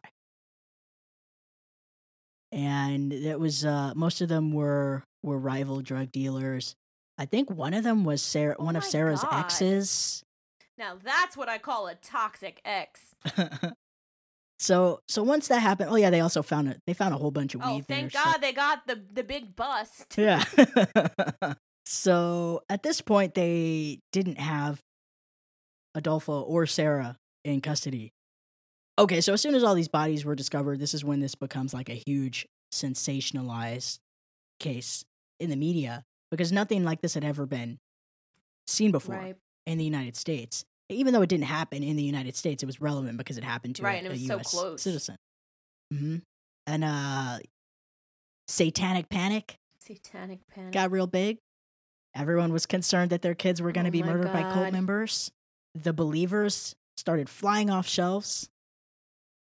And 2.51 3.11
that 3.11 3.39
was 3.39 3.65
uh, 3.65 3.93
most 3.95 4.21
of 4.21 4.29
them 4.29 4.51
were 4.51 5.03
were 5.23 5.39
rival 5.39 5.81
drug 5.81 6.11
dealers. 6.11 6.75
I 7.17 7.25
think 7.25 7.49
one 7.49 7.73
of 7.73 7.83
them 7.83 8.03
was 8.03 8.21
Sarah, 8.21 8.55
Oh 8.59 8.65
one 8.65 8.75
of 8.75 8.83
Sarah's 8.83 9.23
God. 9.23 9.45
exes. 9.45 10.21
now 10.77 10.99
that's 11.03 11.35
what 11.35 11.49
I 11.49 11.57
call 11.57 11.87
a 11.87 11.95
toxic 11.95 12.61
ex. 12.63 13.15
so 14.59 14.99
so 15.07 15.23
once 15.23 15.47
that 15.47 15.57
happened, 15.59 15.89
oh 15.91 15.95
yeah, 15.95 16.11
they 16.11 16.19
also 16.21 16.43
found 16.43 16.67
it. 16.67 16.81
They 16.85 16.93
found 16.93 17.15
a 17.15 17.17
whole 17.17 17.31
bunch 17.31 17.55
of 17.55 17.61
Oh, 17.63 17.77
weed 17.77 17.87
thank 17.87 18.11
there. 18.13 18.21
so- 18.21 18.29
God 18.31 18.41
they 18.41 18.53
got 18.53 18.85
the 18.85 19.01
the 19.11 19.23
big 19.23 19.55
bust. 19.55 20.13
Yeah. 20.19 20.43
so 21.91 22.61
at 22.69 22.83
this 22.83 23.01
point, 23.01 23.33
they 23.33 23.99
didn't 24.11 24.37
have 24.39 24.79
Adolfo 25.95 26.41
or 26.41 26.67
Sarah 26.67 27.17
in 27.43 27.61
custody. 27.61 28.11
Okay, 28.99 29.21
so 29.21 29.33
as 29.33 29.41
soon 29.41 29.55
as 29.55 29.63
all 29.63 29.73
these 29.73 29.87
bodies 29.87 30.23
were 30.23 30.35
discovered, 30.35 30.79
this 30.79 30.93
is 30.93 31.03
when 31.03 31.19
this 31.19 31.33
becomes 31.33 31.73
like 31.73 31.89
a 31.89 31.99
huge 32.05 32.45
sensationalized 32.71 33.97
case 34.59 35.03
in 35.39 35.49
the 35.49 35.55
media 35.55 36.03
because 36.29 36.51
nothing 36.51 36.83
like 36.83 37.01
this 37.01 37.15
had 37.15 37.23
ever 37.23 37.47
been 37.47 37.79
seen 38.67 38.91
before 38.91 39.15
Right. 39.15 39.35
in 39.65 39.79
the 39.79 39.83
United 39.85 40.15
States. 40.15 40.65
Even 40.89 41.11
though 41.13 41.23
it 41.23 41.29
didn't 41.29 41.45
happen 41.45 41.81
in 41.81 41.95
the 41.95 42.03
United 42.03 42.35
States, 42.35 42.61
it 42.61 42.67
was 42.67 42.79
relevant 42.81 43.17
because 43.17 43.37
it 43.39 43.43
happened 43.43 43.77
to 43.77 43.83
Right, 43.83 43.95
a, 43.95 43.97
and 43.97 44.05
it 44.07 44.11
was 44.11 44.27
so 44.27 44.35
U.S. 44.35 44.51
close. 44.51 44.81
citizen. 44.83 45.15
hmm 45.91 46.17
And 46.67 46.83
uh, 46.83 47.39
Satanic 48.47 49.09
Panic 49.09 49.55
Satanic 49.79 50.39
panic. 50.53 50.71
got 50.73 50.91
real 50.91 51.07
big. 51.07 51.37
Everyone 52.15 52.51
was 52.51 52.65
concerned 52.65 53.11
that 53.11 53.21
their 53.21 53.35
kids 53.35 53.61
were 53.61 53.71
going 53.71 53.85
to 53.85 53.89
Oh 53.89 53.91
be 53.91 54.03
murdered 54.03 54.33
by 54.33 54.41
cult 54.43 54.71
members. 54.73 55.31
The 55.75 55.93
believers 55.93 56.75
started 56.97 57.29
flying 57.29 57.69
off 57.69 57.87
shelves. 57.87 58.49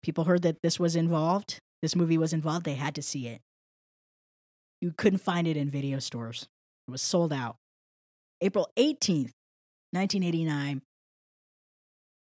People 0.01 0.23
heard 0.23 0.41
that 0.43 0.61
this 0.63 0.79
was 0.79 0.95
involved. 0.95 1.59
This 1.81 1.95
movie 1.95 2.17
was 2.17 2.33
involved. 2.33 2.65
They 2.65 2.75
had 2.75 2.95
to 2.95 3.01
see 3.01 3.27
it. 3.27 3.41
You 4.81 4.93
couldn't 4.97 5.19
find 5.19 5.47
it 5.47 5.57
in 5.57 5.69
video 5.69 5.99
stores. 5.99 6.47
It 6.87 6.91
was 6.91 7.01
sold 7.01 7.33
out. 7.33 7.57
April 8.41 8.69
18th, 8.77 9.31
1989, 9.91 10.81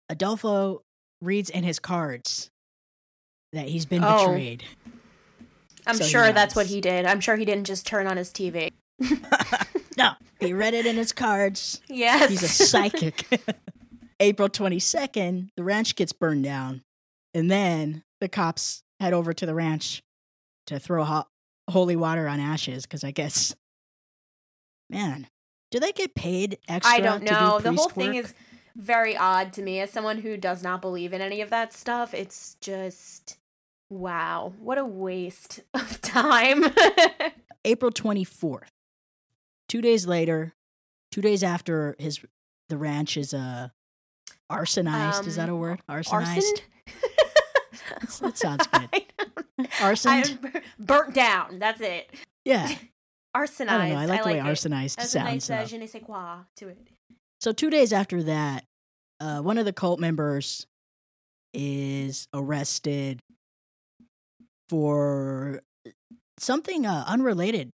Adolfo 0.09 0.83
reads 1.21 1.51
in 1.51 1.65
his 1.65 1.79
cards 1.79 2.51
that 3.53 3.69
he's 3.69 3.87
been 3.87 4.05
Oh. 4.05 4.27
betrayed. 4.27 4.65
I'm 5.87 5.97
So 5.97 6.05
sure 6.05 6.33
that's 6.33 6.55
what 6.57 6.67
he 6.67 6.81
did. 6.81 7.07
I'm 7.07 7.21
sure 7.21 7.37
he 7.37 7.45
didn't 7.45 7.67
just 7.67 7.87
turn 7.87 8.07
on 8.07 8.17
his 8.17 8.31
TV. 8.33 8.73
no, 9.97 10.13
he 10.41 10.53
read 10.53 10.75
it 10.75 10.87
in 10.87 10.97
his 10.97 11.13
cards. 11.13 11.81
Yes. 11.89 12.31
He's 12.31 12.43
a 12.43 12.49
psychic. 12.49 13.27
April 14.21 14.49
22nd, 14.49 15.51
the 15.57 15.65
ranch 15.65 15.95
gets 15.97 16.13
burned 16.13 16.45
down. 16.45 16.83
And 17.35 17.51
then 17.51 18.03
the 18.21 18.29
cops 18.29 18.83
head 19.01 19.13
over 19.13 19.33
to 19.33 19.47
the 19.47 19.55
ranch 19.55 20.03
to 20.67 20.79
throw 20.79 21.05
hot, 21.05 21.29
holy 21.71 21.97
water 21.97 22.27
on 22.27 22.41
ashes 22.41 22.87
because 22.87 23.05
I 23.05 23.11
guess, 23.11 23.55
man, 24.89 25.29
do 25.71 25.81
they 25.81 25.93
get 25.93 26.15
paid 26.15 26.59
extra? 26.69 26.97
I 26.97 27.01
don't 27.01 27.21
to 27.21 27.27
do 27.27 27.33
know. 27.33 27.59
The 27.59 27.73
whole 27.73 27.89
thing 27.89 28.15
work? 28.15 28.25
is 28.25 28.35
very 28.75 29.17
odd 29.17 29.53
to 29.55 29.63
me 29.63 29.81
as 29.81 29.91
someone 29.91 30.21
who 30.21 30.37
does 30.37 30.63
not 30.63 30.81
believe 30.81 31.13
in 31.13 31.21
any 31.21 31.41
of 31.41 31.51
that 31.51 31.73
stuff. 31.73 32.15
It's 32.15 32.57
just 32.61 33.39
wow, 33.91 34.53
what 34.59 34.79
a 34.79 34.85
waste 34.85 35.61
of 35.75 36.01
time. 36.01 36.65
April 37.65 37.91
24th. 37.91 38.69
Two 39.69 39.81
days 39.81 40.07
later, 40.07 40.55
two 41.11 41.21
days 41.21 41.43
after 41.43 41.97
his 41.99 42.21
the 42.69 42.77
ranch 42.79 43.17
is 43.17 43.33
uh 43.35 43.69
arsonized. 44.51 45.27
is 45.27 45.37
that 45.37 45.49
a 45.49 45.53
Um, 45.53 45.59
word? 45.61 45.83
Arsonized. 45.89 46.13
Arson? 46.13 46.55
That 48.21 48.37
sounds 48.39 48.67
good. 48.73 48.89
I. 48.93 49.95
I- 50.07 50.63
burnt 50.79 51.15
down. 51.15 51.59
That's 51.59 51.81
it. 51.81 52.11
yeah. 52.45 52.69
Arsonized. 53.37 53.69
I 53.69 53.79
don't 53.79 53.89
know. 53.91 53.97
I 53.99 54.07
like 54.07 54.23
the 54.23 54.29
way 54.31 54.39
it. 54.39 54.45
arsonized 54.45 54.97
That's 54.97 55.15
a 55.15 55.19
nice 55.21 55.45
sounds. 55.45 55.51
uh, 55.51 55.63
uh, 55.63 55.67
je 55.67 55.79
ne 55.79 55.87
sais 55.87 56.03
quoi 56.05 56.39
to 56.57 56.69
it. 56.69 56.79
So 57.41 57.53
two 57.53 57.71
days 57.71 57.93
after 57.93 58.23
that, 58.23 58.65
uh, 59.21 59.41
one 59.41 59.59
of 59.59 59.65
the 59.65 59.73
cult 59.73 60.01
members 60.01 60.67
is 61.53 62.29
arrested 62.35 63.21
for 64.69 65.61
something 66.39 66.87
uh, 66.87 67.05
unrelated, 67.07 67.71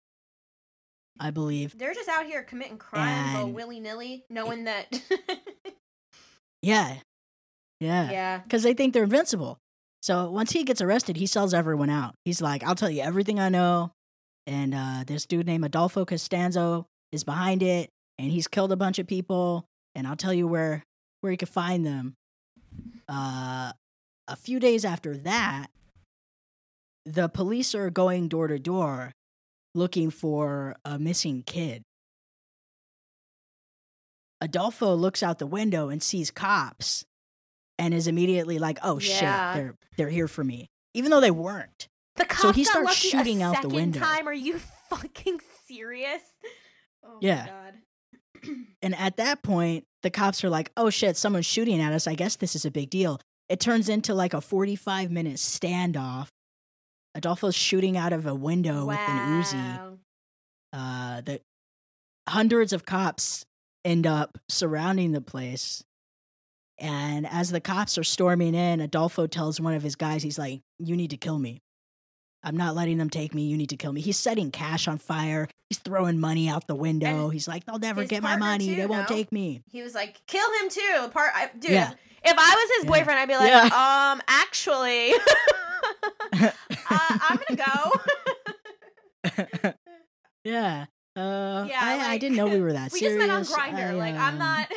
I 1.19 1.31
believe. 1.31 1.77
They're 1.79 1.95
just 1.95 2.09
out 2.09 2.27
here 2.27 2.43
committing 2.43 2.79
crimes 2.79 3.37
all 3.37 3.51
willy 3.51 3.81
nilly, 3.81 4.25
knowing 4.31 4.65
that. 4.65 5.01
Yeah, 6.63 6.97
yeah, 7.79 8.11
yeah. 8.11 8.39
because 8.39 8.65
they 8.65 8.75
think 8.75 8.93
they're 8.93 9.05
invincible. 9.05 9.59
So 10.03 10.31
once 10.31 10.51
he 10.51 10.65
gets 10.65 10.81
arrested, 10.81 11.17
he 11.17 11.27
sells 11.27 11.55
everyone 11.55 11.91
out. 11.91 12.15
He's 12.25 12.41
like, 12.41 12.65
"I'll 12.65 12.75
tell 12.75 12.91
you 12.91 13.03
everything 13.03 13.39
I 13.39 13.51
know," 13.51 13.93
and 14.49 14.75
uh, 14.75 15.05
this 15.07 15.27
dude 15.27 15.47
named 15.47 15.65
Adolfo 15.65 16.05
Costanzo 16.05 16.87
is 17.13 17.23
behind 17.23 17.63
it, 17.63 17.91
and 18.19 18.33
he's 18.33 18.49
killed 18.49 18.73
a 18.73 18.77
bunch 18.77 18.99
of 18.99 19.07
people, 19.07 19.65
and 19.95 20.09
I'll 20.09 20.17
tell 20.17 20.35
you 20.35 20.49
where 20.49 20.83
where 21.21 21.31
you 21.31 21.39
can 21.39 21.47
find 21.47 21.87
them. 21.87 22.15
Uh, 23.09 23.73
a 24.27 24.37
few 24.37 24.59
days 24.59 24.85
after 24.85 25.17
that, 25.19 25.69
the 27.05 27.29
police 27.29 27.75
are 27.77 27.91
going 27.91 28.29
door 28.29 28.49
to 28.49 28.59
door 28.59 29.13
looking 29.77 30.11
for 30.11 30.75
a 30.85 30.99
missing 30.99 31.43
kid. 31.47 31.83
Adolfo 34.41 34.95
looks 34.95 35.23
out 35.23 35.39
the 35.39 35.47
window 35.47 35.89
and 35.89 36.03
sees 36.03 36.31
cops 36.31 37.05
and 37.79 37.95
is 37.95 38.07
immediately 38.07 38.59
like, 38.59 38.79
"Oh 38.83 38.99
Yeah. 38.99 39.55
shit, 39.55 39.55
they're 39.63 39.75
they're 39.97 40.11
here 40.11 40.29
for 40.29 40.45
me." 40.45 40.69
Even 40.95 41.11
though 41.11 41.21
they 41.21 41.31
weren't. 41.31 41.89
The 42.17 42.25
cops 42.25 42.41
So 42.43 42.53
he 42.53 42.65
starts 42.65 42.95
shooting 42.95 43.43
out 43.43 43.51
the 43.53 43.57
second 43.63 43.73
window. 43.73 44.01
Time? 44.01 44.27
Are 44.29 44.33
you 44.33 44.59
fucking 44.91 45.41
serious? 45.67 46.23
Oh 47.05 47.19
Yeah. 47.21 47.45
my 47.45 47.51
god. 47.51 47.75
And 48.83 48.95
at 48.95 49.17
that 49.17 49.43
point, 49.43 49.85
the 50.03 50.11
cops 50.11 50.45
are 50.45 50.51
like, 50.51 50.71
"Oh 50.77 50.91
shit, 50.91 51.17
someone's 51.17 51.47
shooting 51.47 51.81
at 51.81 51.93
us. 51.93 52.07
I 52.07 52.15
guess 52.15 52.37
this 52.37 52.55
is 52.55 52.65
a 52.65 52.71
big 52.71 52.91
deal." 52.91 53.21
It 53.49 53.61
turns 53.61 53.89
into 53.89 54.13
like 54.15 54.35
a 54.35 54.41
45 54.41 55.11
minute 55.11 55.37
standoff. 55.37 56.29
Adolfo's 57.17 57.55
shooting 57.57 57.97
out 57.97 58.13
of 58.13 58.27
a 58.27 58.35
window 58.35 58.85
with 58.87 58.99
an 58.99 59.43
Uzi. 59.43 59.99
Uh, 60.73 61.21
the 61.23 61.41
hundreds 62.29 62.73
of 62.73 62.85
cops 62.85 63.45
end 63.85 64.07
up 64.07 64.37
surrounding 64.49 65.13
the 65.13 65.21
place 65.21 65.83
And 66.79 67.27
as 67.27 67.51
the 67.51 67.61
cops 67.61 67.97
are 67.97 68.05
storming 68.05 68.55
in, 68.55 68.81
Adolfo 68.81 69.27
tells 69.27 69.59
one 69.61 69.73
of 69.75 69.83
his 69.83 69.97
guys, 69.97 70.23
he's 70.23 70.39
like, 70.39 70.61
You 70.79 70.95
need 70.97 71.11
to 71.11 71.17
kill 71.17 71.39
me. 71.39 71.63
I'm 72.43 72.57
not 72.57 72.75
letting 72.77 72.99
them 72.99 73.09
take 73.11 73.35
me. 73.35 73.47
You 73.47 73.57
need 73.57 73.71
to 73.71 73.77
kill 73.77 73.93
me. 73.93 74.01
He's 74.03 74.19
setting 74.19 74.51
cash 74.51 74.87
on 74.87 74.99
fire. 74.99 75.49
He's 75.71 75.79
throwing 75.79 76.21
money 76.21 76.49
out 76.49 76.67
the 76.67 76.75
window. 76.77 77.25
And 77.25 77.33
he's 77.33 77.49
like, 77.49 77.65
They'll 77.65 77.79
never 77.79 78.05
get 78.05 78.23
my 78.23 78.37
money. 78.37 78.67
too, 78.69 78.75
they 78.77 78.87
won't 78.87 79.09
no? 79.09 79.17
take 79.17 79.33
me. 79.33 79.63
He 79.71 79.83
was 79.83 79.95
like, 79.95 80.21
kill 80.27 80.47
him 80.61 80.69
too. 80.69 81.09
Part, 81.13 81.31
I, 81.35 81.51
dude. 81.59 81.71
Yeah. 81.71 81.93
If, 81.93 82.33
if 82.33 82.37
I 82.39 82.55
was 82.55 82.77
his 82.77 82.85
Yeah. 82.85 82.91
boyfriend, 82.91 83.19
I'd 83.21 83.29
be 83.29 83.37
like, 83.37 83.49
Yeah. 83.49 84.13
um, 84.13 84.21
actually, 84.29 85.13
uh, 86.03 86.51
I'm 86.91 87.39
gonna 87.49 87.93
go. 89.65 89.73
yeah. 90.45 90.87
Uh, 91.17 91.67
Yeah, 91.69 91.81
I, 91.81 92.13
I 92.13 92.19
didn't 92.19 92.37
know 92.37 92.47
we 92.47 92.61
were 92.61 92.73
that 92.75 92.93
we 92.93 92.99
serious. 93.01 93.19
just 93.19 93.29
met 93.29 93.31
on 93.31 93.75
Grindr. 93.75 93.91
I, 93.91 93.93
like, 93.93 94.15
I'm 94.15 94.35
um, 94.35 94.39
not. 94.39 94.71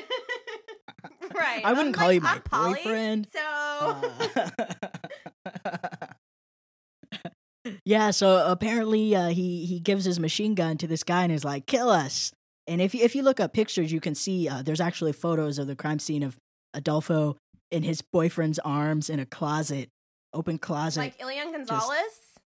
right. 1.36 1.66
I 1.66 1.74
wouldn't 1.74 1.88
I'm 1.88 1.94
call 1.94 2.08
like, 2.08 2.16
you 2.16 2.22
my 2.22 2.42
I'm 2.52 2.74
boyfriend. 2.74 3.28
So. 3.34 3.42
Uh, 3.42 4.50
yeah, 7.84 8.12
so 8.12 8.50
apparently 8.50 9.16
uh, 9.16 9.30
he 9.30 9.66
he 9.66 9.80
gives 9.80 10.06
his 10.06 10.20
machine 10.20 10.56
gun 10.56 10.78
to 10.78 10.88
this 10.88 11.04
guy 11.04 11.24
and 11.24 11.32
is 11.32 11.44
like, 11.44 11.66
"Kill 11.66 11.90
us." 11.90 12.32
And 12.68 12.82
if 12.82 12.94
you, 12.96 13.04
if 13.04 13.16
you 13.16 13.24
look 13.24 13.40
up 13.40 13.54
pictures, 13.54 13.92
you 13.92 14.00
can 14.00 14.16
see 14.16 14.48
uh, 14.48 14.62
there's 14.62 14.80
actually 14.82 15.12
photos 15.12 15.58
of 15.60 15.68
the 15.68 15.76
crime 15.76 16.00
scene 16.00 16.24
of 16.24 16.38
Adolfo 16.74 17.36
in 17.72 17.84
his 17.84 18.02
boyfriend's 18.02 18.60
arms 18.60 19.10
in 19.10 19.20
a 19.20 19.26
closet, 19.26 19.90
open 20.34 20.58
closet. 20.58 21.00
like 21.00 21.22
Elian 21.22 21.52
Gonzalez. 21.52 22.38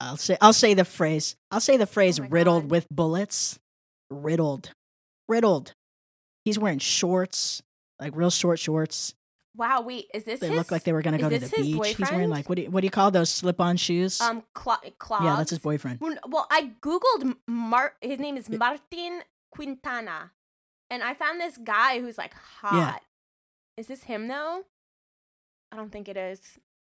I'll 0.00 0.16
say 0.16 0.36
I'll 0.40 0.52
say 0.52 0.74
the 0.74 0.84
phrase. 0.84 1.34
I'll 1.50 1.60
say 1.60 1.76
the 1.76 1.86
phrase 1.86 2.20
Oh 2.20 2.24
riddled 2.28 2.62
God. 2.64 2.70
with 2.70 2.88
bullets. 2.88 3.58
Riddled. 4.10 4.70
Riddled. 5.28 5.74
He's 6.44 6.56
wearing 6.58 6.78
shorts, 6.78 7.62
like 8.00 8.14
real 8.14 8.30
short 8.30 8.60
shorts. 8.60 9.14
wow. 9.56 9.80
Wait. 9.80 10.06
Is 10.14 10.22
this 10.22 10.38
They 10.38 10.48
his? 10.48 10.56
look 10.56 10.70
like 10.70 10.84
they 10.84 10.92
were 10.92 11.02
going 11.02 11.16
to 11.16 11.20
go 11.22 11.28
to 11.28 11.38
the 11.40 11.48
beach. 11.56 11.96
He's 11.96 12.10
wearing 12.12 12.30
like 12.30 12.48
what 12.48 12.54
do 12.56 12.62
you, 12.62 12.70
what 12.70 12.82
do 12.82 12.86
you 12.86 12.92
call 12.92 13.10
those 13.10 13.28
slip-on 13.30 13.76
shoes? 13.76 14.20
um 14.20 14.44
cl- 14.56 14.80
clogs. 15.00 15.24
yeah, 15.24 15.34
that's 15.36 15.50
his 15.50 15.58
boyfriend. 15.58 15.98
Well, 16.00 16.46
I 16.48 16.70
googled 16.80 17.34
Mar. 17.48 17.94
His 18.00 18.20
name 18.20 18.36
is 18.36 18.48
Martin 18.48 19.22
Quintana, 19.50 20.30
and 20.90 21.02
I 21.02 21.14
found 21.14 21.40
this 21.40 21.56
guy 21.58 22.00
who's 22.00 22.16
like 22.16 22.34
hot. 22.34 23.02
Is 23.76 23.88
this 23.88 24.04
him 24.04 24.28
though? 24.28 24.62
I 25.72 25.76
don't 25.76 25.90
think 25.90 26.08
it 26.08 26.16
is. 26.16 26.40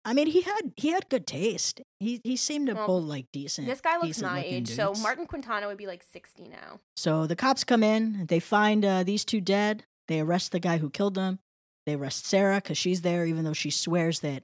I 0.04 0.14
mean, 0.14 0.26
he 0.26 0.40
had 0.42 0.72
he 0.76 0.88
had 0.88 1.08
good 1.08 1.26
taste. 1.26 1.80
He 2.00 2.20
he 2.24 2.36
seemed 2.36 2.66
to 2.66 2.74
Well, 2.74 2.86
pull 2.86 3.02
like 3.02 3.26
decent. 3.32 3.66
This 3.68 3.80
guy 3.80 3.98
looks 3.98 4.20
my 4.20 4.42
age, 4.44 4.68
so. 4.68 4.94
Martin 5.00 5.26
Quintana 5.26 5.68
would 5.68 5.76
be 5.78 5.86
like 5.86 6.02
sixty 6.02 6.48
now. 6.48 6.80
So 6.96 7.26
the 7.26 7.36
cops 7.36 7.62
come 7.62 7.82
in. 7.82 8.26
They 8.26 8.40
find 8.40 8.84
uh, 8.84 9.04
these 9.04 9.24
two 9.24 9.40
dead. 9.40 9.84
They 10.08 10.20
arrest 10.20 10.52
the 10.52 10.60
guy 10.60 10.78
who 10.78 10.90
killed 10.90 11.14
them. 11.14 11.38
They 11.86 11.94
arrest 11.94 12.26
Sarah 12.26 12.56
because 12.56 12.78
she's 12.78 13.02
there, 13.02 13.26
even 13.26 13.44
though 13.44 13.52
she 13.52 13.70
swears 13.70 14.20
that 14.20 14.42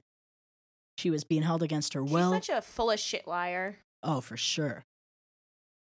she 0.97 1.09
was 1.09 1.23
being 1.23 1.43
held 1.43 1.63
against 1.63 1.93
her 1.93 2.03
will. 2.03 2.31
Such 2.31 2.49
a 2.49 2.61
full 2.61 2.91
of 2.91 2.99
shit 2.99 3.27
liar. 3.27 3.79
Oh, 4.01 4.21
for 4.21 4.37
sure. 4.37 4.85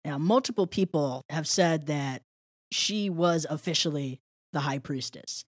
Now, 0.04 0.18
multiple 0.18 0.66
people 0.66 1.22
have 1.30 1.48
said 1.48 1.86
that 1.86 2.22
she 2.70 3.08
was 3.08 3.46
officially 3.48 4.20
the 4.52 4.60
high 4.60 4.78
priestess. 4.78 5.44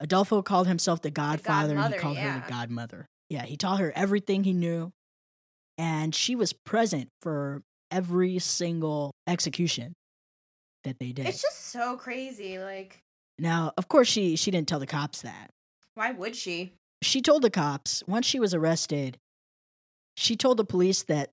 Adolfo 0.00 0.42
called 0.42 0.66
himself 0.66 1.02
the 1.02 1.10
godfather 1.10 1.76
and 1.76 1.94
he 1.94 2.00
called 2.00 2.16
her 2.16 2.42
the 2.44 2.50
godmother. 2.50 3.06
Yeah, 3.28 3.42
he 3.42 3.56
taught 3.56 3.80
her 3.80 3.92
everything 3.94 4.44
he 4.44 4.52
knew. 4.52 4.92
And 5.78 6.14
she 6.14 6.34
was 6.36 6.52
present 6.52 7.08
for 7.22 7.62
every 7.90 8.38
single 8.38 9.12
execution 9.26 9.94
that 10.84 10.98
they 10.98 11.12
did. 11.12 11.26
It's 11.26 11.42
just 11.42 11.66
so 11.70 11.96
crazy. 11.96 12.58
Like, 12.58 12.98
now, 13.38 13.72
of 13.76 13.88
course, 13.88 14.08
she, 14.08 14.36
she 14.36 14.50
didn't 14.50 14.68
tell 14.68 14.78
the 14.80 14.86
cops 14.86 15.22
that. 15.22 15.50
why 15.94 16.10
would 16.12 16.36
she? 16.36 16.72
she 17.02 17.22
told 17.22 17.40
the 17.42 17.50
cops 17.50 18.02
once 18.06 18.26
she 18.26 18.38
was 18.38 18.52
arrested 18.52 19.16
she 20.16 20.36
told 20.36 20.58
the 20.58 20.64
police 20.66 21.02
that 21.04 21.30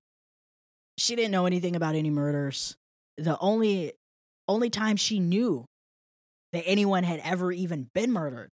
she 0.96 1.14
didn't 1.14 1.30
know 1.30 1.44
anything 1.44 1.76
about 1.76 1.94
any 1.94 2.08
murders 2.08 2.74
the 3.18 3.36
only 3.38 3.92
only 4.48 4.70
time 4.70 4.96
she 4.96 5.20
knew 5.20 5.66
that 6.54 6.62
anyone 6.64 7.04
had 7.04 7.20
ever 7.22 7.52
even 7.52 7.88
been 7.94 8.10
murdered 8.10 8.48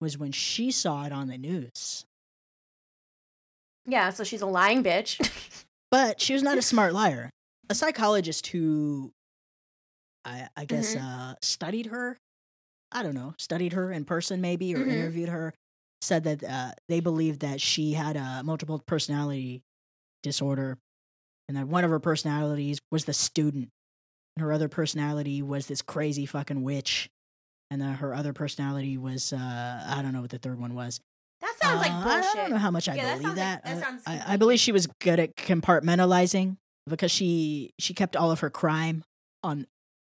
was 0.00 0.18
when 0.18 0.32
she 0.32 0.70
saw 0.70 1.04
it 1.06 1.12
on 1.12 1.28
the 1.28 1.38
news 1.38 2.04
Yeah, 3.86 4.10
so 4.10 4.24
she's 4.24 4.42
a 4.42 4.46
lying 4.46 4.82
bitch. 4.82 5.20
but 5.90 6.20
she 6.20 6.32
was 6.34 6.42
not 6.42 6.58
a 6.58 6.62
smart 6.72 6.92
liar 6.92 7.30
a 7.68 7.74
psychologist 7.74 8.46
who 8.48 9.12
i, 10.24 10.48
I 10.56 10.64
guess 10.64 10.94
Mm-hmm. 10.94 11.04
uh, 11.30 11.34
studied 11.42 11.86
her 11.86 12.16
i 12.92 13.02
don't 13.02 13.14
know 13.14 13.34
studied 13.38 13.72
her 13.72 13.90
in 13.92 14.04
person 14.04 14.40
maybe 14.40 14.74
or 14.74 14.84
Mhm. 14.84 14.90
interviewed 14.92 15.28
her 15.28 15.52
said 16.02 16.24
that 16.24 16.44
uh, 16.44 16.72
they 16.88 17.00
believed 17.00 17.40
that 17.40 17.60
she 17.60 17.92
had 17.94 18.16
a 18.16 18.42
multiple 18.44 18.80
personality 18.86 19.62
disorder 20.22 20.78
and 21.48 21.56
that 21.56 21.66
one 21.66 21.84
of 21.84 21.90
her 21.90 21.98
personalities 22.00 22.78
was 22.92 23.04
the 23.06 23.12
student 23.14 23.70
and 24.36 24.42
her 24.44 24.52
other 24.52 24.68
personality 24.68 25.40
was 25.42 25.66
this 25.66 25.80
crazy 25.82 26.26
fucking 26.26 26.62
witch 26.62 27.08
and 27.70 27.80
then 27.80 27.94
her 27.94 28.14
other 28.14 28.32
personality 28.32 28.96
was 28.96 29.32
uh, 29.32 29.84
i 29.86 30.00
don't 30.02 30.12
know 30.12 30.20
what 30.20 30.30
the 30.30 30.38
third 30.38 30.58
one 30.58 30.74
was 30.74 31.00
that 31.40 31.54
sounds 31.60 31.80
like 31.82 31.90
Uh, 31.92 32.02
bullshit. 32.02 32.30
I 32.30 32.34
don't 32.42 32.50
know 32.50 32.56
how 32.58 32.70
much 32.70 32.88
I 32.88 32.94
Yeah, 32.94 33.04
that 33.04 33.10
believe 33.20 33.26
sounds 33.26 33.36
that. 33.38 33.64
like- 33.66 33.74
that 33.74 33.76
Uh, 33.76 33.86
sounds 33.86 34.02
I, 34.06 34.34
I 34.34 34.36
believe 34.38 34.58
she 34.58 34.72
was 34.72 34.86
good 35.00 35.20
at 35.20 35.36
compartmentalizing 35.36 36.56
because 36.88 37.10
she 37.10 37.72
she 37.78 37.94
kept 37.94 38.16
all 38.16 38.30
of 38.30 38.40
her 38.40 38.50
crime 38.50 39.04
on 39.42 39.66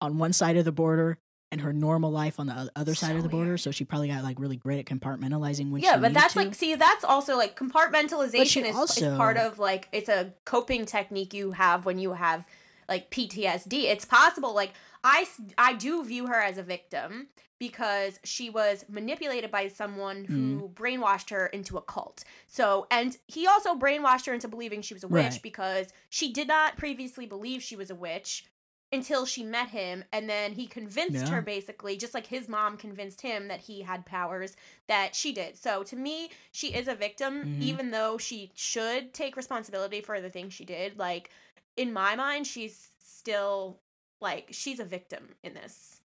on 0.02 0.18
one 0.18 0.34
side 0.34 0.58
of 0.58 0.66
the 0.66 0.72
border 0.72 1.20
and 1.52 1.62
her 1.62 1.74
normal 1.74 2.12
life 2.12 2.40
on 2.40 2.48
the 2.48 2.72
other 2.76 2.96
side 2.96 3.12
So 3.12 3.18
of 3.18 3.24
the 3.24 3.30
border. 3.30 3.50
weird. 3.52 3.60
So 3.60 3.72
she 3.72 3.84
probably 3.86 4.08
got 4.08 4.24
like 4.24 4.40
really 4.40 4.56
great 4.56 4.80
at 4.80 4.86
compartmentalizing 4.86 5.70
when 5.70 5.82
she 5.82 5.86
yeah, 5.88 5.98
but 5.98 6.14
that's 6.14 6.34
to. 6.34 6.40
like 6.40 6.56
see, 6.56 6.74
that's 6.76 7.04
also 7.04 7.36
like 7.38 7.56
compartmentalization 7.58 8.66
is, 8.66 8.76
also- 8.76 9.06
is 9.12 9.18
part 9.18 9.38
of 9.38 9.60
like 9.60 9.90
it's 9.92 10.10
a 10.10 10.34
coping 10.46 10.86
technique 10.86 11.34
you 11.34 11.52
have 11.52 11.86
when 11.86 12.00
you 12.00 12.14
have 12.14 12.48
like 12.90 13.12
PTSD. 13.12 13.84
It's 13.84 14.06
possible 14.06 14.56
like 14.56 14.74
I 15.04 15.28
I 15.58 15.74
do 15.74 16.04
view 16.04 16.28
her 16.28 16.40
as 16.42 16.58
a 16.58 16.64
victim 16.64 17.28
because 17.60 18.20
she 18.24 18.50
was 18.50 18.86
manipulated 18.90 19.52
by 19.52 19.68
someone 19.68 20.26
who 20.26 20.34
Mm. 20.70 20.74
brainwashed 20.74 21.30
her 21.30 21.46
into 21.48 21.78
a 21.78 21.82
cult. 21.82 22.24
So, 22.48 22.88
and 22.90 23.18
he 23.28 23.46
also 23.46 23.76
brainwashed 23.76 24.26
her 24.26 24.34
into 24.34 24.48
believing 24.48 24.82
she 24.82 24.94
was 24.96 25.04
a 25.04 25.08
witch 25.08 25.34
Right. 25.34 25.42
because 25.44 25.94
she 26.10 26.32
did 26.34 26.48
not 26.48 26.76
previously 26.78 27.26
believe 27.28 27.62
she 27.62 27.76
was 27.76 27.90
a 27.92 27.96
witch 27.96 28.46
until 28.94 29.26
she 29.26 29.44
met 29.44 29.70
him 29.70 30.04
and 30.12 30.30
then 30.30 30.54
he 30.54 30.66
convinced 30.68 31.28
Yeah. 31.28 31.32
her 31.36 31.42
basically 31.42 31.96
just 31.98 32.14
like 32.14 32.28
his 32.28 32.50
mom 32.50 32.76
convinced 32.78 33.22
him 33.22 33.48
that 33.48 33.62
he 33.62 33.84
had 33.84 34.06
powers 34.06 34.56
that 34.88 35.16
she 35.16 35.32
did 35.32 35.56
so 35.58 35.82
to 35.84 35.96
me 35.96 36.30
she 36.52 36.74
is 36.74 36.90
a 36.90 36.96
victim 36.96 37.46
Mhm. 37.46 37.62
even 37.62 37.92
though 37.92 38.18
she 38.18 38.52
should 38.54 39.14
take 39.14 39.38
responsibility 39.38 40.02
for 40.02 40.20
the 40.20 40.30
things 40.30 40.54
she 40.54 40.66
did 40.66 40.98
like 41.00 41.30
in 41.78 41.94
my 41.94 42.16
mind 42.18 42.46
she's 42.48 42.90
still 43.02 43.80
like 44.22 44.48
she's 44.52 44.80
a 44.80 44.86
victim 44.86 45.30
in 45.44 45.54
this 45.54 46.00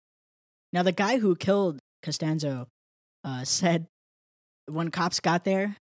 now 0.72 0.83
the 0.83 0.92
guy 0.92 1.18
who 1.18 1.37
killed 1.37 1.79
Constanzo 2.02 2.66
uh, 3.24 3.44
said 3.44 3.87
when 4.66 4.90
cops 4.90 5.20
got 5.20 5.44
there, 5.44 5.76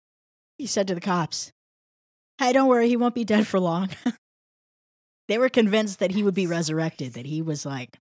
he 0.58 0.66
said 0.66 0.88
to 0.88 0.94
the 0.94 1.00
cops, 1.00 1.50
"Hey, 2.38 2.52
don't 2.52 2.68
worry, 2.68 2.88
he 2.88 2.96
won't 2.96 3.14
be 3.14 3.24
dead 3.24 3.46
for 3.46 3.58
long." 3.60 3.90
they 5.28 5.38
were 5.38 5.48
convinced 5.48 5.98
that 6.00 6.10
he 6.10 6.22
would 6.22 6.34
be 6.34 6.46
resurrected, 6.46 7.14
that 7.14 7.26
he 7.26 7.42
was 7.42 7.64
like 7.64 7.96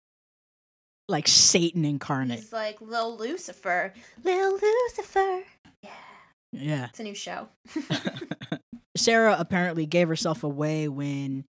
like 1.07 1.27
Satan 1.27 1.85
incarnate. 1.85 2.39
he's 2.39 2.53
like 2.53 2.79
lil 2.81 3.17
lucifer 3.17 3.93
lil 4.23 4.53
lucifer 4.59 5.41
yeah 5.83 5.89
Yeah. 6.53 6.85
it's 6.89 6.99
a 6.99 7.03
new 7.03 7.15
show 7.15 7.49
Sarah 8.97 9.35
apparently 9.39 9.85
gave 9.85 10.07
herself 10.07 10.43
away 10.43 10.87
when 10.87 11.45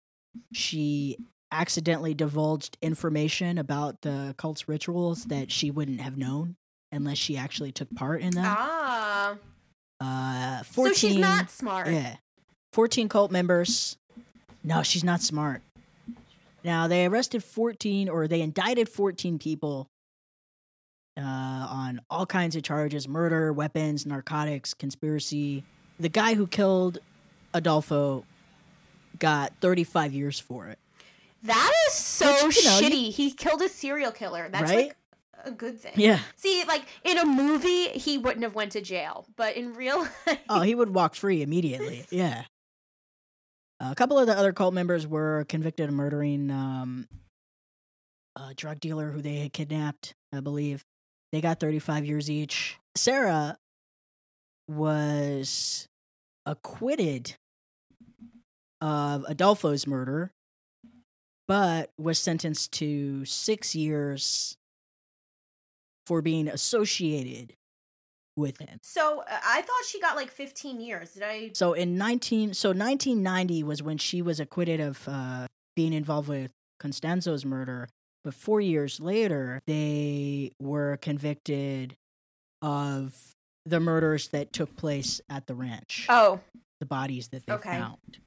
she 0.53 1.17
accidentally 1.51 2.13
divulged 2.13 2.77
information 2.81 3.57
about 3.57 4.01
the 4.01 4.35
cult's 4.37 4.67
rituals 4.67 5.25
that 5.25 5.51
she 5.51 5.71
wouldn't 5.71 6.01
have 6.01 6.17
known 6.17 6.55
unless 6.91 7.17
she 7.17 7.37
actually 7.37 7.71
took 7.71 7.93
part 7.95 8.21
in 8.21 8.31
them. 8.31 8.45
ah 8.47 9.35
Uh, 9.99 10.63
14, 10.63 10.93
so 10.93 10.99
she's 10.99 11.17
not 11.17 11.49
smart 11.49 11.87
Yeah. 11.87 12.17
14 12.73 13.09
cult 13.09 13.31
members. 13.31 13.97
No, 14.63 14.83
she's 14.83 15.03
not 15.03 15.21
smart. 15.21 15.61
Now, 16.63 16.87
they 16.87 17.05
arrested 17.05 17.43
14 17.43 18.09
or 18.09 18.27
they 18.27 18.41
indicted 18.41 18.89
14 18.89 19.39
people 19.39 19.87
uh, 21.17 21.21
on 21.21 22.01
all 22.09 22.25
kinds 22.25 22.55
of 22.55 22.63
charges 22.63 23.07
murder, 23.07 23.51
weapons, 23.53 24.05
narcotics, 24.05 24.73
conspiracy. 24.73 25.63
The 25.99 26.09
guy 26.09 26.35
who 26.35 26.45
killed 26.45 26.99
Adolfo 27.53 28.23
got 29.17 29.53
35 29.61 30.13
years 30.13 30.39
for 30.39 30.67
it. 30.67 30.77
That 31.47 31.73
is 31.87 31.93
so 31.93 32.47
Which, 32.47 32.57
you 32.57 32.63
know, 32.65 32.79
you- 32.79 32.89
shitty 32.89 33.11
he 33.13 33.31
killed 33.31 33.61
a 33.61 33.69
serial 33.69 34.11
killer 34.11 34.47
that's 34.51 34.71
Right? 34.71 34.87
like 34.89 34.97
a 35.45 35.51
good 35.51 35.79
thing 35.79 35.93
Yeah. 35.95 36.19
See, 36.35 36.63
like 36.67 36.83
in 37.03 37.17
a 37.17 37.25
movie, 37.25 37.89
he 37.89 38.17
wouldn't 38.17 38.43
have 38.43 38.55
went 38.55 38.71
to 38.73 38.81
jail, 38.81 39.25
but 39.35 39.55
in 39.55 39.73
real 39.73 39.99
life, 40.27 40.39
Oh, 40.49 40.61
he 40.61 40.75
would 40.75 40.93
walk 40.93 41.15
free 41.15 41.41
immediately. 41.41 42.05
Yeah. 42.11 42.43
a 43.79 43.93
couple 43.95 44.17
of 44.19 44.27
the 44.27 44.37
other 44.37 44.53
cult 44.53 44.73
members 44.73 45.05
were 45.07 45.45
convicted 45.49 45.89
of 45.89 45.95
murdering 45.95 46.49
um, 46.51 47.07
a 48.35 48.53
drug 48.55 48.79
dealer 48.79 49.11
who 49.11 49.21
they 49.21 49.35
had 49.37 49.53
kidnapped, 49.53 50.13
I 50.33 50.39
believe. 50.39 50.83
They 51.31 51.41
got 51.41 51.59
35 51.59 52.05
years 52.05 52.29
each. 52.31 52.77
Sarah 52.95 53.57
was 54.67 55.87
acquitted 56.45 57.35
of 58.81 59.25
Adolfo's 59.27 59.87
murder, 59.87 60.31
but 61.47 61.91
was 61.97 62.19
sentenced 62.19 62.71
to 62.73 63.25
six 63.25 63.75
years 63.75 64.57
for 66.05 66.21
being 66.21 66.47
associated 66.47 67.53
with 68.35 68.59
him. 68.59 68.79
So 68.83 69.21
uh, 69.21 69.37
I 69.45 69.61
thought 69.61 69.83
she 69.87 69.99
got 69.99 70.15
like 70.15 70.29
15 70.29 70.79
years. 70.79 71.11
Did 71.13 71.23
I? 71.23 71.51
So 71.53 71.73
in 71.73 71.97
19 71.97 72.53
so 72.53 72.69
1990 72.69 73.63
was 73.63 73.81
when 73.81 73.97
she 73.97 74.21
was 74.21 74.39
acquitted 74.39 74.79
of 74.79 75.07
uh, 75.07 75.47
being 75.75 75.93
involved 75.93 76.29
with 76.29 76.51
Constanzo's 76.81 77.43
murder, 77.45 77.89
but 78.23 78.33
4 78.33 78.61
years 78.61 78.99
later 78.99 79.59
they 79.67 80.51
were 80.61 80.97
convicted 81.01 81.95
of 82.61 83.15
the 83.65 83.79
murders 83.79 84.29
that 84.29 84.53
took 84.53 84.75
place 84.77 85.19
at 85.29 85.47
the 85.47 85.55
ranch. 85.55 86.05
Oh, 86.09 86.39
The 86.79 86.85
bodies 86.85 87.29
that 87.29 87.45
they 87.47 87.53
Okay. 87.53 87.71
found. 87.71 88.19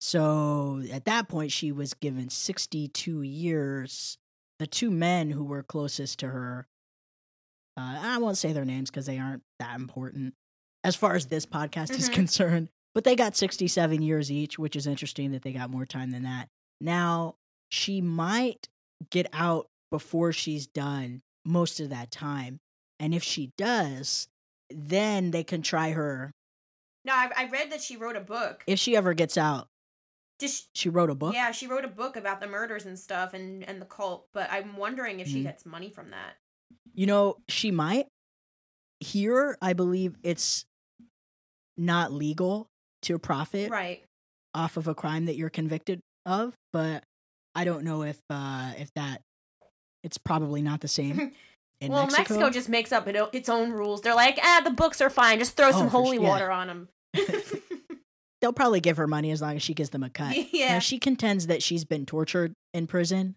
So 0.00 0.82
at 0.92 1.04
that 1.06 1.28
point 1.28 1.52
she 1.52 1.72
was 1.72 1.94
given 1.94 2.28
62 2.30 3.22
years. 3.22 4.18
The 4.58 4.66
two 4.66 4.90
men 4.90 5.30
who 5.30 5.44
were 5.44 5.62
closest 5.62 6.18
to 6.20 6.28
her 6.28 6.66
uh, 7.76 7.96
I 8.02 8.18
won't 8.18 8.36
say 8.36 8.52
their 8.52 8.64
names 8.64 8.90
because 8.90 9.06
they 9.06 9.18
aren't 9.20 9.44
that 9.60 9.76
important 9.76 10.34
as 10.82 10.96
far 10.96 11.14
as 11.14 11.26
this 11.26 11.46
podcast 11.46 11.90
is 11.90 12.08
Mhm. 12.10 12.12
concerned. 12.12 12.68
But 12.92 13.04
they 13.04 13.14
got 13.14 13.36
67 13.36 14.02
years 14.02 14.32
each, 14.32 14.58
which 14.58 14.74
is 14.74 14.88
interesting 14.88 15.30
that 15.30 15.42
they 15.42 15.52
got 15.52 15.70
more 15.70 15.86
time 15.86 16.10
than 16.10 16.24
that. 16.24 16.48
Now, 16.80 17.36
she 17.70 18.00
might 18.00 18.68
get 19.10 19.28
out 19.32 19.68
before 19.92 20.32
she's 20.32 20.66
done 20.66 21.22
most 21.44 21.78
of 21.78 21.90
that 21.90 22.10
time. 22.10 22.58
And 22.98 23.14
if 23.14 23.22
she 23.22 23.52
does, 23.56 24.26
then 24.70 25.30
they 25.30 25.44
can 25.44 25.62
try 25.62 25.90
her. 25.90 26.32
no, 27.04 27.12
I, 27.12 27.30
I 27.36 27.44
read 27.48 27.70
that 27.70 27.80
she 27.80 27.96
wrote 27.96 28.16
a 28.16 28.20
book. 28.20 28.64
If 28.66 28.80
she 28.80 28.96
ever 28.96 29.14
gets 29.14 29.38
out, 29.38 29.68
Just 30.38 30.68
she 30.74 30.88
wrote 30.88 31.10
a 31.10 31.14
book. 31.14 31.34
yeah, 31.34 31.50
she 31.50 31.66
wrote 31.66 31.84
a 31.84 31.88
book 31.88 32.16
about 32.16 32.40
the 32.40 32.46
murders 32.46 32.86
and 32.86 32.98
stuff 32.98 33.34
and 33.34 33.62
and 33.68 33.80
the 33.80 33.86
cult. 33.86 34.26
But 34.32 34.48
I'm 34.52 34.76
wondering 34.76 35.20
if 35.20 35.28
she 35.28 35.40
Mhm. 35.40 35.44
gets 35.44 35.66
money 35.66 35.90
from 35.90 36.10
that. 36.10 36.36
You 36.94 37.06
know, 37.06 37.38
she 37.48 37.70
might. 37.70 38.06
Here, 39.00 39.56
I 39.62 39.72
believe 39.72 40.16
it's 40.22 40.64
not 41.76 42.12
legal 42.12 42.66
to 43.02 43.18
profit 43.18 43.70
Right. 43.70 44.04
off 44.54 44.76
of 44.76 44.88
a 44.88 44.94
crime 44.94 45.26
that 45.26 45.36
you're 45.36 45.50
convicted 45.50 46.00
of, 46.26 46.54
but 46.72 47.04
I 47.54 47.64
don't 47.64 47.84
know 47.84 48.02
if 48.02 48.18
uh 48.30 48.72
if 48.78 48.92
that 48.94 49.22
it's 50.02 50.18
probably 50.18 50.62
not 50.62 50.80
the 50.80 50.88
same 50.88 51.32
in 51.80 51.92
well, 51.92 52.02
Mexico. 52.06 52.18
Mexico. 52.34 52.50
just 52.50 52.68
makes 52.68 52.92
up 52.92 53.06
its 53.08 53.48
own 53.48 53.70
rules. 53.72 54.00
They're 54.02 54.14
like, 54.14 54.38
ah, 54.42 54.60
the 54.64 54.70
books 54.70 55.00
are 55.00 55.10
fine. 55.10 55.38
Just 55.38 55.56
throw 55.56 55.68
Oh, 55.68 55.72
some 55.72 55.88
holy 55.88 56.16
su- 56.18 56.22
yeah. 56.22 56.28
water 56.28 56.50
on 56.50 56.66
them. 56.66 56.88
They'll 58.40 58.52
probably 58.52 58.80
give 58.80 58.96
her 58.98 59.06
money 59.06 59.30
as 59.32 59.40
long 59.42 59.56
as 59.56 59.62
she 59.62 59.74
gives 59.74 59.90
them 59.90 60.02
a 60.02 60.10
cut. 60.10 60.36
Now, 60.36 60.44
yeah. 60.52 60.78
she 60.78 60.98
contends 60.98 61.48
that 61.48 61.62
she's 61.62 61.84
been 61.84 62.06
tortured 62.06 62.54
in 62.72 62.86
prison. 62.86 63.34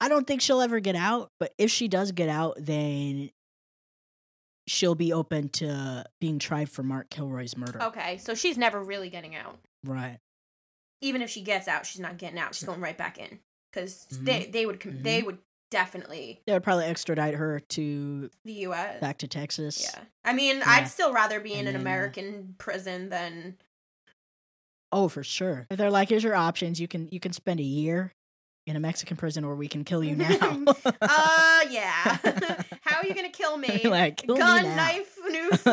I 0.00 0.08
don't 0.08 0.26
think 0.26 0.40
she'll 0.40 0.60
ever 0.60 0.80
get 0.80 0.94
out, 0.96 1.28
but 1.38 1.52
if 1.58 1.70
she 1.70 1.88
does 1.88 2.12
get 2.12 2.28
out, 2.28 2.56
then 2.58 3.30
she'll 4.66 4.94
be 4.94 5.12
open 5.12 5.48
to 5.48 6.04
being 6.20 6.38
tried 6.38 6.68
for 6.70 6.82
Mark 6.82 7.10
Kilroy's 7.10 7.56
murder. 7.56 7.82
Okay, 7.82 8.18
so 8.18 8.34
she's 8.34 8.56
never 8.56 8.82
really 8.82 9.10
getting 9.10 9.34
out. 9.34 9.58
Right. 9.84 10.18
Even 11.00 11.22
if 11.22 11.30
she 11.30 11.40
gets 11.42 11.66
out, 11.66 11.86
she's 11.86 12.00
not 12.00 12.18
getting 12.18 12.38
out. 12.38 12.54
She's 12.54 12.64
going 12.66 12.80
right 12.80 12.96
back 12.96 13.18
in 13.18 13.40
because 13.72 14.06
Mhm. 14.12 14.24
they 14.24 14.44
they 14.46 14.66
would 14.66 14.80
com- 14.80 15.02
they 15.02 15.22
would 15.22 15.38
definitely 15.70 16.40
They 16.46 16.52
would 16.52 16.62
probably 16.62 16.84
extradite 16.86 17.34
her 17.34 17.60
to 17.60 18.30
the 18.44 18.52
U.S. 18.52 19.00
back 19.00 19.18
to 19.18 19.28
Texas. 19.28 19.82
Yeah, 19.82 20.02
I 20.24 20.32
mean, 20.34 20.58
Yeah. 20.58 20.64
I'd 20.66 20.88
still 20.88 21.12
rather 21.12 21.40
be 21.40 21.52
in 21.52 21.60
And 21.60 21.68
an 21.68 21.74
then, 21.74 21.80
uh, 21.80 21.84
American 21.90 22.54
prison 22.58 23.08
than 23.08 23.56
Oh, 24.92 25.08
for 25.08 25.22
sure. 25.22 25.66
If 25.70 25.78
they're 25.78 25.90
like, 25.90 26.08
here's 26.08 26.24
your 26.24 26.34
options, 26.34 26.80
you 26.80 26.88
can 26.88 27.08
you 27.12 27.20
can 27.20 27.32
spend 27.32 27.60
a 27.60 27.64
year 27.64 28.12
in 28.66 28.76
a 28.76 28.80
Mexican 28.80 29.16
prison, 29.16 29.44
or 29.44 29.54
we 29.56 29.68
can 29.68 29.84
kill 29.84 30.02
you 30.04 30.16
now. 30.16 30.64
uh 31.00 31.60
yeah. 31.70 32.18
How 32.82 32.98
are 32.98 33.06
you 33.06 33.14
gonna 33.14 33.30
kill 33.30 33.56
me? 33.66 33.80
like, 33.84 34.18
kill 34.18 34.34
me 34.36 34.40
Gun, 34.40 34.62
now. 34.64 34.76
knife, 34.76 35.18
noose. 35.28 35.66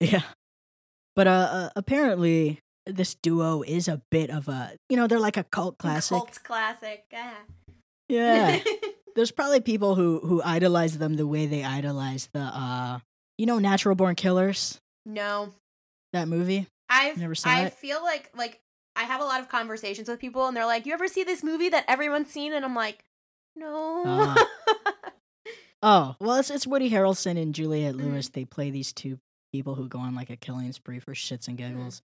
Yeah. 0.00 0.22
But 1.16 1.26
uh, 1.26 1.30
uh, 1.30 1.68
apparently, 1.76 2.60
this 2.86 3.14
duo 3.16 3.62
is 3.62 3.88
a 3.88 4.00
bit 4.10 4.30
of 4.30 4.48
a, 4.48 4.72
you 4.88 4.96
know, 4.96 5.06
they're 5.08 5.18
like 5.18 5.36
a 5.36 5.42
cult 5.44 5.76
classic. 5.78 6.16
Cult 6.16 6.38
classic. 6.44 7.04
Ah. 7.12 7.34
Yeah. 8.08 8.60
There's 9.16 9.32
probably 9.32 9.60
people 9.60 9.96
who 9.96 10.20
who 10.20 10.40
idolize 10.44 10.96
them 10.98 11.14
the 11.16 11.26
way 11.26 11.46
they 11.46 11.64
idolize 11.64 12.28
the, 12.32 12.40
uh, 12.40 13.00
you 13.36 13.46
know, 13.46 13.58
Natural 13.58 13.94
Born 13.96 14.14
Killers. 14.14 14.80
no, 15.04 15.52
That 16.12 16.28
movie. 16.28 16.68
I've 16.88 17.16
Never 17.16 17.34
saw 17.34 17.50
I 17.50 17.64
it? 17.66 17.72
feel 17.74 18.02
like 18.02 18.30
like 18.36 18.60
I 18.96 19.04
have 19.04 19.20
a 19.20 19.24
lot 19.24 19.40
of 19.40 19.48
conversations 19.48 20.08
with 20.08 20.18
people, 20.18 20.46
and 20.46 20.56
they're 20.56 20.66
like, 20.66 20.86
"You 20.86 20.92
ever 20.92 21.06
see 21.08 21.22
this 21.24 21.42
movie 21.44 21.68
that 21.68 21.84
everyone's 21.88 22.30
seen?" 22.30 22.52
And 22.52 22.64
I'm 22.64 22.74
like, 22.74 23.04
"No." 23.56 24.02
Ah. 24.06 24.46
Oh, 25.80 26.16
well, 26.18 26.36
it's 26.36 26.50
it's 26.50 26.66
Woody 26.66 26.90
Harrelson 26.90 27.40
and 27.40 27.54
Juliette 27.54 27.94
Mhm. 27.94 28.00
Lewis. 28.00 28.28
They 28.30 28.44
play 28.44 28.70
these 28.70 28.92
two 28.92 29.20
people 29.52 29.76
who 29.76 29.86
go 29.88 30.00
on 30.00 30.12
like 30.14 30.28
a 30.28 30.36
killing 30.36 30.72
spree 30.72 30.98
for 30.98 31.14
shits 31.14 31.46
and 31.46 31.56
Mm-hmm. 31.56 31.68
giggles. 31.76 32.02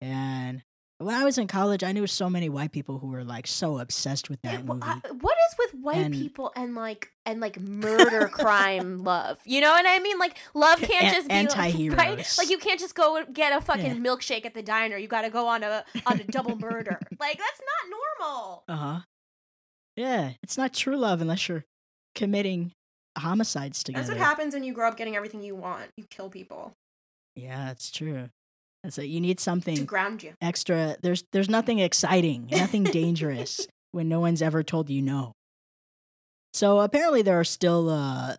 And 0.00 0.62
when 0.98 1.14
I 1.14 1.24
was 1.24 1.38
in 1.38 1.46
college, 1.46 1.84
I 1.84 1.92
knew 1.92 2.06
so 2.06 2.28
many 2.28 2.48
white 2.48 2.72
people 2.72 2.98
who 2.98 3.06
were 3.08 3.22
like 3.24 3.46
so 3.46 3.78
obsessed 3.78 4.28
with 4.28 4.40
that 4.42 4.64
movie. 4.64 4.80
what 5.20 5.36
is 5.50 5.56
with 5.58 5.74
white 5.80 5.96
And- 5.98 6.12
people 6.14 6.52
and 6.56 6.74
like 6.74 7.12
and 7.24 7.40
like 7.40 7.58
murder 7.60 8.26
crime 8.32 9.04
love? 9.04 9.38
You 9.44 9.60
know 9.60 9.70
what 9.70 9.84
I 9.86 9.98
mean? 10.00 10.18
Like 10.18 10.36
love 10.54 10.80
can't 10.80 11.04
An- 11.04 11.14
just 11.14 11.28
be 11.28 11.34
like, 11.34 11.48
right. 11.56 11.58
anti-heroes. 11.58 12.38
Like 12.38 12.50
you 12.50 12.58
can't 12.58 12.80
just 12.80 12.94
go 12.94 13.24
get 13.32 13.52
a 13.56 13.60
fucking 13.60 13.84
Yeah. 13.86 13.94
milkshake 14.10 14.44
at 14.44 14.54
the 14.54 14.62
diner. 14.62 14.96
You 14.96 15.06
got 15.08 15.22
to 15.22 15.30
go 15.30 15.46
on 15.46 15.62
a 15.62 15.84
on 16.06 16.20
a 16.20 16.24
double 16.24 16.56
murder. 16.58 16.98
Like 17.20 17.38
that's 17.38 17.60
not 17.60 17.98
normal. 18.20 18.64
Uh 18.68 18.76
huh. 18.76 19.00
Yeah, 19.96 20.32
it's 20.42 20.56
not 20.58 20.72
true 20.74 20.96
love 20.96 21.20
unless 21.20 21.48
you're 21.48 21.64
committing 22.14 22.72
homicides 23.16 23.82
together. 23.82 24.04
That's 24.06 24.16
what 24.18 24.24
happens 24.24 24.54
when 24.54 24.62
you 24.64 24.72
grow 24.72 24.88
up 24.88 24.96
getting 24.96 25.16
everything 25.16 25.42
you 25.42 25.56
want. 25.56 25.90
You 25.96 26.04
kill 26.10 26.28
people 26.30 26.72
Yeah, 27.36 27.70
it's 27.70 27.90
true. 27.90 28.30
That's 28.82 28.98
it. 28.98 29.06
You 29.06 29.20
need 29.20 29.40
something 29.40 29.76
to 29.76 29.82
ground 29.84 30.22
you. 30.22 30.34
extra. 30.40 30.96
There's 31.02 31.24
there's 31.32 31.48
nothing 31.48 31.78
exciting, 31.80 32.48
nothing 32.50 32.84
dangerous 32.84 33.66
when 33.92 34.08
no 34.08 34.20
one's 34.20 34.42
ever 34.42 34.62
told 34.62 34.88
you 34.90 35.02
no. 35.02 35.32
So 36.54 36.80
apparently 36.80 37.22
there 37.22 37.38
are 37.38 37.44
still 37.44 37.90
uh, 37.90 38.36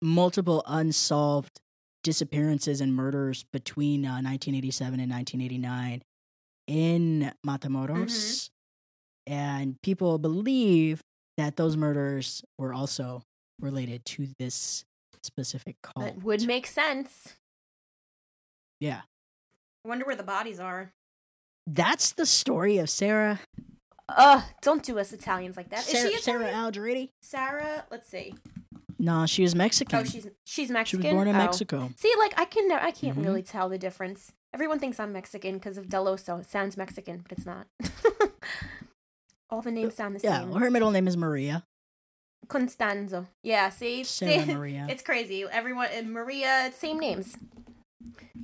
multiple 0.00 0.62
unsolved 0.66 1.60
disappearances 2.02 2.80
and 2.80 2.94
murders 2.94 3.44
between 3.52 4.04
uh, 4.04 4.20
1987 4.20 5.00
and 5.00 5.10
1989 5.10 6.02
in 6.66 7.32
Matamoros, 7.46 8.50
and 9.26 9.80
people 9.82 10.18
believe 10.18 11.00
that 11.38 11.56
those 11.56 11.76
murders 11.76 12.44
were 12.58 12.72
also 12.74 13.22
related 13.60 14.04
to 14.04 14.28
this 14.38 14.84
specific 15.22 15.76
cult. 15.82 16.06
That 16.06 16.22
would 16.22 16.46
make 16.46 16.66
sense. 16.66 17.34
yeah. 18.80 19.02
I 19.84 19.88
wonder 19.88 20.04
where 20.04 20.16
the 20.16 20.22
bodies 20.22 20.60
are. 20.60 20.92
That's 21.66 22.12
the 22.12 22.26
story 22.26 22.78
of 22.78 22.90
Sarah 22.90 23.40
Ugh, 24.08 24.42
don't 24.60 24.82
do 24.82 24.98
us 24.98 25.12
Italians 25.12 25.56
like 25.56 25.70
that. 25.70 25.80
Is 25.80 25.86
Sarah, 25.86 26.10
she 26.10 26.18
Sarah 26.18 26.44
Italian? 26.48 26.72
Algeriti? 26.72 27.08
Sarah, 27.22 27.84
let's 27.90 28.08
see. 28.08 28.34
No, 28.98 29.24
she 29.26 29.42
was 29.42 29.54
Mexican. 29.54 30.00
Oh, 30.00 30.04
she's 30.04 30.28
she's 30.44 30.70
Mexican. 30.70 31.02
she 31.02 31.06
was 31.08 31.14
born 31.14 31.28
in 31.28 31.34
Oh. 31.36 31.38
Mexico. 31.38 31.90
See, 31.96 32.12
like 32.18 32.34
I 32.38 32.44
can 32.44 32.70
I 32.72 32.90
can't 32.90 33.16
Mhm. 33.18 33.24
really 33.24 33.42
tell 33.42 33.68
the 33.68 33.78
difference. 33.78 34.32
Everyone 34.52 34.78
thinks 34.78 35.00
I'm 35.00 35.12
Mexican 35.12 35.54
because 35.54 35.78
of 35.78 35.86
Dellosso. 35.86 36.40
It 36.40 36.46
sounds 36.50 36.76
Mexican, 36.76 37.20
but 37.26 37.32
it's 37.38 37.46
not. 37.46 37.68
All 39.50 39.62
the 39.62 39.70
names 39.70 39.94
sound 39.94 40.14
the 40.16 40.20
Yeah, 40.22 40.40
same. 40.40 40.50
well, 40.50 40.58
her 40.58 40.70
middle 40.70 40.90
name 40.90 41.08
is 41.08 41.16
Maria. 41.16 41.64
Constanzo. 42.48 43.28
Yeah, 43.42 43.70
see, 43.70 44.04
Sarah 44.04 44.44
see, 44.44 44.54
Maria. 44.54 44.86
it's 44.90 45.02
crazy. 45.02 45.44
Everyone, 45.50 45.88
and 45.92 46.12
Maria, 46.12 46.70
same 46.76 46.98
names. 46.98 47.36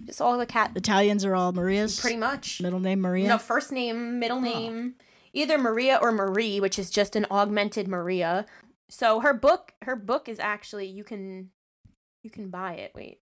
Just 0.04 0.20
all 0.20 0.36
the 0.38 0.46
cat, 0.46 0.72
Italians 0.74 1.24
are 1.24 1.34
all 1.34 1.52
Marias. 1.52 2.00
pretty 2.00 2.16
much. 2.16 2.60
Middle 2.60 2.80
name 2.80 3.00
Maria. 3.00 3.28
No, 3.28 3.38
first 3.38 3.72
name, 3.72 4.18
middle 4.18 4.38
Oh. 4.38 4.40
name, 4.40 4.94
either 5.32 5.58
Maria 5.58 5.98
or 6.00 6.12
Marie, 6.12 6.60
which 6.60 6.78
is 6.78 6.90
just 6.90 7.14
an 7.16 7.26
augmented 7.30 7.88
Maria. 7.88 8.46
So 8.88 9.20
her 9.20 9.34
book, 9.34 9.74
her 9.82 9.96
book 9.96 10.28
is 10.28 10.38
actually 10.38 10.86
you 10.86 11.04
can, 11.04 11.50
you 12.22 12.30
can 12.30 12.48
buy 12.50 12.74
it. 12.74 12.92
Wait, 12.94 13.20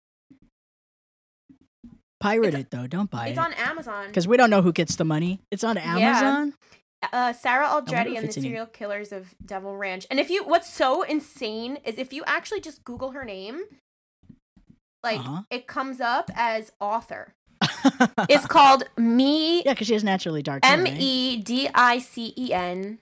Pirate 2.21 2.49
it's- 2.49 2.61
it 2.63 2.71
though. 2.71 2.87
Don't 2.87 3.11
buy 3.11 3.29
it's 3.29 3.29
it. 3.29 3.31
It's 3.33 3.39
on 3.41 3.53
Amazon. 3.55 4.07
Because 4.07 4.27
we 4.27 4.37
don't 4.37 4.51
know 4.51 4.63
who 4.63 4.73
gets 4.73 4.97
the 4.97 5.05
money. 5.05 5.41
It's 5.51 5.65
on 5.65 5.77
Amazon. 5.77 6.55
uh, 7.13 7.33
Sarah 7.35 7.67
Aldrete 7.67 8.17
and 8.17 8.29
the 8.29 8.33
serial 8.33 8.65
killers 8.67 9.13
of 9.13 9.35
Devil 9.45 9.77
Ranch. 9.77 10.07
And 10.11 10.19
if 10.19 10.31
you, 10.31 10.43
what's 10.45 10.73
so 10.73 11.03
insane 11.03 11.77
is 11.85 11.99
if 11.99 12.15
you 12.15 12.25
actually 12.27 12.61
just 12.61 12.83
Google 12.83 13.11
her 13.11 13.25
name, 13.27 13.61
like 15.05 15.21
Uh-huh. 15.21 15.43
it 15.51 15.67
comes 15.69 16.01
up 16.01 16.31
as 16.35 16.73
author. 16.81 17.35
It's 18.29 18.47
called 18.47 18.85
Me 18.97 19.63
yeah, 19.63 19.73
because 19.75 19.87
she 19.87 19.93
has 19.95 20.03
naturally 20.03 20.43
dark 20.43 20.65
M 20.67 20.87
E 20.87 21.37
D 21.37 21.69
I 21.75 21.99
C 21.99 22.35
E 22.37 22.53
N. 22.53 22.61
M 22.61 22.77
right? 22.79 22.91
D 22.91 22.91
I 22.91 22.91
C 22.91 22.93
N 22.93 22.99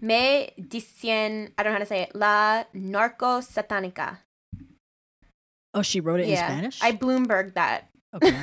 Me 0.00 0.50
dicen, 0.68 1.52
I 1.56 1.62
don't 1.62 1.72
know 1.72 1.78
how 1.78 1.78
to 1.78 1.86
say 1.86 2.02
it, 2.02 2.14
La 2.14 2.64
Narco 2.74 3.40
Satanica. 3.40 4.18
Oh, 5.74 5.82
she 5.82 6.00
wrote 6.00 6.20
it 6.20 6.28
in 6.28 6.36
Spanish? 6.36 6.82
I 6.82 6.92
Bloomberg 6.92 7.54
that. 7.54 7.88
Okay. 8.14 8.36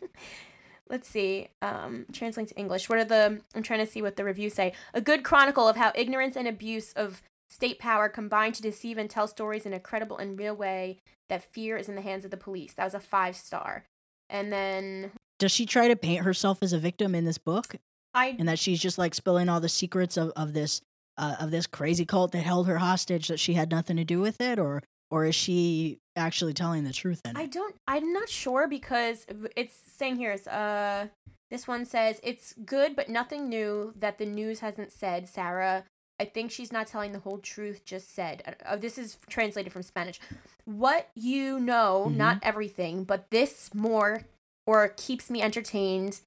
Let's 0.88 1.08
see. 1.08 1.48
Um, 1.60 2.06
translate 2.12 2.48
to 2.48 2.54
English. 2.56 2.88
What 2.88 2.98
are 2.98 3.04
the? 3.04 3.40
I'm 3.54 3.62
trying 3.62 3.84
to 3.84 3.90
see 3.90 4.00
what 4.00 4.16
the 4.16 4.24
reviews 4.24 4.54
say. 4.54 4.72
A 4.94 5.00
good 5.00 5.24
chronicle 5.24 5.66
of 5.68 5.76
how 5.76 5.90
ignorance 5.96 6.36
and 6.36 6.46
abuse 6.46 6.92
of 6.92 7.22
state 7.48 7.78
power 7.78 8.08
combined 8.08 8.54
to 8.56 8.62
deceive 8.62 8.98
and 8.98 9.08
tell 9.08 9.28
stories 9.28 9.66
in 9.66 9.72
a 9.72 9.80
credible 9.80 10.18
and 10.18 10.38
real 10.38 10.54
way 10.54 10.98
that 11.28 11.52
fear 11.52 11.76
is 11.76 11.88
in 11.88 11.94
the 11.94 12.02
hands 12.02 12.24
of 12.24 12.30
the 12.30 12.36
police. 12.36 12.74
That 12.74 12.84
was 12.84 12.94
a 12.94 13.00
five 13.00 13.36
star. 13.36 13.84
And 14.28 14.52
then 14.52 15.12
Does 15.38 15.52
she 15.52 15.66
try 15.66 15.88
to 15.88 15.96
paint 15.96 16.24
herself 16.24 16.58
as 16.62 16.72
a 16.72 16.78
victim 16.78 17.14
in 17.14 17.24
this 17.24 17.38
book? 17.38 17.76
I 18.14 18.36
And 18.38 18.48
that 18.48 18.58
she's 18.58 18.80
just 18.80 18.98
like 18.98 19.14
spilling 19.14 19.48
all 19.48 19.60
the 19.60 19.68
secrets 19.68 20.16
of, 20.16 20.32
of 20.36 20.52
this 20.52 20.80
uh, 21.18 21.36
of 21.40 21.50
this 21.50 21.66
crazy 21.66 22.04
cult 22.04 22.32
that 22.32 22.40
held 22.40 22.66
her 22.66 22.78
hostage 22.78 23.28
that 23.28 23.40
she 23.40 23.54
had 23.54 23.70
nothing 23.70 23.96
to 23.96 24.04
do 24.04 24.20
with 24.20 24.40
it 24.40 24.58
or 24.58 24.82
or 25.10 25.24
is 25.24 25.34
she 25.34 25.98
actually 26.16 26.52
telling 26.52 26.84
the 26.84 26.92
truth 26.92 27.20
it? 27.24 27.32
I 27.36 27.46
don't. 27.46 27.76
I'm 27.86 28.12
not 28.12 28.28
sure 28.28 28.66
because 28.66 29.26
it's 29.56 29.76
saying 29.86 30.16
here 30.16 30.32
is 30.32 30.46
uh. 30.46 31.08
This 31.48 31.68
one 31.68 31.84
says 31.84 32.18
it's 32.24 32.54
good, 32.64 32.96
but 32.96 33.08
nothing 33.08 33.48
new 33.48 33.94
that 34.00 34.18
the 34.18 34.26
news 34.26 34.58
hasn't 34.60 34.90
said. 34.90 35.28
Sarah, 35.28 35.84
I 36.18 36.24
think 36.24 36.50
she's 36.50 36.72
not 36.72 36.86
telling 36.86 37.12
the 37.12 37.18
whole 37.20 37.38
truth. 37.38 37.84
Just 37.84 38.14
said. 38.14 38.56
Uh, 38.64 38.76
this 38.76 38.96
is 38.98 39.18
translated 39.28 39.72
from 39.72 39.82
Spanish. 39.82 40.18
What 40.64 41.10
you 41.14 41.60
know, 41.60 42.06
Mhm. 42.08 42.16
not 42.16 42.38
everything, 42.42 43.04
but 43.04 43.30
this 43.30 43.74
more 43.74 44.22
or 44.66 44.88
keeps 44.96 45.28
me 45.30 45.42
entertained. 45.42 46.20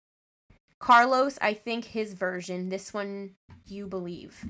Carlos, 0.80 1.38
I 1.42 1.54
think 1.54 1.86
his 1.86 2.14
version. 2.14 2.70
This 2.70 2.94
one 2.94 3.36
you 3.68 3.86
believe. 3.88 4.46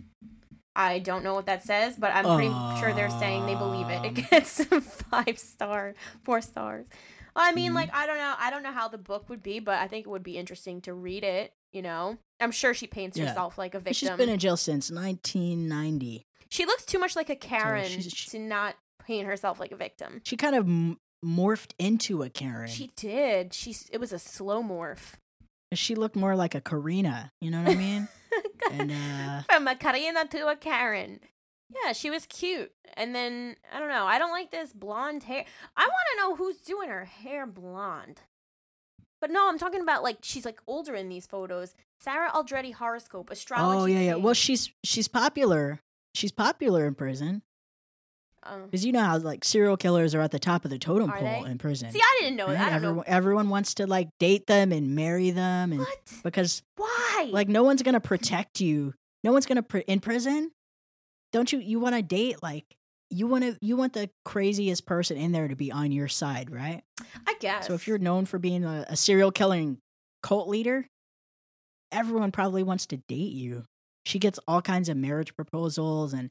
I 0.76 1.00
don't 1.00 1.24
know 1.24 1.34
what 1.34 1.48
that 1.48 1.64
says, 1.64 1.96
but 1.98 2.14
I'm 2.14 2.26
pretty 2.36 2.54
sure 2.80 2.94
they're 2.94 3.10
saying 3.10 3.46
they 3.46 3.56
believe 3.56 3.88
it. 3.90 4.06
It 4.06 4.08
Um. 4.24 4.28
gets 4.30 4.64
five 5.10 5.40
star, 5.40 5.96
four 6.24 6.42
stars. 6.42 6.86
I 7.40 7.52
mean, 7.54 7.72
Mhm. 7.72 7.76
like 7.76 7.94
I 7.94 8.06
don't 8.06 8.18
know. 8.18 8.36
I 8.38 8.50
don't 8.52 8.64
know 8.64 8.72
how 8.72 8.88
the 8.88 8.98
book 8.98 9.30
would 9.30 9.42
be, 9.42 9.60
but 9.60 9.76
I 9.80 9.88
think 9.88 10.06
it 10.06 10.10
would 10.10 10.24
be 10.24 10.38
interesting 10.38 10.82
to 10.82 10.94
read 10.94 11.24
it. 11.24 11.54
You 11.72 11.82
know, 11.84 12.18
I'm 12.40 12.52
sure 12.52 12.74
she 12.74 12.88
paints 12.88 13.18
Yeah. 13.18 13.28
herself 13.28 13.58
like 13.58 13.76
a 13.76 13.80
victim. 13.80 13.94
She's 13.94 14.10
been 14.18 14.30
in 14.30 14.40
jail 14.40 14.58
since 14.58 14.90
1990. 14.92 16.24
she 16.52 16.66
looks 16.66 16.84
too 16.84 16.98
much 16.98 17.16
like 17.16 17.30
a 17.30 17.36
Karen 17.36 17.86
she's- 17.88 18.12
she- 18.12 18.30
to 18.32 18.40
not 18.40 18.76
paint 19.06 19.28
herself 19.28 19.60
like 19.60 19.72
a 19.72 19.76
victim. 19.76 20.22
She 20.26 20.36
kind 20.36 20.56
of 20.56 20.66
m- 20.66 20.98
morphed 21.24 21.74
into 21.78 22.24
a 22.24 22.30
Karen. 22.30 22.68
She 22.70 22.90
did. 22.96 23.54
She's. 23.54 23.88
It 23.92 24.00
was 24.00 24.12
a 24.14 24.20
slow 24.20 24.64
morph. 24.64 25.14
she 25.76 25.94
looked 25.94 26.16
more 26.16 26.36
like 26.36 26.56
a 26.56 26.62
Karina. 26.62 27.32
You 27.42 27.52
know 27.52 27.62
what 27.62 27.72
I 27.72 27.76
mean? 27.76 28.08
and 28.72 28.92
uh, 28.92 29.44
From 29.54 29.68
a 29.68 29.76
Karina 29.76 30.26
to 30.28 30.48
a 30.48 30.56
Karen. 30.56 31.20
Yeah, 31.84 31.94
she 31.94 32.10
was 32.10 32.26
cute. 32.26 32.72
And 32.96 33.14
then 33.14 33.56
I 33.74 33.80
don't 33.80 33.90
know. 33.90 34.06
I 34.06 34.18
don't 34.18 34.32
like 34.32 34.52
this 34.52 34.74
blonde 34.74 35.24
hair. 35.24 35.46
I 35.78 35.82
want 35.84 35.94
to 36.12 36.18
know 36.18 36.36
who's 36.36 36.58
doing 36.58 36.90
her 36.90 37.06
hair 37.06 37.46
blonde. 37.46 38.22
But 39.22 39.32
no, 39.32 39.48
I'm 39.50 39.60
talking 39.60 39.82
about 39.82 40.02
like 40.02 40.20
she's 40.22 40.46
like 40.46 40.60
older 40.66 40.96
in 40.96 41.10
these 41.10 41.28
photos. 41.28 41.76
Sarah 42.00 42.32
Aldrete 42.32 42.74
horoscope 42.74 43.28
oh, 43.30 43.34
astrology. 43.34 43.80
oh 43.80 43.86
yeah, 43.86 44.06
yeah. 44.06 44.16
Well, 44.16 44.34
she's 44.34 44.72
she's 44.84 45.08
popular. 45.08 45.80
She's 46.16 46.32
popular 46.32 46.88
in 46.88 46.96
prison 46.96 47.44
Oh. 48.46 48.64
because 48.66 48.86
you 48.86 48.94
know 48.94 49.02
how 49.02 49.18
like 49.18 49.44
serial 49.44 49.76
killers 49.76 50.16
are 50.16 50.22
at 50.22 50.32
the 50.32 50.40
top 50.40 50.64
of 50.64 50.72
the 50.72 50.80
totem 50.80 51.12
pole 51.12 51.44
they? 51.44 51.52
in 51.52 51.58
prison. 51.58 51.92
See, 51.92 52.00
I 52.02 52.20
didn't 52.22 52.38
know 52.38 52.48
right? 52.48 52.54
that. 52.54 52.68
I 52.68 52.70
don't 52.70 52.76
everyone, 52.76 52.98
know 52.98 53.04
everyone 53.06 53.50
wants 53.50 53.74
to 53.76 53.88
like 53.88 54.10
date 54.20 54.48
them 54.48 54.72
and 54.72 54.96
marry 54.96 55.32
them, 55.32 55.72
and 55.74 55.82
what. 55.82 56.14
because 56.24 56.64
Why? 56.78 57.30
like 57.32 57.50
no 57.50 57.64
one's 57.64 57.84
gonna 57.84 58.00
protect 58.00 58.62
you. 58.62 58.94
No 59.24 59.34
one's 59.34 59.46
gonna 59.46 59.64
pr- 59.64 59.80
in 59.80 60.00
prison. 60.00 60.52
Don't 61.32 61.52
you? 61.52 61.60
You 61.60 61.80
want 61.80 61.96
to 61.96 62.02
date 62.02 62.42
like 62.42 62.66
you 63.10 63.28
want 63.28 63.44
to. 63.44 63.58
You 63.62 63.76
want 63.76 63.94
the 63.94 64.10
craziest 64.26 64.86
person 64.86 65.18
in 65.18 65.32
there 65.32 65.48
to 65.48 65.56
be 65.56 65.72
on 65.72 65.92
your 65.92 66.08
side, 66.08 66.52
right? 66.52 66.84
I 67.28 67.36
guess. 67.40 67.68
So 67.68 67.74
if 67.74 67.88
you're 67.88 67.98
known 67.98 68.26
for 68.26 68.40
being 68.40 68.64
a, 68.64 68.86
a 68.90 68.96
serial 68.96 69.32
killing 69.32 69.78
cult 70.22 70.48
leader, 70.48 70.88
everyone 71.92 72.32
probably 72.32 72.64
wants 72.64 72.86
to 72.88 72.98
date 72.98 73.34
you. 73.34 73.64
She 74.06 74.20
gets 74.20 74.40
all 74.48 74.62
kinds 74.62 74.90
of 74.90 74.98
marriage 74.98 75.36
proposals 75.36 76.14
and 76.14 76.30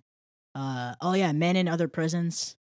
uh 0.55 0.95
oh 1.01 1.13
yeah, 1.15 1.33
men 1.33 1.57
in 1.57 1.69
other 1.69 1.89
prisons 1.89 2.57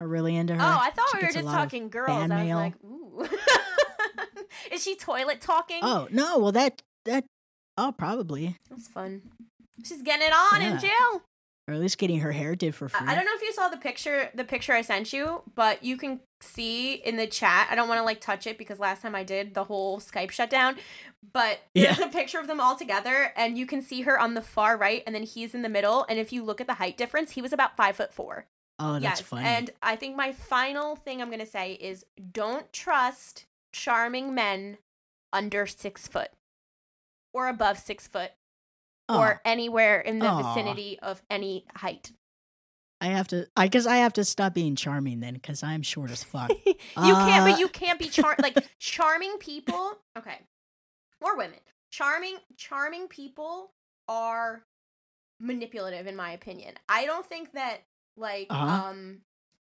are 0.00 0.08
really 0.08 0.36
into 0.36 0.54
her. 0.54 0.60
Oh, 0.60 0.78
I 0.80 0.90
thought 0.90 1.08
She 1.12 1.18
we 1.18 1.22
were 1.26 1.32
just 1.32 1.46
talking 1.46 1.88
girls. 1.88 2.30
I 2.30 2.44
was 2.44 2.54
like, 2.54 2.74
ooh. 2.84 3.28
Is 4.72 4.82
she 4.82 4.96
toilet 4.96 5.40
talking? 5.40 5.80
Oh 5.82 6.08
no, 6.10 6.38
well 6.38 6.52
that 6.52 6.82
that 7.04 7.24
oh 7.76 7.92
probably 7.96 8.58
That's 8.70 8.88
fun. 8.88 9.22
She's 9.84 10.02
getting 10.02 10.26
it 10.26 10.32
on 10.32 10.62
in 10.62 10.78
jail. 10.78 11.22
Or 11.72 11.74
at 11.76 11.80
least 11.80 11.98
getting 11.98 12.20
her 12.20 12.32
hair 12.32 12.54
did 12.54 12.74
for 12.74 12.88
free. 12.88 13.06
I 13.06 13.14
don't 13.14 13.24
know 13.24 13.32
if 13.34 13.42
you 13.42 13.52
saw 13.52 13.68
the 13.68 13.76
picture 13.78 14.30
the 14.34 14.44
picture 14.44 14.72
I 14.72 14.82
sent 14.82 15.12
you, 15.12 15.42
but 15.54 15.82
you 15.82 15.96
can 15.96 16.20
see 16.40 16.94
in 16.94 17.16
the 17.16 17.26
chat. 17.26 17.68
I 17.70 17.74
don't 17.74 17.88
want 17.88 17.98
to 17.98 18.04
like 18.04 18.20
touch 18.20 18.46
it 18.46 18.58
because 18.58 18.78
last 18.78 19.02
time 19.02 19.14
I 19.14 19.22
did 19.24 19.54
the 19.54 19.64
whole 19.64 19.98
Skype 20.00 20.30
shut 20.30 20.50
down. 20.50 20.76
But 21.32 21.60
there's 21.74 21.98
Yeah. 21.98 22.06
a 22.06 22.10
picture 22.10 22.38
of 22.38 22.46
them 22.46 22.60
all 22.60 22.76
together 22.76 23.32
and 23.36 23.56
you 23.56 23.64
can 23.66 23.80
see 23.80 24.02
her 24.02 24.18
on 24.20 24.34
the 24.34 24.42
far 24.42 24.76
right 24.76 25.02
and 25.06 25.14
then 25.14 25.22
he's 25.22 25.54
in 25.54 25.62
the 25.62 25.68
middle. 25.68 26.04
And 26.08 26.18
if 26.18 26.32
you 26.32 26.44
look 26.44 26.60
at 26.60 26.66
the 26.66 26.74
height 26.74 26.96
difference, 26.96 27.32
he 27.32 27.42
was 27.42 27.52
about 27.52 27.76
five 27.76 27.96
foot 27.96 28.12
four. 28.12 28.46
Oh, 28.78 28.94
that's 28.98 29.20
yes. 29.20 29.22
funny. 29.22 29.46
And 29.46 29.70
I 29.82 29.96
think 29.96 30.16
my 30.16 30.32
final 30.32 30.96
thing 30.96 31.22
I'm 31.22 31.30
gonna 31.30 31.46
say 31.46 31.72
is 31.74 32.04
don't 32.32 32.72
trust 32.72 33.46
charming 33.72 34.34
men 34.34 34.78
under 35.32 35.66
six 35.66 36.06
foot. 36.08 36.28
Or 37.32 37.48
above 37.48 37.78
six 37.78 38.06
foot. 38.06 38.32
Oh, 39.08 39.18
Or 39.18 39.40
anywhere 39.44 40.00
in 40.00 40.18
the 40.18 40.26
Aw. 40.26 40.42
vicinity 40.54 40.98
of 41.00 41.22
any 41.30 41.64
height. 41.76 42.12
I 43.00 43.06
have 43.06 43.26
to. 43.28 43.46
I 43.56 43.66
guess 43.66 43.84
I 43.86 43.96
have 43.96 44.12
to 44.14 44.24
stop 44.24 44.54
being 44.54 44.76
charming 44.76 45.18
then, 45.20 45.34
because 45.34 45.62
I'm 45.64 45.82
short 45.82 46.10
as 46.12 46.22
fuck. 46.22 46.50
you 46.66 46.74
can't, 46.96 47.42
Uh, 47.42 47.50
but 47.50 47.58
you 47.58 47.66
can't 47.68 47.98
be 47.98 48.08
char 48.08 48.36
like 48.40 48.56
charming 48.78 49.38
people. 49.38 49.98
Okay, 50.16 50.38
or 51.20 51.36
women. 51.36 51.58
Charming, 51.90 52.36
charming 52.56 53.08
people 53.08 53.72
are 54.08 54.62
manipulative, 55.40 56.06
in 56.06 56.14
my 56.16 56.30
opinion. 56.32 56.74
I 56.88 57.04
don't 57.04 57.26
think 57.26 57.52
that 57.52 57.78
like 58.16 58.46
Uh-huh. 58.50 58.88
um 58.90 59.22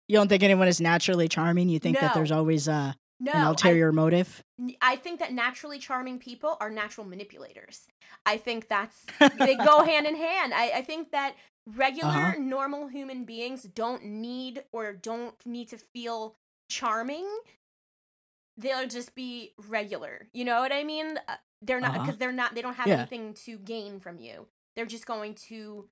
You 0.08 0.16
don't 0.16 0.28
think 0.28 0.42
anyone 0.42 0.66
is 0.68 0.80
naturally 0.80 1.28
charming? 1.28 1.68
You 1.68 1.78
think 1.78 2.00
that 2.00 2.14
there's 2.14 2.32
always 2.32 2.66
uh, 2.66 2.94
no 3.20 3.32
an 3.32 3.38
I- 3.42 3.48
ulterior 3.48 3.92
motive? 3.92 4.42
I 4.82 4.96
think 4.96 5.20
that 5.20 5.32
naturally 5.32 5.78
charming 5.78 6.18
people 6.18 6.56
are 6.60 6.70
natural 6.70 7.06
manipulators. 7.06 7.86
I 8.26 8.36
think 8.36 8.68
that's 8.68 9.04
they 9.38 9.54
go 9.56 9.84
hand 9.84 10.06
in 10.06 10.16
hand. 10.16 10.52
I, 10.54 10.70
I 10.76 10.82
think 10.82 11.10
that 11.12 11.34
regular 11.66 12.10
Uh-huh. 12.10 12.34
normal 12.38 12.88
human 12.88 13.24
beings 13.24 13.62
don't 13.62 14.04
need 14.04 14.64
or 14.72 14.92
don't 14.92 15.34
need 15.46 15.68
to 15.68 15.78
feel 15.78 16.36
charming. 16.70 17.26
They'll 18.56 18.88
just 18.88 19.14
be 19.14 19.52
regular. 19.68 20.28
You 20.32 20.44
know 20.44 20.60
what 20.60 20.72
I 20.72 20.82
mean? 20.84 21.18
Uh, 21.28 21.36
They're 21.62 21.80
not 21.80 21.90
Uh-huh. 21.94 22.02
because 22.04 22.18
they're 22.18 22.32
not 22.32 22.54
they 22.54 22.62
don't 22.62 22.74
have 22.74 22.86
Yeah. 22.88 22.98
anything 23.00 23.34
to 23.46 23.58
gain 23.58 24.00
from 24.00 24.18
you. 24.18 24.46
They're 24.74 24.86
just 24.86 25.06
going 25.06 25.34
to 25.48 25.88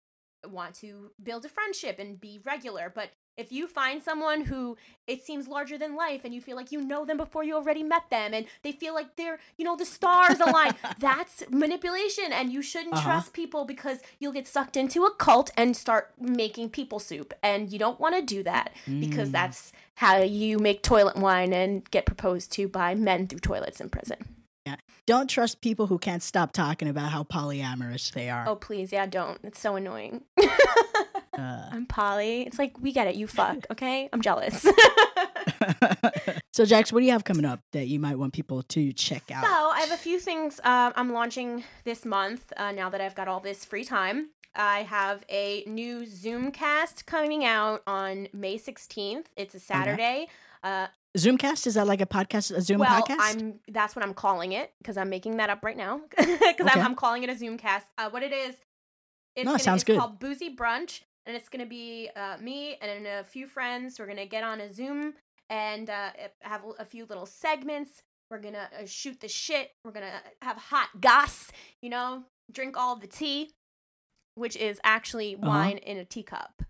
want 0.47 0.75
to 0.77 1.11
build 1.23 1.45
a 1.45 1.49
friendship 1.49 1.99
and 1.99 2.21
be 2.21 2.41
regular. 2.45 2.91
But 2.95 3.11
if 3.37 3.53
you 3.53 3.67
find 3.67 4.03
someone 4.03 4.43
who 4.47 4.77
it 5.07 5.25
seems 5.25 5.47
larger 5.47 5.77
than 5.79 5.95
life 5.95 6.25
and 6.25 6.35
you 6.35 6.41
feel 6.41 6.57
like 6.57 6.73
you 6.73 6.81
know 6.81 7.05
them 7.05 7.17
before 7.17 7.45
you 7.45 7.55
already 7.55 7.83
met 7.83 8.09
them 8.11 8.33
and 8.35 8.47
they 8.63 8.73
feel 8.73 8.95
like 8.95 9.15
they're, 9.17 9.39
you 9.57 9.65
know, 9.65 9.77
the 9.77 9.85
stars 9.85 10.41
align, 10.41 10.75
that's 10.99 11.45
manipulation. 11.51 12.33
And 12.33 12.53
you 12.53 12.63
shouldn't 12.63 12.95
Uh-huh. 12.95 13.05
trust 13.11 13.33
people 13.33 13.65
because 13.65 13.99
you'll 14.19 14.33
get 14.33 14.47
sucked 14.47 14.77
into 14.77 15.05
a 15.05 15.15
cult 15.15 15.51
and 15.57 15.77
start 15.77 16.13
making 16.19 16.71
people 16.71 16.99
soup. 16.99 17.35
And 17.43 17.71
you 17.73 17.79
don't 17.79 18.01
want 18.01 18.15
to 18.17 18.23
do 18.23 18.43
that 18.45 18.73
because 19.01 19.29
Mm. 19.29 19.33
that's 19.33 19.73
how 19.97 20.19
you 20.23 20.59
make 20.59 20.83
toilet 20.83 21.17
wine 21.17 21.53
and 21.53 21.89
get 21.91 22.05
proposed 22.07 22.51
to 22.53 22.69
by 22.69 22.95
men 22.95 23.27
through 23.27 23.41
toilets 23.41 23.81
in 23.81 23.89
prison. 23.91 24.19
Yeah. 24.67 24.77
Don't 25.07 25.29
trust 25.31 25.61
people 25.61 25.87
who 25.87 25.99
can't 25.99 26.23
stop 26.23 26.51
talking 26.53 26.89
about 26.89 27.13
how 27.13 27.23
polyamorous 27.23 28.11
they 28.13 28.29
are. 28.29 28.49
Oh, 28.49 28.57
please. 28.57 28.93
Yeah, 28.93 29.07
don't. 29.07 29.39
It's 29.45 29.61
so 29.61 29.77
annoying. 29.77 30.23
Uh, 31.39 31.69
I'm 31.73 31.87
Polly. 31.87 32.43
It's 32.43 32.59
like, 32.59 32.79
we 32.81 32.93
get 32.93 33.07
it. 33.07 33.15
You 33.17 33.27
fuck, 33.27 33.59
okay? 33.71 34.09
I'm 34.13 34.23
jealous. 34.23 34.67
so, 36.53 36.65
Jax, 36.65 36.93
what 36.93 37.01
do 37.01 37.07
you 37.07 37.13
have 37.13 37.25
coming 37.25 37.45
up 37.45 37.61
that 37.73 37.87
you 37.87 37.99
might 38.01 38.17
want 38.19 38.33
people 38.33 38.63
to 38.63 38.93
check 38.93 39.31
out? 39.31 39.45
So 39.45 39.51
I 39.51 39.81
have 39.81 39.93
a 39.93 39.97
few 39.97 40.19
things 40.19 40.61
um, 40.65 40.93
I'm 40.97 41.13
launching 41.13 41.65
this 41.85 42.05
month. 42.05 42.53
Uh, 42.57 42.73
now 42.73 42.89
that 42.91 43.01
I've 43.01 43.15
got 43.15 43.29
all 43.29 43.41
this 43.41 43.65
free 43.65 43.85
time, 43.85 44.31
I 44.55 44.83
have 44.85 45.25
a 45.29 45.65
new 45.67 46.01
Zoomcast 46.07 47.07
coming 47.07 47.45
out 47.45 47.83
on 47.87 48.29
May 48.33 48.59
16th. 48.59 49.27
It's 49.37 49.55
a 49.55 49.61
Saturday. 49.61 50.29
Uh, 50.63 50.87
Zoomcast 51.17 51.67
is 51.67 51.75
that 51.75 51.87
like 51.87 52.01
a 52.01 52.07
podcast, 52.07 52.55
a 52.55 52.61
Zoom 52.61 52.81
well, 52.81 53.03
podcast? 53.03 53.17
I'm 53.21 53.61
that's 53.69 53.97
what 53.97 54.05
I'm 54.05 54.13
calling 54.15 54.53
it 54.53 54.73
because 54.79 54.97
I'm 54.99 55.09
making 55.09 55.39
that 55.39 55.49
up 55.49 55.65
right 55.65 55.77
now 55.77 56.01
because 56.19 56.41
Okay. 56.41 56.69
I'm, 56.81 56.85
I'm 56.85 56.95
calling 56.95 57.23
it 57.23 57.31
a 57.31 57.35
Zoomcast. 57.35 57.83
Uh, 57.97 58.11
what 58.11 58.23
it 58.23 58.33
is, 58.33 58.55
it's, 59.35 59.45
No, 59.45 59.53
it 59.53 59.55
gonna, 59.55 59.59
sounds 59.61 59.83
it's 59.83 59.85
good. 59.85 59.99
called 59.99 60.19
Boozy 60.19 60.55
Brunch, 60.55 61.03
and 61.27 61.37
it's 61.37 61.49
gonna 61.49 61.67
be 61.67 62.09
uh, 62.17 62.37
me 62.41 62.77
and 62.81 63.07
a 63.07 63.25
few 63.25 63.47
friends. 63.47 63.99
We're 63.99 64.07
gonna 64.07 64.27
get 64.27 64.45
on 64.45 64.61
a 64.61 64.73
Zoom 64.73 65.15
and 65.51 65.91
uh, 65.91 66.11
have 66.43 66.63
a 66.79 66.85
few 66.85 67.05
little 67.07 67.27
segments. 67.27 68.03
We're 68.31 68.41
gonna 68.41 68.69
uh, 68.81 68.87
shoot 68.87 69.21
the 69.21 69.29
shit. 69.29 69.73
We're 69.85 69.93
gonna 69.93 70.21
have 70.43 70.57
hot 70.57 70.89
goss. 71.01 71.51
You 71.83 71.91
know, 71.91 72.25
drink 72.51 72.77
all 72.77 72.97
the 72.97 73.07
tea. 73.07 73.51
which 74.35 74.57
is 74.57 74.79
actually 74.85 75.35
Uh-huh. 75.37 75.49
wine 75.49 75.79
in 75.79 75.97
a 75.97 76.05
teacup. 76.05 76.63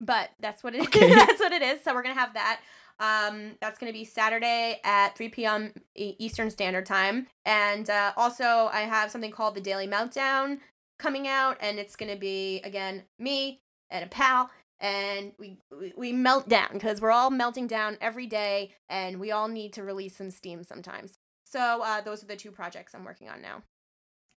But 0.00 0.30
that's 0.40 0.62
what 0.62 0.74
it 0.74 0.80
is. 0.80 0.86
Okay. 0.88 1.14
that's 1.14 1.40
what 1.40 1.52
it 1.52 1.62
is. 1.62 1.82
So 1.82 1.94
we're 1.94 2.02
gonna 2.02 2.14
have 2.14 2.34
that. 2.34 2.60
Um, 3.00 3.52
that's 3.60 3.78
gonna 3.78 3.92
be 3.92 4.04
Saturday 4.04 4.80
at 4.84 5.16
3 5.16 5.28
p.m. 5.28 5.72
Eastern 5.94 6.50
Standard 6.50 6.86
Time. 6.86 7.28
And 7.44 7.88
uh, 7.90 8.12
also, 8.16 8.68
I 8.72 8.80
have 8.82 9.10
something 9.10 9.30
called 9.30 9.54
the 9.54 9.60
Daily 9.60 9.86
Meltdown 9.86 10.58
coming 10.98 11.28
out, 11.28 11.56
and 11.60 11.78
it's 11.78 11.96
gonna 11.96 12.16
be 12.16 12.60
again 12.62 13.04
me 13.18 13.60
and 13.90 14.04
a 14.04 14.08
pal, 14.08 14.50
and 14.80 15.32
we 15.38 15.58
we, 15.78 15.92
we 15.96 16.12
melt 16.12 16.48
down 16.48 16.70
because 16.72 17.00
we're 17.00 17.10
all 17.10 17.30
melting 17.30 17.66
down 17.66 17.96
every 18.00 18.26
day, 18.26 18.74
and 18.88 19.20
we 19.20 19.30
all 19.30 19.48
need 19.48 19.72
to 19.74 19.82
release 19.82 20.16
some 20.16 20.30
steam 20.30 20.62
sometimes. 20.62 21.18
So 21.44 21.82
uh, 21.82 22.00
those 22.02 22.22
are 22.22 22.26
the 22.26 22.36
two 22.36 22.50
projects 22.50 22.94
I'm 22.94 23.04
working 23.04 23.28
on 23.28 23.40
now. 23.40 23.62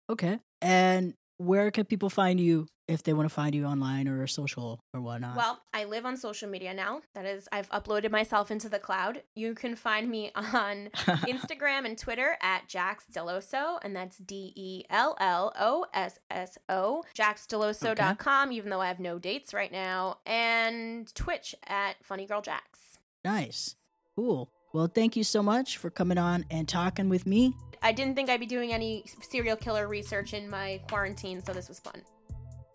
Okay. 0.08 0.40
And 0.60 1.14
where 1.40 1.70
can 1.70 1.86
people 1.86 2.10
find 2.10 2.38
you 2.38 2.66
if 2.86 3.02
they 3.02 3.14
want 3.14 3.26
to 3.26 3.34
find 3.34 3.54
you 3.54 3.64
online 3.64 4.08
or 4.08 4.26
social 4.26 4.78
or 4.92 5.00
whatnot? 5.00 5.36
Well, 5.36 5.62
I 5.72 5.84
live 5.84 6.04
on 6.04 6.18
social 6.18 6.50
media 6.50 6.74
now. 6.74 7.00
That 7.14 7.24
is, 7.24 7.48
I've 7.50 7.70
uploaded 7.70 8.10
myself 8.10 8.50
into 8.50 8.68
the 8.68 8.78
cloud. 8.78 9.22
You 9.34 9.54
can 9.54 9.74
find 9.74 10.10
me 10.10 10.32
on 10.34 10.90
Instagram 11.06 11.86
and 11.86 11.96
Twitter 11.96 12.36
at 12.42 12.68
Jax 12.68 13.06
Dellosso, 13.10 13.78
and 13.82 13.96
that's 13.96 14.18
D 14.18 14.52
E 14.54 14.84
L 14.90 15.16
L 15.18 15.54
O 15.58 15.86
S 15.94 16.18
S 16.30 16.58
O. 16.68 17.04
JaxDellosso.com, 17.16 18.52
even 18.52 18.68
though 18.68 18.82
I 18.82 18.88
have 18.88 19.00
no 19.00 19.18
dates 19.18 19.54
right 19.54 19.72
now, 19.72 20.18
and 20.26 21.12
Twitch 21.14 21.54
at 21.66 22.04
Funny 22.04 22.26
Girl 22.26 22.42
Jax. 22.42 22.98
nice. 23.24 23.76
Cool. 24.14 24.50
Well, 24.74 24.88
thank 24.88 25.16
you 25.16 25.24
so 25.24 25.42
much 25.42 25.78
for 25.78 25.88
coming 25.88 26.18
on 26.18 26.44
and 26.50 26.68
talking 26.68 27.08
with 27.08 27.26
me. 27.26 27.54
I 27.82 27.92
didn't 27.92 28.14
think 28.14 28.28
I'd 28.28 28.40
be 28.40 28.46
doing 28.46 28.72
any 28.72 29.04
serial 29.22 29.56
killer 29.56 29.88
research 29.88 30.34
in 30.34 30.50
my 30.50 30.80
quarantine, 30.88 31.42
so 31.42 31.52
this 31.52 31.68
was 31.68 31.80
fun. 31.80 32.02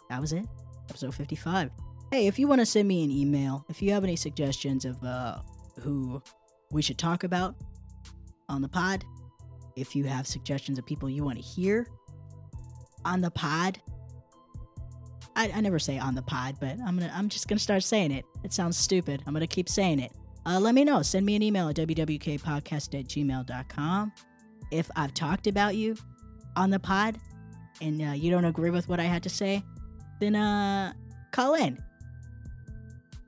That 0.10 0.20
was 0.20 0.34
it. 0.34 0.46
Episode 0.90 1.14
55. 1.14 1.72
Hey, 2.12 2.28
if 2.28 2.40
you 2.40 2.48
want 2.48 2.62
to 2.62 2.66
send 2.66 2.88
me 2.88 3.04
an 3.04 3.12
email, 3.12 3.66
if 3.70 3.82
you 3.82 3.92
have 3.92 4.04
any 4.04 4.16
suggestions 4.16 4.86
of 4.86 5.04
uh, 5.04 5.40
who 5.82 6.22
we 6.72 6.82
should 6.82 6.98
talk 6.98 7.24
about 7.24 7.56
on 8.50 8.62
the 8.62 8.68
pod, 8.68 9.04
if 9.76 9.96
you 9.96 10.06
have 10.06 10.26
suggestions 10.28 10.80
of 10.80 10.86
people 10.86 11.10
you 11.10 11.24
want 11.24 11.38
to 11.38 11.44
hear 11.44 11.88
on 13.04 13.22
the 13.22 13.32
pod, 13.32 13.80
I, 15.36 15.52
I 15.54 15.62
never 15.62 15.80
say 15.80 15.98
on 15.98 16.16
the 16.16 16.22
pod, 16.22 16.56
but 16.60 16.78
I'm 16.86 16.98
gonna 16.98 17.12
I'm 17.14 17.28
just 17.28 17.48
gonna 17.48 17.60
start 17.60 17.84
saying 17.84 18.12
it. 18.12 18.26
It 18.44 18.54
sounds 18.54 18.78
stupid. 18.78 19.22
I'm 19.28 19.34
gonna 19.34 19.48
keep 19.48 19.68
saying 19.68 20.00
it. 20.00 20.12
Uh, 20.46 20.60
let 20.60 20.76
me 20.76 20.84
know. 20.86 21.02
Send 21.02 21.26
me 21.26 21.36
an 21.36 21.42
email 21.42 21.68
at 21.68 21.76
wwkpodcast 21.76 23.00
at. 23.00 24.12
If 24.76 24.92
I've 24.96 25.14
talked 25.14 25.48
about 25.48 25.78
you 25.78 25.96
on 26.58 26.70
the 26.70 26.80
pod 26.80 27.18
and 27.82 28.02
uh, 28.02 28.12
you 28.12 28.30
don't 28.30 28.44
agree 28.44 28.70
with 28.70 28.90
what 28.90 29.00
I 29.00 29.04
had 29.04 29.24
to 29.24 29.30
say, 29.30 29.64
then 30.20 30.36
uh, 30.36 30.92
call 31.32 31.54
in. 31.54 31.82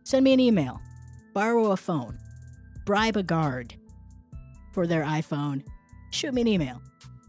Send 0.04 0.26
me 0.26 0.34
an 0.34 0.42
email. 0.42 0.82
Borrow 1.34 1.72
a 1.72 1.78
phone. 1.78 2.20
Bribe 2.86 3.16
a 3.16 3.24
guard 3.24 3.76
for 4.74 4.88
their 4.88 5.04
iPhone. 5.04 5.64
Shoot 6.12 6.34
me 6.34 6.42
an 6.42 6.48
email. 6.48 6.82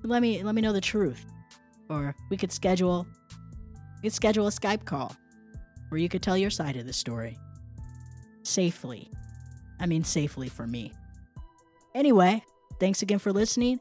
Let 0.02 0.22
me 0.22 0.42
let 0.42 0.54
me 0.54 0.62
know 0.62 0.72
the 0.72 0.80
truth. 0.80 1.24
Or 1.88 2.14
we 2.30 2.36
could 2.36 2.52
schedule 2.52 3.06
we 3.96 4.08
could 4.08 4.12
schedule 4.12 4.46
a 4.46 4.50
Skype 4.50 4.84
call 4.84 5.14
where 5.88 6.00
you 6.00 6.08
could 6.08 6.22
tell 6.22 6.36
your 6.36 6.50
side 6.50 6.76
of 6.76 6.86
the 6.86 6.92
story. 6.92 7.38
Safely. 8.42 9.10
I 9.80 9.86
mean 9.86 10.02
safely 10.02 10.48
for 10.48 10.66
me. 10.66 10.92
Anyway, 11.94 12.42
thanks 12.78 13.02
again 13.02 13.18
for 13.18 13.32
listening, 13.32 13.80